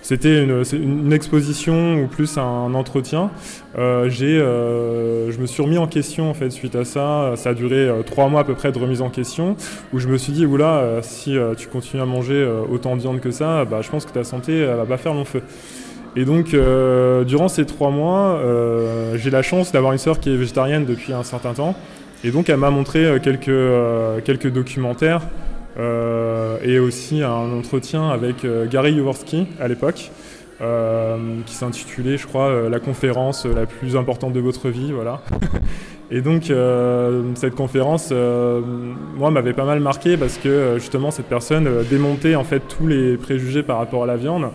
c'était 0.01 0.43
une, 0.43 0.63
une, 0.73 1.13
exposition 1.13 2.01
ou 2.01 2.07
plus 2.07 2.37
un 2.37 2.73
entretien. 2.73 3.29
j'ai, 3.75 4.37
je 4.37 5.39
me 5.39 5.45
suis 5.45 5.61
remis 5.61 5.77
en 5.77 5.87
question 5.87 6.29
en 6.29 6.33
fait 6.33 6.49
suite 6.49 6.75
à 6.75 6.85
ça. 6.85 7.33
Ça 7.35 7.49
a 7.49 7.53
duré 7.53 7.89
trois 8.05 8.29
mois 8.29 8.41
à 8.41 8.43
peu 8.43 8.55
près 8.55 8.71
de 8.71 8.79
remise 8.79 9.01
en 9.01 9.09
question, 9.09 9.57
où 9.93 9.99
je 9.99 10.07
me 10.07 10.17
suis 10.17 10.31
dit 10.31 10.45
oula, 10.45 10.99
si 11.01 11.37
tu 11.57 11.67
continues 11.67 12.01
à 12.01 12.05
manger 12.05 12.49
autant 12.71 12.95
de 12.95 13.01
viande 13.01 13.19
que 13.19 13.29
ça, 13.29 13.65
bah, 13.65 13.81
je 13.81 13.89
pense 13.89 14.05
que 14.05 14.11
ta 14.11 14.23
santé 14.23 14.59
elle 14.59 14.77
va 14.77 14.85
pas 14.85 14.97
faire 14.97 15.13
long 15.13 15.25
feu. 15.25 15.43
Et 16.15 16.23
donc, 16.23 16.55
durant 17.27 17.49
ces 17.49 17.65
trois 17.65 17.91
mois, 17.91 18.41
j'ai 19.15 19.29
la 19.29 19.41
chance 19.41 19.73
d'avoir 19.73 19.91
une 19.91 19.99
sœur 19.99 20.21
qui 20.21 20.33
est 20.33 20.37
végétarienne 20.37 20.85
depuis 20.85 21.11
un 21.11 21.23
certain 21.23 21.53
temps. 21.53 21.75
Et 22.23 22.31
donc 22.31 22.49
elle 22.49 22.57
m'a 22.57 22.69
montré 22.69 23.05
euh, 23.05 23.19
quelques, 23.19 23.47
euh, 23.47 24.19
quelques 24.21 24.51
documentaires 24.51 25.21
euh, 25.77 26.57
et 26.63 26.77
aussi 26.79 27.23
un 27.23 27.53
entretien 27.57 28.09
avec 28.09 28.45
Gary 28.69 28.95
Jaworski 28.95 29.47
à 29.59 29.67
l'époque. 29.67 30.11
qui 31.45 31.55
s'intitulait, 31.55 32.17
je 32.17 32.27
crois, 32.27 32.69
la 32.69 32.79
conférence 32.81 33.45
la 33.45 33.65
plus 33.65 33.95
importante 33.95 34.33
de 34.33 34.41
votre 34.41 34.67
vie, 34.69 34.91
voilà. 34.91 35.21
Et 36.11 36.21
donc 36.21 36.51
cette 37.35 37.55
conférence, 37.55 38.11
moi, 38.11 39.31
m'avait 39.31 39.53
pas 39.53 39.63
mal 39.63 39.79
marqué 39.79 40.17
parce 40.17 40.37
que 40.37 40.75
justement 40.77 41.11
cette 41.11 41.27
personne 41.27 41.69
démontait 41.89 42.35
en 42.35 42.43
fait 42.43 42.61
tous 42.67 42.87
les 42.87 43.15
préjugés 43.15 43.63
par 43.63 43.77
rapport 43.77 44.03
à 44.03 44.07
la 44.07 44.17
viande. 44.17 44.49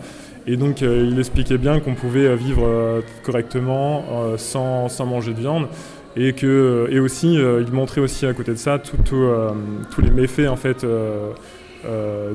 Et 0.46 0.58
donc 0.58 0.82
il 0.82 1.18
expliquait 1.18 1.56
bien 1.56 1.80
qu'on 1.80 1.94
pouvait 1.94 2.36
vivre 2.36 3.00
correctement 3.22 4.04
sans, 4.36 4.90
sans, 4.90 5.06
manger 5.06 5.32
de 5.32 5.40
viande 5.40 5.68
et 6.16 6.32
que 6.32 6.86
et 6.90 7.00
aussi 7.00 7.38
euh, 7.38 7.62
il 7.66 7.72
montrait 7.72 8.00
aussi 8.00 8.26
à 8.26 8.32
côté 8.32 8.52
de 8.52 8.56
ça 8.56 8.80
euh, 9.12 9.50
tous 9.90 10.00
les 10.00 10.10
méfaits 10.10 10.48
en 10.48 10.56
fait 10.56 10.84
euh, 10.84 11.32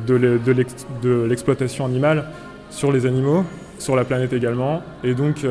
de 0.06 1.26
l'exploitation 1.26 1.86
animale 1.86 2.26
sur 2.70 2.92
les 2.92 3.08
animaux, 3.08 3.44
sur 3.80 3.96
la 3.96 4.04
planète 4.04 4.32
également. 4.32 4.84
Et 5.04 5.16
donc 5.16 5.44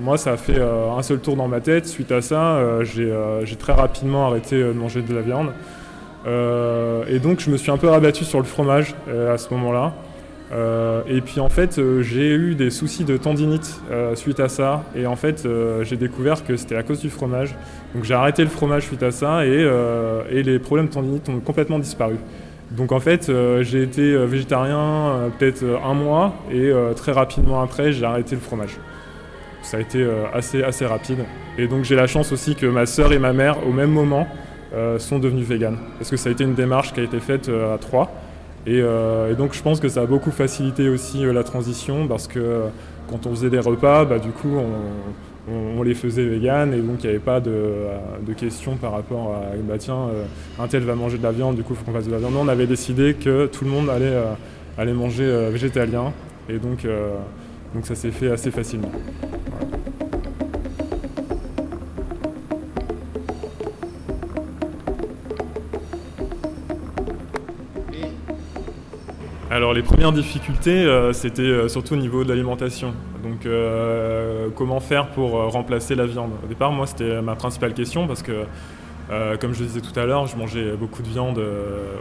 moi 0.00 0.16
ça 0.16 0.32
a 0.32 0.36
fait 0.38 0.58
un 0.58 1.02
seul 1.02 1.18
tour 1.18 1.36
dans 1.36 1.48
ma 1.48 1.60
tête. 1.60 1.86
Suite 1.86 2.10
à 2.12 2.22
ça, 2.22 2.82
j'ai 2.84 3.56
très 3.58 3.74
rapidement 3.74 4.26
arrêté 4.26 4.58
de 4.62 4.72
manger 4.72 5.02
de 5.02 5.14
la 5.14 5.20
viande. 5.20 5.48
et 6.26 7.18
donc 7.18 7.40
je 7.40 7.50
me 7.50 7.58
suis 7.58 7.70
un 7.70 7.76
peu 7.76 7.88
rabattu 7.88 8.24
sur 8.24 8.38
le 8.38 8.46
fromage 8.46 8.94
à 9.06 9.36
ce 9.36 9.52
moment-là. 9.52 9.92
Euh, 10.52 11.02
et 11.06 11.20
puis 11.20 11.40
en 11.40 11.48
fait, 11.48 11.78
euh, 11.78 12.02
j'ai 12.02 12.30
eu 12.30 12.54
des 12.54 12.70
soucis 12.70 13.04
de 13.04 13.16
tendinite 13.16 13.80
euh, 13.90 14.14
suite 14.14 14.40
à 14.40 14.48
ça. 14.48 14.84
Et 14.96 15.06
en 15.06 15.16
fait, 15.16 15.46
j'ai 15.82 15.96
découvert 15.96 16.44
que 16.44 16.56
c'était 16.56 16.76
à 16.76 16.82
cause 16.82 17.00
du 17.00 17.10
fromage. 17.10 17.54
Donc 17.94 18.04
j'ai 18.04 18.14
arrêté 18.14 18.42
le 18.42 18.50
fromage 18.50 18.84
suite 18.84 19.02
à 19.02 19.10
ça 19.10 19.44
et, 19.44 20.42
les 20.42 20.58
problèmes 20.58 20.86
de 20.86 20.92
tendinite 20.92 21.28
ont 21.28 21.40
complètement 21.40 21.78
disparu. 21.78 22.16
Donc 22.70 22.92
en 22.92 23.00
fait, 23.00 23.30
j'ai 23.62 23.82
été 23.82 24.16
végétarien 24.26 25.30
peut-être 25.38 25.64
un 25.84 25.94
mois 25.94 26.34
et 26.52 26.70
très 26.96 27.12
rapidement 27.12 27.62
après, 27.62 27.92
j'ai 27.92 28.04
arrêté 28.04 28.34
le 28.34 28.40
fromage. 28.40 28.76
Ça 29.62 29.78
a 29.78 29.80
été 29.80 30.06
assez, 30.34 30.62
assez 30.62 30.86
rapide. 30.86 31.18
Et 31.56 31.66
donc 31.66 31.84
j'ai 31.84 31.96
la 31.96 32.06
chance 32.06 32.30
aussi 32.30 32.54
que 32.54 32.66
ma 32.66 32.86
sœur 32.86 33.12
et 33.12 33.18
ma 33.18 33.32
mère, 33.32 33.66
au 33.66 33.72
même 33.72 33.90
moment, 33.90 34.26
sont 34.98 35.18
devenues 35.18 35.42
véganes. 35.42 35.78
Parce 35.98 36.10
que 36.10 36.16
ça 36.16 36.28
a 36.28 36.32
été 36.32 36.44
une 36.44 36.54
démarche 36.54 36.92
qui 36.92 37.00
a 37.00 37.04
été 37.04 37.20
faite 37.20 37.48
à 37.48 37.78
trois. 37.78 38.12
Euh, 38.66 39.32
et, 39.32 39.34
donc 39.34 39.54
je 39.54 39.62
pense 39.62 39.80
que 39.80 39.88
ça 39.88 40.02
a 40.02 40.06
beaucoup 40.06 40.30
facilité 40.30 40.88
aussi 40.88 41.24
euh, 41.24 41.32
la 41.32 41.44
transition 41.44 42.06
parce 42.06 42.26
que 42.26 42.38
euh, 42.38 42.66
quand 43.08 43.26
on 43.26 43.30
faisait 43.30 43.50
des 43.50 43.60
repas, 43.60 44.04
bah, 44.04 44.18
du 44.18 44.30
coup 44.30 44.58
on, 45.50 45.82
les 45.82 45.94
faisait 45.94 46.24
vegan 46.24 46.74
et 46.74 46.80
donc 46.80 47.02
il 47.02 47.06
n'y 47.06 47.10
avait 47.10 47.24
pas 47.24 47.40
de, 47.40 47.54
questions 48.36 48.76
par 48.76 48.92
rapport 48.92 49.34
à 49.34 49.56
bah 49.66 49.76
tiens 49.78 50.08
un 50.60 50.66
tel 50.66 50.82
va 50.82 50.94
manger 50.94 51.16
de 51.16 51.22
la 51.22 51.32
viande, 51.32 51.56
du 51.56 51.62
coup 51.62 51.72
il 51.72 51.76
faut 51.76 51.84
qu'on 51.84 51.96
fasse 51.96 52.06
de 52.06 52.12
la 52.12 52.18
viande. 52.18 52.34
Non, 52.34 52.42
on 52.42 52.48
avait 52.48 52.66
décidé 52.66 53.14
que 53.14 53.46
tout 53.46 53.64
le 53.64 53.70
monde 53.70 53.88
allait, 53.88 54.92
manger 54.92 55.48
végétalien 55.50 56.12
et 56.50 56.58
donc, 56.58 56.86
donc 57.74 57.86
ça 57.86 57.94
s'est 57.94 58.10
fait 58.10 58.30
assez 58.30 58.50
facilement. 58.50 58.92
Alors 69.58 69.74
les 69.74 69.82
premières 69.82 70.12
difficultés, 70.12 70.84
euh, 70.84 71.12
c'était 71.12 71.42
euh, 71.42 71.66
surtout 71.66 71.94
au 71.94 71.96
niveau 71.96 72.22
de 72.22 72.28
l'alimentation. 72.28 72.94
Donc 73.24 73.44
euh, 73.44 74.50
comment 74.54 74.78
faire 74.78 75.08
pour 75.08 75.32
remplacer 75.50 75.96
la 75.96 76.06
viande? 76.06 76.30
Au 76.44 76.46
départ, 76.46 76.70
moi, 76.70 76.86
c'était 76.86 77.20
ma 77.22 77.34
principale 77.34 77.74
question 77.74 78.06
parce 78.06 78.22
que, 78.22 78.44
comme 79.40 79.54
je 79.54 79.58
le 79.58 79.66
disais 79.66 79.80
tout 79.80 79.98
à 79.98 80.06
l'heure, 80.06 80.28
je 80.28 80.36
mangeais 80.36 80.76
beaucoup 80.76 81.02
de 81.02 81.08
viande 81.08 81.42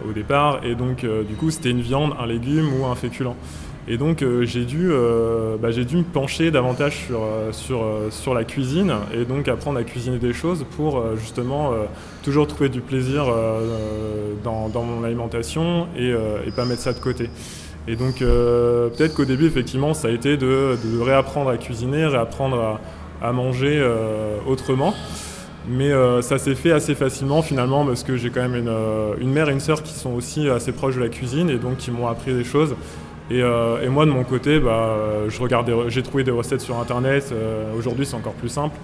au 0.08 0.12
départ 0.12 0.60
et 0.64 0.76
donc 0.76 1.04
du 1.04 1.34
coup, 1.34 1.50
c'était 1.50 1.72
une 1.72 1.82
viande, 1.82 2.14
un 2.20 2.28
légume 2.28 2.80
ou 2.80 2.86
un 2.86 2.94
féculent. 2.94 3.36
Et 3.90 3.98
donc 3.98 4.24
j'ai 4.42 4.66
dû, 4.66 4.92
bah, 5.62 5.72
dû 5.72 5.96
me 5.96 6.04
pencher 6.04 6.52
davantage 6.52 7.06
sur, 7.06 7.22
sur, 7.52 7.86
sur 8.10 8.34
la 8.34 8.44
cuisine 8.44 8.94
et 9.14 9.24
donc 9.24 9.48
apprendre 9.48 9.80
à 9.80 9.84
cuisiner 9.84 10.18
des 10.18 10.34
choses 10.34 10.66
pour 10.76 11.02
justement 11.18 11.72
toujours 12.22 12.48
trouver 12.48 12.68
du 12.68 12.82
plaisir 12.82 13.34
dans, 14.44 14.68
dans, 14.68 14.84
mon 14.84 15.06
alimentation 15.06 15.88
et, 15.98 16.10
et 16.10 16.52
pas 16.52 16.66
mettre 16.66 16.82
ça 16.82 16.92
de 16.92 17.00
côté. 17.00 17.30
Et 17.88 17.96
donc 17.96 18.20
peut-être 18.20 19.16
qu'au 19.16 19.24
début 19.24 19.46
effectivement 19.46 19.94
ça 19.94 20.10
a 20.10 20.12
été 20.12 20.36
de, 20.36 20.78
de, 20.84 21.00
réapprendre 21.00 21.50
à 21.50 21.56
cuisiner, 21.58 22.06
réapprendre 22.08 22.60
à, 23.22 23.26
à 23.26 23.32
manger 23.32 23.82
autrement. 24.48 24.94
Mais 25.70 25.92
ça 26.22 26.38
s'est 26.38 26.56
fait 26.56 26.72
assez 26.72 26.96
facilement 26.96 27.42
finalement 27.42 27.86
parce 27.86 28.04
que 28.04 28.18
j'ai 28.18 28.32
quand 28.32 28.42
même 28.42 28.56
une, 28.56 28.74
une, 29.22 29.32
mère 29.32 29.50
et 29.50 29.54
une 29.54 29.60
sœur 29.60 29.84
qui 29.84 29.94
sont 29.94 30.12
aussi 30.12 30.50
assez 30.50 30.72
proches 30.74 30.96
de 30.96 31.02
la 31.02 31.10
cuisine 31.10 31.50
et 31.50 31.58
donc 31.58 31.78
qui 31.78 31.92
m'ont 31.92 32.08
appris 32.08 32.34
des 32.34 32.44
choses. 32.44 32.76
Euh, 33.32 33.84
et, 33.84 33.90
moi, 33.90 34.06
de 34.06 34.12
mon 34.12 34.24
côté, 34.24 34.60
bah, 34.60 34.96
j'ai 35.88 36.04
trouvé 36.04 36.24
des 36.24 36.32
recettes 36.32 36.62
sur 36.62 36.80
Internet. 36.80 37.30
Euh, 37.32 37.74
aujourd'hui, 37.78 38.06
c'est 38.06 38.16
encore 38.16 38.34
plus 38.34 38.50
simple. 38.50 38.78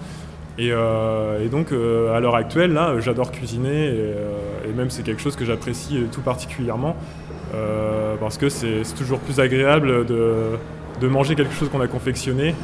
Et, 0.58 0.70
euh, 0.70 1.48
donc, 1.48 1.72
à 1.72 2.20
l'heure 2.20 2.36
actuelle, 2.36 2.72
là, 2.72 2.98
j'adore 3.00 3.32
cuisiner. 3.32 3.94
Et, 4.68 4.72
même, 4.76 4.90
c'est 4.90 5.02
quelque 5.02 5.22
chose 5.22 5.36
que 5.36 5.44
j'apprécie 5.44 6.04
tout 6.12 6.22
particulièrement. 6.22 6.96
parce 8.20 8.38
que 8.38 8.48
c'est 8.48 8.82
toujours 8.96 9.20
plus 9.20 9.40
agréable 9.40 10.06
de, 10.06 11.08
manger 11.08 11.34
quelque 11.34 11.52
chose 11.52 11.68
qu'on 11.68 11.82
a 11.82 11.86
confectionné 11.86 12.54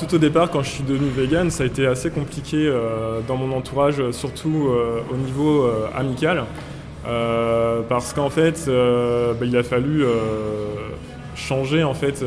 tout 0.00 0.14
au 0.14 0.18
départ, 0.18 0.50
quand 0.50 0.62
je 0.62 0.70
suis 0.70 0.82
devenu 0.84 1.08
vegan, 1.08 1.50
ça 1.50 1.64
a 1.64 1.66
été 1.66 1.86
assez 1.86 2.10
compliqué 2.10 2.72
dans 3.28 3.36
mon 3.36 3.54
entourage, 3.56 4.02
surtout 4.12 4.68
au 5.12 5.16
niveau 5.16 5.68
amical. 5.94 6.44
parce 7.88 8.12
qu'en 8.12 8.30
fait, 8.30 8.64
bah, 8.66 9.44
il 9.44 9.56
a 9.56 9.62
fallu 9.62 10.04
changer 11.34 11.84
en 11.84 11.94
fait 11.94 12.24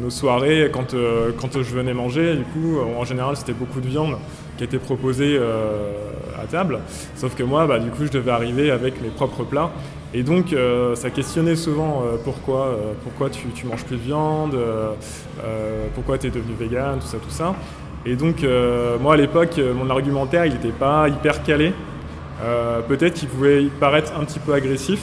nos, 0.00 0.10
soirées 0.10 0.70
quand, 0.72 0.94
quand 1.40 1.62
je 1.62 1.74
venais 1.74 1.94
manger. 1.94 2.36
Du 2.36 2.44
coup, 2.44 2.78
en 2.96 3.04
général, 3.04 3.36
c'était 3.36 3.52
beaucoup 3.52 3.80
de 3.80 3.88
viande 3.88 4.16
qui 4.56 4.64
était 4.64 4.78
proposée 4.78 5.38
à 6.40 6.46
table. 6.46 6.78
Sauf 7.16 7.34
que 7.34 7.42
moi, 7.42 7.66
bah, 7.66 7.78
du 7.78 7.90
coup, 7.90 8.04
je 8.06 8.12
devais 8.12 8.30
arriver 8.30 8.70
avec 8.70 9.00
mes 9.02 9.08
propres 9.08 9.44
plats. 9.44 9.70
Et 10.16 10.22
donc, 10.22 10.52
euh, 10.52 10.94
ça 10.94 11.10
questionnait 11.10 11.56
souvent 11.56 12.04
euh, 12.04 12.16
pourquoi, 12.22 12.66
euh, 12.66 12.92
pourquoi 13.02 13.30
tu, 13.30 13.48
manges 13.66 13.84
plus 13.84 13.96
de 13.96 14.02
viande, 14.02 14.56
pourquoi 15.96 16.18
tu 16.18 16.28
es 16.28 16.30
devenu 16.30 16.54
vegan, 16.58 17.00
tout 17.00 17.06
ça, 17.06 17.18
tout 17.18 17.30
ça. 17.30 17.56
Et 18.06 18.14
donc, 18.14 18.46
moi, 19.00 19.14
à 19.14 19.16
l'époque, 19.16 19.58
mon 19.74 19.90
argumentaire, 19.90 20.46
il 20.46 20.52
n'était 20.52 20.68
pas 20.68 21.08
hyper 21.08 21.42
calé. 21.42 21.72
Peut-être 22.86 23.14
qu'il 23.14 23.28
pouvait 23.28 23.64
paraître 23.80 24.12
un 24.18 24.24
petit 24.24 24.38
peu 24.38 24.52
agressif. 24.52 25.00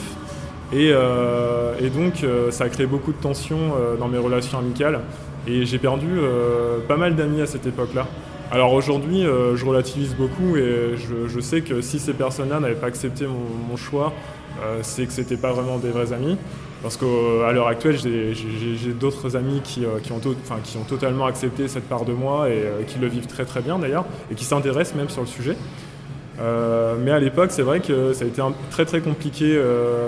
Et, 0.72 0.92
donc, 1.94 2.24
ça 2.50 2.64
a 2.64 2.68
créé 2.68 2.86
beaucoup 2.86 3.12
de 3.12 3.18
tensions 3.18 3.74
dans 3.98 4.08
mes 4.08 4.18
relations 4.18 4.58
amicales. 4.58 5.00
Et 5.48 5.66
j'ai 5.66 5.78
perdu 5.78 6.20
pas 6.86 6.96
mal 6.96 7.16
d'amis 7.16 7.42
à 7.42 7.46
cette 7.46 7.66
époque-là. 7.66 8.06
Alors 8.52 8.72
aujourd'hui, 8.72 9.22
je 9.22 9.64
relativise 9.64 10.14
beaucoup 10.14 10.56
et 10.56 10.94
je, 10.96 11.40
sais 11.40 11.62
que 11.62 11.80
si 11.80 11.98
ces 11.98 12.12
personnes-là 12.12 12.60
n'avaient 12.60 12.74
pas 12.74 12.86
accepté 12.86 13.26
mon, 13.26 13.76
choix, 13.76 14.12
c'est 14.82 15.06
que 15.06 15.12
c'était 15.12 15.36
pas 15.36 15.52
vraiment 15.52 15.78
des 15.78 15.90
vrais 15.90 16.12
amis. 16.12 16.36
Parce 16.82 16.96
qu'à 16.96 17.52
l'heure 17.52 17.68
actuelle, 17.68 17.96
j'ai 17.96 18.92
d'autres 18.92 19.36
amis 19.36 19.60
qui, 19.62 19.84
euh, 19.84 20.00
qui, 20.02 20.12
ont 20.12 20.84
totalement 20.88 21.26
accepté 21.26 21.68
cette 21.68 21.88
part 21.88 22.04
de 22.04 22.12
moi 22.12 22.48
et 22.48 22.54
euh, 22.54 22.82
qui 22.82 22.98
le 22.98 23.06
vivent 23.06 23.28
très 23.28 23.44
très 23.44 23.60
bien 23.60 23.78
d'ailleurs, 23.78 24.04
et 24.32 24.34
qui 24.34 24.44
s'intéressent 24.44 24.96
même 24.96 25.08
sur 25.08 25.20
le 25.20 25.28
sujet. 25.28 25.56
mais 27.04 27.12
à 27.12 27.20
l'époque, 27.20 27.52
c'est 27.52 27.62
vrai 27.62 27.78
que 27.80 28.12
ça 28.12 28.24
a 28.24 28.28
été 28.28 28.42
très 28.70 28.84
très 28.84 29.00
compliqué, 29.00 29.60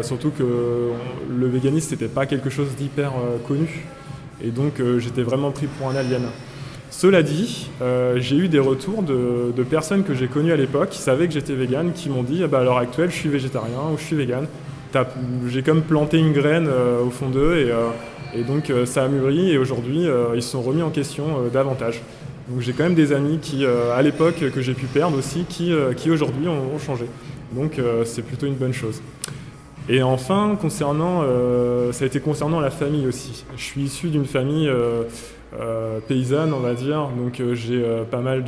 surtout 0.03 0.31
que 0.31 0.91
le 1.31 1.47
véganisme 1.47 1.93
n'était 1.93 2.09
pas 2.09 2.27
quelque 2.27 2.51
chose 2.51 2.75
d'hyper 2.77 3.13
connu. 3.47 3.87
Et 4.43 4.51
donc 4.51 4.83
j'étais 4.99 5.23
vraiment 5.23 5.53
pris 5.53 5.69
pour 5.69 5.89
un 5.89 5.95
alien. 5.95 6.23
Cela 6.97 7.23
dit, 7.23 7.69
j'ai 8.17 8.37
eu 8.37 8.49
des 8.49 8.61
retours 8.61 9.03
de, 9.03 9.63
personnes 9.65 10.05
que 10.05 10.15
j'ai 10.15 10.29
connues 10.29 10.53
à 10.53 10.57
l'époque 10.57 10.91
qui 10.91 10.99
savaient 10.99 11.27
que 11.27 11.35
j'étais 11.35 11.55
vegan, 11.55 11.93
qui 11.93 12.09
m'ont 12.09 12.23
dit 12.23 12.43
ah 12.45 12.47
bah, 12.47 12.61
à 12.61 12.65
l'heure 12.65 12.79
actuelle 12.79 13.11
je 13.11 13.17
suis 13.17 13.29
végétarien 13.29 13.81
ou 13.93 13.99
je 13.99 14.05
suis 14.05 14.17
vegan 14.17 14.47
j'ai 15.49 15.63
comme 15.63 15.83
planté 15.83 16.19
une 16.19 16.33
graine 16.33 16.69
euh, 16.69 17.03
au 17.03 17.11
fond 17.11 17.29
d'eux 17.29 17.57
et, 17.57 17.71
euh, 17.71 17.91
donc 18.47 18.71
euh, 18.71 18.87
ça 18.87 19.05
a 19.05 19.09
mûri 19.09 19.51
et 19.51 19.59
aujourd'hui 19.59 20.07
ils 20.35 20.43
se 20.43 20.51
sont 20.51 20.63
remis 20.63 20.83
en 20.83 20.91
question 20.91 21.49
davantage. 21.53 22.01
Donc 22.49 22.61
j'ai 22.61 22.73
quand 22.73 22.83
même 22.83 22.95
des 22.95 23.13
amis 23.13 23.39
qui, 23.39 23.65
à 23.65 24.03
l'époque, 24.03 24.51
que 24.53 24.61
j'ai 24.61 24.75
pu 24.75 24.87
perdre 24.87 25.17
aussi, 25.17 25.45
qui 25.49 26.11
aujourd'hui 26.11 26.49
ont, 26.49 26.79
changé. 26.85 27.07
Donc 27.53 27.81
c'est 28.05 28.23
plutôt 28.23 28.47
une 28.47 28.57
bonne 28.57 28.73
chose. 28.73 29.01
Et 29.89 30.03
enfin, 30.03 30.57
concernant, 30.61 31.23
ça 31.93 32.05
a 32.05 32.07
été 32.07 32.21
concernant 32.21 32.61
la 32.61 32.71
famille 32.71 33.07
aussi. 33.07 33.45
Je 33.57 33.63
suis 33.63 33.83
issu 33.83 34.09
d'une 34.09 34.25
famille 34.25 34.71
paysanne, 36.09 36.55
on 36.55 36.61
va 36.61 36.73
dire. 36.73 37.11
Donc 37.19 37.43
j'ai 37.53 37.85
pas 38.11 38.21
mal 38.21 38.45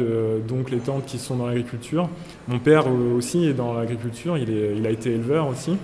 d'oncles 0.49 0.74
et 0.74 0.78
tantes 0.78 1.05
qui 1.05 1.18
sont 1.18 1.37
dans 1.37 1.47
l'agriculture. 1.47 2.09
Mon 2.49 2.59
père 2.59 2.87
aussi 2.89 3.45
est 3.45 3.53
dans 3.53 3.74
l'agriculture, 3.74 4.39
il, 4.39 4.49
il, 4.49 4.87
a 4.87 4.91
été 4.91 5.12
éleveur 5.12 5.47
aussi. 5.49 5.76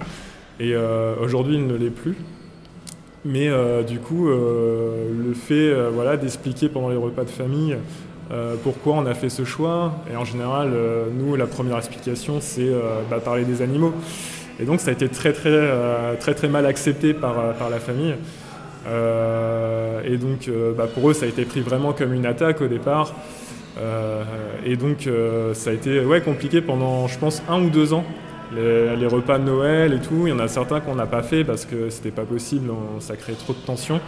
Et 0.61 0.75
euh, 0.75 1.15
aujourd'hui, 1.21 1.57
il 1.57 1.67
ne 1.67 1.75
l'est 1.75 1.91
plus. 1.91 2.17
Mais 3.25 3.49
euh, 3.49 3.83
du 3.83 3.99
coup, 3.99 4.29
euh, 4.29 5.11
le 5.27 5.35
fait 5.35 5.73
voilà, 5.93 6.17
d'expliquer 6.17 6.69
pendant 6.69 6.89
les 6.89 6.97
repas 6.97 7.25
de 7.25 7.31
famille 7.31 7.77
pourquoi 8.63 8.95
on 8.95 9.05
a 9.05 9.13
fait 9.13 9.29
ce 9.29 9.45
choix, 9.45 9.93
et 10.11 10.17
en 10.17 10.25
général, 10.25 10.71
nous, 11.19 11.37
la 11.37 11.47
première 11.47 11.77
explication, 11.77 12.39
c'est 12.41 12.71
bah, 13.11 13.21
parler 13.21 13.45
des 13.45 13.61
animaux. 13.61 13.93
Et 14.61 14.65
donc, 14.65 14.81
ça 14.81 14.91
a 14.91 14.93
été 14.93 15.09
très, 15.09 15.33
très, 15.33 15.71
très, 16.21 16.35
très 16.35 16.49
mal 16.49 16.67
accepté 16.67 17.15
par, 17.15 17.55
par 17.55 17.71
la 17.71 17.79
famille. 17.79 18.15
et 18.87 20.17
donc, 20.17 20.51
bah, 20.77 20.87
pour 20.93 21.11
eux, 21.11 21.15
ça 21.15 21.27
a 21.27 21.29
été 21.29 21.45
pris 21.45 21.61
vraiment 21.61 21.93
comme 21.93 22.13
une 22.13 22.27
attaque 22.27 22.61
au 22.61 22.69
départ. 22.69 23.15
et 24.65 24.77
donc, 24.77 25.09
ça 25.55 25.71
a 25.71 25.73
été 25.73 26.01
ouais, 26.05 26.21
compliqué 26.21 26.61
pendant, 26.61 27.09
je 27.09 27.19
pense, 27.19 27.43
un 27.49 27.63
ou 27.63 27.71
deux 27.71 27.93
ans 27.93 28.05
les, 28.55 29.07
repas 29.07 29.39
de 29.39 29.45
Noël 29.45 29.95
et 29.95 30.01
tout, 30.01 30.27
il 30.27 30.31
y 30.31 30.33
en 30.33 30.39
a 30.39 30.49
certains 30.49 30.81
qu'on 30.81 30.95
n'a 30.95 31.07
pas 31.07 31.23
fait 31.23 31.45
parce 31.45 31.65
que 31.65 31.91
c'était 31.91 32.11
pas 32.11 32.25
possible, 32.25 32.71
ça 33.01 33.17
crée 33.17 33.35
trop 33.35 33.53
de 33.53 33.59
tension. 33.59 34.01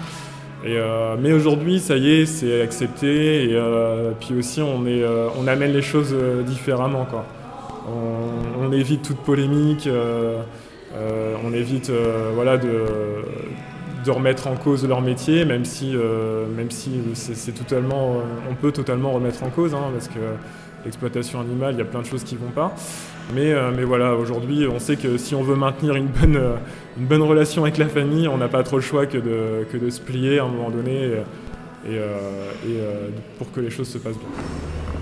Euh, 0.66 1.16
mais 1.20 1.32
aujourd'hui, 1.32 1.78
ça 1.78 1.96
y 1.96 2.10
est, 2.10 2.26
c'est 2.26 2.62
accepté. 2.62 3.44
Et 3.44 3.54
euh, 3.54 4.12
puis 4.18 4.34
aussi, 4.34 4.62
on, 4.62 4.86
est, 4.86 5.02
euh, 5.02 5.28
on 5.38 5.46
amène 5.46 5.72
les 5.72 5.82
choses 5.82 6.14
différemment. 6.46 7.06
Quoi. 7.08 7.24
On, 7.86 8.72
évite 8.72 9.02
toute 9.02 9.18
polémique. 9.18 9.88
on 10.94 11.52
évite 11.52 11.90
voilà, 12.34 12.56
de, 12.56 14.10
remettre 14.10 14.48
en 14.48 14.56
cause 14.56 14.86
leur 14.86 15.00
métier, 15.00 15.44
même 15.44 15.64
si, 15.64 15.94
même 16.56 16.70
si 16.70 17.00
c'est, 17.14 17.52
totalement, 17.52 18.16
on 18.50 18.54
peut 18.54 18.72
totalement 18.72 19.12
remettre 19.12 19.42
en 19.44 19.50
cause, 19.50 19.74
hein, 19.74 19.90
parce 19.92 20.08
que 20.08 20.18
l'exploitation 20.84 21.40
animale, 21.40 21.74
il 21.74 21.78
y 21.78 21.82
a 21.82 21.86
plein 21.86 22.00
de 22.00 22.06
choses 22.06 22.24
qui 22.24 22.36
vont 22.36 22.50
pas. 22.50 22.74
Mais, 23.32 23.52
euh, 23.52 23.70
mais 23.74 23.84
voilà, 23.84 24.14
aujourd'hui, 24.14 24.66
on 24.70 24.78
sait 24.78 24.96
que 24.96 25.16
si 25.16 25.34
on 25.34 25.42
veut 25.42 25.56
maintenir 25.56 25.94
une 25.96 26.08
bonne, 26.08 26.36
euh, 26.36 26.56
une 26.98 27.06
bonne 27.06 27.22
relation 27.22 27.62
avec 27.62 27.78
la 27.78 27.88
famille, 27.88 28.28
on 28.28 28.36
n'a 28.36 28.48
pas 28.48 28.62
trop 28.62 28.76
le 28.76 28.82
choix 28.82 29.06
que 29.06 29.18
de, 29.18 29.66
que 29.70 29.76
de 29.76 29.90
se 29.90 30.00
plier 30.00 30.38
à 30.38 30.44
un 30.44 30.48
moment 30.48 30.70
donné 30.70 31.10
et, 31.86 31.98
euh, 31.98 33.08
pour 33.38 33.50
que 33.50 33.60
les 33.60 33.70
choses 33.70 33.88
se 33.88 33.98
passent 33.98 34.18
bien. 34.18 34.93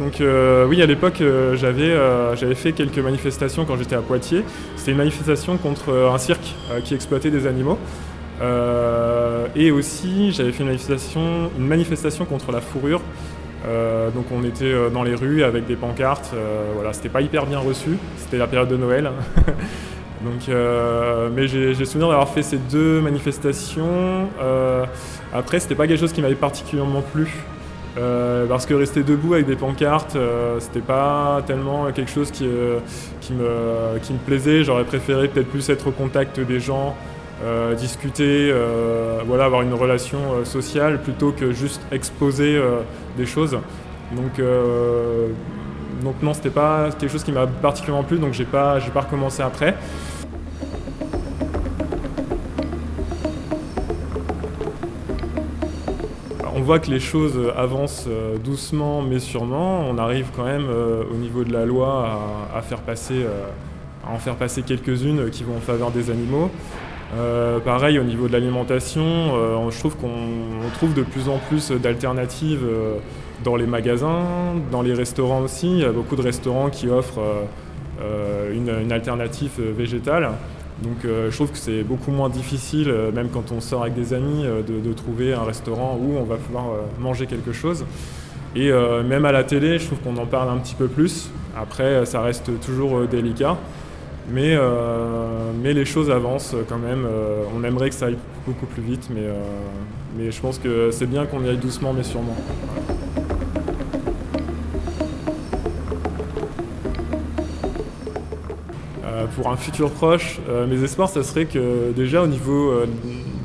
Donc 0.00 0.22
oui, 0.68 0.82
à 0.82 0.86
l'époque, 0.86 1.22
j'avais 1.54 1.94
j'avais 2.34 2.54
fait 2.56 2.72
quelques 2.72 2.98
manifestations 2.98 3.64
quand 3.64 3.76
j'étais 3.76 3.94
à 3.94 4.00
Poitiers. 4.00 4.42
C'était 4.76 4.90
une 4.92 4.98
manifestation 4.98 5.56
contre 5.58 5.92
un 5.92 6.18
cirque 6.18 6.54
qui 6.84 6.94
exploitait 6.94 7.30
des 7.30 7.46
animaux. 7.46 7.78
Euh, 8.40 9.46
et 9.54 9.70
aussi, 9.70 10.32
j'avais 10.32 10.52
fait 10.52 10.62
une 10.62 11.66
manifestation, 11.66 12.24
contre 12.24 12.52
la 12.52 12.60
fourrure. 12.60 13.02
Euh, 13.66 14.08
donc 14.10 14.24
on 14.32 14.42
était 14.42 14.64
euh, 14.64 14.88
dans 14.88 15.02
les 15.02 15.14
rues 15.14 15.44
avec 15.44 15.66
des 15.66 15.76
pancartes. 15.76 16.32
voilà, 16.74 16.92
c'était 16.92 17.10
pas 17.10 17.20
hyper 17.20 17.46
bien 17.46 17.58
reçu. 17.58 17.90
C'était 18.16 18.38
la 18.38 18.46
période 18.46 18.68
de 18.68 18.76
Noël. 18.76 19.10
donc, 20.22 20.48
mais 21.34 21.48
j'ai 21.48 21.84
souvenir 21.84 22.08
d'avoir 22.08 22.28
fait 22.28 22.42
ces 22.42 22.58
deux 22.58 23.00
manifestations. 23.00 24.28
après, 25.32 25.60
c'était 25.60 25.74
pas 25.74 25.86
quelque 25.86 26.00
chose 26.00 26.12
qui 26.12 26.22
m'avait 26.22 26.34
particulièrement 26.34 27.02
plu. 27.02 27.30
Parce 27.94 28.66
que 28.66 28.74
rester 28.74 29.02
debout 29.02 29.34
avec 29.34 29.46
des 29.46 29.56
pancartes, 29.56 30.16
c'était 30.58 30.80
pas 30.80 31.42
tellement 31.46 31.90
quelque 31.92 32.10
chose 32.10 32.30
qui, 32.30 32.48
qui, 33.20 33.32
me, 33.32 33.98
qui 34.02 34.12
me 34.12 34.18
plaisait. 34.18 34.64
J'aurais 34.64 34.84
préféré 34.84 35.28
peut-être 35.28 35.48
plus 35.48 35.68
être 35.70 35.88
au 35.88 35.90
contact 35.90 36.40
des 36.40 36.60
gens, 36.60 36.94
euh, 37.42 37.74
discuter, 37.74 38.50
euh, 38.52 39.20
voilà, 39.26 39.46
avoir 39.46 39.62
une 39.62 39.72
relation 39.72 40.18
euh, 40.18 40.44
sociale 40.44 41.00
plutôt 41.00 41.32
que 41.32 41.52
juste 41.52 41.80
exposer 41.90 42.60
des 43.16 43.24
choses. 43.24 43.58
Donc, 44.12 44.42
donc 46.02 46.14
non, 46.22 46.34
c'était 46.34 46.50
pas 46.50 46.90
quelque 46.98 47.10
chose 47.10 47.24
qui 47.24 47.32
m'a 47.32 47.46
particulièrement 47.46 48.04
plu, 48.04 48.18
donc 48.18 48.34
j'ai 48.34 48.44
pas, 48.44 48.78
j'ai 48.80 48.90
pas 48.90 49.02
recommencé 49.02 49.42
après. 49.42 49.74
Voit 56.70 56.78
que 56.78 56.90
les 56.92 57.00
choses 57.00 57.36
avancent 57.56 58.06
doucement 58.44 59.02
mais 59.02 59.18
sûrement. 59.18 59.80
On 59.90 59.98
arrive 59.98 60.26
quand 60.36 60.44
même 60.44 60.68
au 61.10 61.16
niveau 61.16 61.42
de 61.42 61.52
la 61.52 61.66
loi 61.66 62.48
à, 62.54 62.62
faire 62.62 62.78
passer, 62.78 63.26
à 64.06 64.12
en 64.12 64.18
faire 64.18 64.36
passer 64.36 64.62
quelques-unes 64.62 65.30
qui 65.30 65.42
vont 65.42 65.56
en 65.56 65.60
faveur 65.60 65.90
des 65.90 66.10
animaux. 66.10 66.48
Euh, 67.16 67.58
pareil 67.58 67.98
au 67.98 68.04
niveau 68.04 68.28
de 68.28 68.32
l'alimentation, 68.32 69.02
euh, 69.04 69.70
je 69.70 69.78
trouve 69.80 69.96
qu'on 69.96 70.70
trouve 70.74 70.94
de 70.94 71.02
plus 71.02 71.28
en 71.28 71.38
plus 71.38 71.72
d'alternatives 71.72 72.64
euh, 72.64 72.98
dans 73.42 73.56
les 73.56 73.66
magasins, 73.66 74.54
dans 74.70 74.82
les 74.82 74.94
restaurants 74.94 75.40
aussi. 75.40 75.68
Il 75.68 75.78
y 75.78 75.84
a 75.84 75.90
beaucoup 75.90 76.14
de 76.14 76.22
restaurants 76.22 76.70
qui 76.70 76.88
offrent 76.88 77.20
une, 78.52 78.92
alternative 78.92 79.60
végétale. 79.76 80.30
Donc 80.82 80.96
je 81.04 81.34
trouve 81.34 81.50
que 81.50 81.58
c'est 81.58 81.82
beaucoup 81.82 82.10
moins 82.10 82.28
difficile, 82.28 82.92
même 83.14 83.28
quand 83.28 83.52
on 83.52 83.60
sort 83.60 83.82
avec 83.82 83.94
des 83.94 84.14
amis, 84.14 84.44
de, 84.44 84.92
trouver 84.92 85.34
un 85.34 85.42
restaurant 85.42 85.98
où 86.00 86.16
on 86.16 86.24
va 86.24 86.36
pouvoir 86.36 86.66
manger 86.98 87.26
quelque 87.26 87.52
chose. 87.52 87.84
Et 88.56 88.70
même 89.06 89.24
à 89.26 89.32
la 89.32 89.44
télé, 89.44 89.78
je 89.78 89.86
trouve 89.86 89.98
qu'on 89.98 90.16
en 90.16 90.26
parle 90.26 90.48
un 90.48 90.56
petit 90.56 90.74
peu 90.74 90.88
plus. 90.88 91.30
Après, 91.54 92.06
ça 92.06 92.22
reste 92.22 92.50
toujours 92.64 93.06
délicat. 93.06 93.58
Mais, 94.32 94.54
euh, 94.54 95.50
mais 95.60 95.72
les 95.72 95.84
choses 95.84 96.10
avancent 96.10 96.54
quand 96.68 96.78
même. 96.78 97.04
Euh, 97.04 97.42
on 97.56 97.64
aimerait 97.64 97.88
que 97.88 97.96
ça 97.96 98.06
aille 98.06 98.18
beaucoup 98.46 98.66
plus 98.66 98.82
vite, 98.82 99.08
mais, 99.12 99.24
euh, 99.24 99.34
mais 100.16 100.30
je 100.30 100.40
pense 100.40 100.58
que 100.58 100.90
c'est 100.92 101.06
bien 101.06 101.26
qu'on 101.26 101.42
y 101.44 101.48
aille 101.48 101.56
doucement, 101.56 101.92
mais 101.92 102.04
sûrement. 102.04 102.36
Pour 109.36 109.48
un 109.48 109.56
futur 109.56 109.90
proche, 109.90 110.40
mes 110.68 110.82
espoirs, 110.82 111.08
ça 111.08 111.22
serait 111.22 111.46
que 111.46 111.92
déjà 111.94 112.22
au 112.22 112.26
niveau 112.26 112.72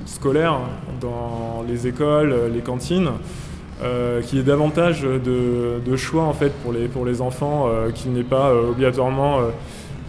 scolaire, 0.06 0.60
dans 1.02 1.64
les 1.68 1.88
écoles, 1.88 2.36
les 2.54 2.62
cantines, 2.62 3.10
qu'il 4.24 4.38
y 4.38 4.42
ait 4.42 4.46
davantage 4.46 5.02
de, 5.02 5.96
choix 5.96 6.24
en 6.24 6.34
fait 6.34 6.52
pour 6.64 6.74
les, 6.74 6.88
pour 6.88 7.06
les 7.06 7.22
enfants, 7.22 7.70
qu'il 7.94 8.14
n'ait 8.14 8.24
pas 8.24 8.54
obligatoirement 8.54 9.40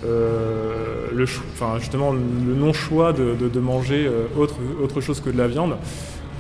le, 0.05 1.25
enfin, 1.53 1.79
justement 1.79 2.13
le 2.13 2.55
non-choix 2.55 3.13
de, 3.13 3.61
manger 3.61 4.11
autre, 4.39 4.57
autre 4.83 5.01
chose 5.01 5.21
que 5.21 5.31
de 5.31 5.39
la 5.39 5.49
viande. 5.49 5.77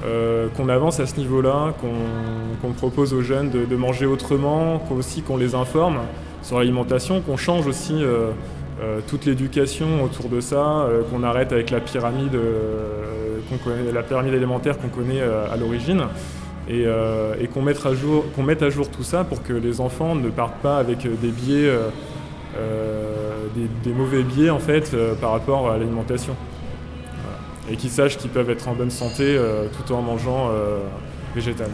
Euh, 0.05 0.49
qu'on 0.55 0.69
avance 0.69 1.01
à 1.01 1.07
ce 1.07 1.17
niveau-là, 1.17 1.75
qu'on 2.61 2.73
propose 2.73 3.15
aux 3.15 3.23
jeunes 3.23 3.51
de, 3.51 3.77
manger 3.77 4.05
autrement, 4.05 4.79
qu'on 5.27 5.37
les 5.37 5.55
informe 5.55 6.01
sur 6.43 6.59
l'alimentation, 6.59 7.23
qu'on 7.23 7.39
change 7.39 7.67
aussi 7.67 7.95
euh, 8.81 8.99
euh, 8.99 9.01
toute 9.07 9.25
l'éducation 9.25 10.03
autour 10.03 10.29
de 10.29 10.41
ça, 10.41 10.89
qu'on 11.11 11.23
arrête 11.23 11.53
avec 11.53 11.71
la 11.71 11.81
pyramide, 11.81 12.39
la 13.93 14.03
pyramide 14.03 14.35
élémentaire 14.35 14.79
qu'on 14.79 14.89
connaît 14.89 15.23
à 15.23 15.57
l'origine. 15.57 16.05
Et, 16.69 16.85
qu'on 17.55 17.63
mette, 17.63 17.85
à 17.87 17.95
jour, 17.95 18.25
mette 18.39 18.63
à 18.63 18.71
jour 18.71 18.91
tout 18.91 19.05
ça 19.05 19.23
pour 19.25 19.43
que 19.43 19.53
les 19.53 19.81
enfants 19.81 20.15
ne 20.15 20.29
partent 20.31 20.61
pas 20.63 20.79
avec 20.79 20.99
des 20.99 21.29
biais, 21.29 21.71
des, 23.55 23.93
mauvais 23.93 24.23
biais 24.23 24.51
en 24.51 24.59
fait 24.59 24.97
par 25.21 25.31
rapport 25.31 25.71
à 25.71 25.79
l'alimentation 25.79 26.35
et 27.71 27.77
qui 27.77 27.89
sachent 27.89 28.19
qu'ils 28.19 28.31
peuvent 28.31 28.51
être 28.51 28.69
en 28.69 28.75
bonne 28.75 28.91
santé 28.91 29.25
euh, 29.25 29.67
tout 29.69 29.93
en 29.93 30.03
mangeant 30.03 30.49
euh, 30.51 30.81
végétal. 31.35 31.71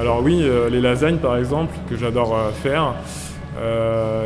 Alors 0.00 0.22
oui, 0.22 0.40
euh, 0.42 0.70
les 0.70 0.80
lasagnes 0.80 1.18
par 1.18 1.36
exemple, 1.36 1.74
que 1.88 1.96
j'adore 1.96 2.36
faire. 2.62 2.94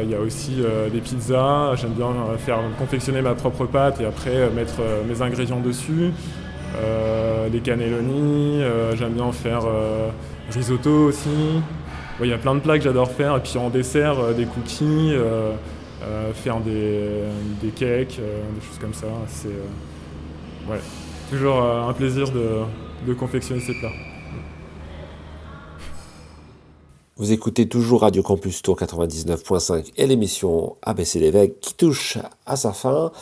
Il 0.03 0.11
y 0.11 0.15
a 0.15 0.21
aussi 0.21 0.63
des 0.93 1.01
pizzas, 1.01 1.75
j'aime 1.75 1.95
bien 1.95 2.13
faire 2.39 2.59
confectionner 2.79 3.21
ma 3.21 3.35
propre 3.35 3.67
pâte 3.67 4.01
et 4.01 4.05
après 4.05 4.49
mettre 4.51 4.75
mes 5.09 5.23
ingrédients 5.23 5.59
dessus. 5.59 6.13
les 7.53 7.59
cannelloni, 7.59 8.63
j'aime 8.97 9.15
bien 9.15 9.33
faire 9.33 9.63
risotto 10.53 11.07
aussi. 11.07 11.63
Il 12.23 12.29
y 12.29 12.33
a 12.33 12.39
plein 12.39 12.55
de 12.55 12.61
plats 12.61 12.79
que 12.79 12.85
j'adore 12.85 13.11
faire. 13.11 13.37
Et 13.37 13.41
puis 13.41 13.59
en 13.59 13.71
dessert, 13.71 14.19
euh, 14.19 14.33
des 14.33 14.45
cookies, 14.45 15.13
euh, 15.13 15.53
euh, 16.05 16.33
faire 16.33 16.61
des, 16.61 17.71
cakes, 17.71 18.21
des 18.21 18.67
choses 18.67 18.79
comme 18.81 18.95
ça. 18.95 19.07
C'est 19.27 19.49
toujours 21.31 21.63
un 21.63 21.93
plaisir 21.93 22.27
de, 22.31 23.15
confectionner 23.15 23.61
ces 23.61 23.75
plats. 23.75 23.93
Vous 27.17 27.31
écoutez 27.31 27.69
toujours 27.69 28.01
Radio 28.01 28.25
Campus 28.25 28.61
Tour 28.61 28.77
99.5 28.77 29.93
et 29.97 30.09
l'émission 30.09 30.75
ABC 30.83 31.21
l'évêque 31.21 31.61
qui 31.61 31.75
touche 31.75 32.19
à 32.45 32.57
sa 32.57 32.73
fin. 32.73 33.13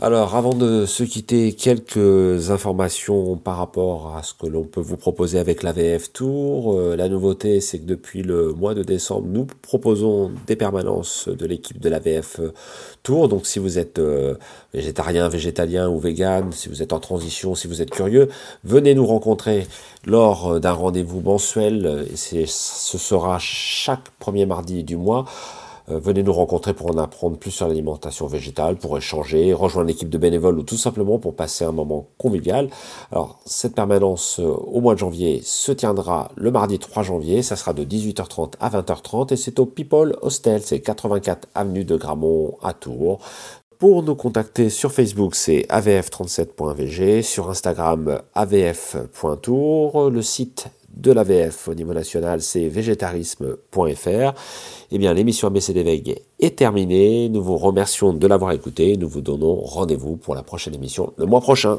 Alors, 0.00 0.34
avant 0.34 0.54
de 0.54 0.86
se 0.86 1.04
quitter, 1.04 1.52
quelques 1.52 2.50
informations 2.50 3.36
par 3.36 3.58
rapport 3.58 4.16
à 4.16 4.24
ce 4.24 4.34
que 4.34 4.48
l'on 4.48 4.64
peut 4.64 4.80
vous 4.80 4.96
proposer 4.96 5.38
avec 5.38 5.62
l'AVF 5.62 6.12
Tour. 6.12 6.76
Euh, 6.76 6.96
la 6.96 7.08
nouveauté, 7.08 7.60
c'est 7.60 7.78
que 7.78 7.84
depuis 7.84 8.24
le 8.24 8.52
mois 8.52 8.74
de 8.74 8.82
décembre, 8.82 9.28
nous 9.28 9.46
proposons 9.62 10.32
des 10.48 10.56
permanences 10.56 11.28
de 11.28 11.46
l'équipe 11.46 11.78
de 11.78 11.88
l'AVF 11.88 12.40
Tour. 13.04 13.28
Donc, 13.28 13.46
si 13.46 13.60
vous 13.60 13.78
êtes 13.78 14.00
euh, 14.00 14.34
végétarien, 14.72 15.28
végétalien 15.28 15.88
ou 15.88 16.00
vegan, 16.00 16.50
si 16.50 16.68
vous 16.68 16.82
êtes 16.82 16.92
en 16.92 16.98
transition, 16.98 17.54
si 17.54 17.68
vous 17.68 17.80
êtes 17.80 17.90
curieux, 17.90 18.28
venez 18.64 18.96
nous 18.96 19.06
rencontrer 19.06 19.64
lors 20.04 20.58
d'un 20.58 20.72
rendez-vous 20.72 21.20
mensuel. 21.20 22.08
Et 22.10 22.46
ce 22.46 22.98
sera 22.98 23.38
chaque 23.38 24.10
premier 24.18 24.44
mardi 24.44 24.82
du 24.82 24.96
mois. 24.96 25.24
Euh, 25.90 25.98
venez 25.98 26.22
nous 26.22 26.32
rencontrer 26.32 26.72
pour 26.72 26.90
en 26.90 26.98
apprendre 26.98 27.36
plus 27.36 27.50
sur 27.50 27.68
l'alimentation 27.68 28.26
végétale, 28.26 28.76
pour 28.76 28.96
échanger, 28.96 29.52
rejoindre 29.52 29.88
l'équipe 29.88 30.08
de 30.08 30.18
bénévoles 30.18 30.58
ou 30.58 30.62
tout 30.62 30.76
simplement 30.76 31.18
pour 31.18 31.34
passer 31.34 31.64
un 31.64 31.72
moment 31.72 32.08
convivial. 32.18 32.70
Alors, 33.12 33.40
cette 33.44 33.74
permanence 33.74 34.40
euh, 34.40 34.44
au 34.44 34.80
mois 34.80 34.94
de 34.94 34.98
janvier 35.00 35.40
se 35.44 35.72
tiendra 35.72 36.30
le 36.36 36.50
mardi 36.50 36.78
3 36.78 37.02
janvier. 37.02 37.42
Ça 37.42 37.56
sera 37.56 37.72
de 37.72 37.84
18h30 37.84 38.54
à 38.60 38.70
20h30 38.70 39.32
et 39.32 39.36
c'est 39.36 39.58
au 39.58 39.66
People 39.66 40.16
Hostel. 40.22 40.62
C'est 40.62 40.80
84 40.80 41.48
avenue 41.54 41.84
de 41.84 41.96
Gramont 41.96 42.56
à 42.62 42.72
Tours. 42.72 43.20
Pour 43.78 44.02
nous 44.02 44.14
contacter 44.14 44.70
sur 44.70 44.92
Facebook, 44.92 45.34
c'est 45.34 45.66
avf37.vg, 45.68 47.22
sur 47.22 47.50
Instagram 47.50 48.22
avf.tour, 48.34 50.10
le 50.10 50.22
site 50.22 50.68
de 50.96 51.12
l'AVF 51.12 51.68
au 51.68 51.74
niveau 51.74 51.92
national, 51.92 52.40
c'est 52.40 52.68
végétarisme.fr. 52.68 54.32
Eh 54.90 54.98
bien, 54.98 55.12
l'émission 55.14 55.48
ABC 55.48 55.74
est 56.40 56.56
terminée. 56.56 57.28
Nous 57.28 57.42
vous 57.42 57.56
remercions 57.56 58.12
de 58.12 58.26
l'avoir 58.26 58.52
écouté. 58.52 58.96
Nous 58.96 59.08
vous 59.08 59.20
donnons 59.20 59.56
rendez-vous 59.60 60.16
pour 60.16 60.34
la 60.34 60.42
prochaine 60.42 60.74
émission 60.74 61.12
le 61.16 61.26
mois 61.26 61.40
prochain. 61.40 61.78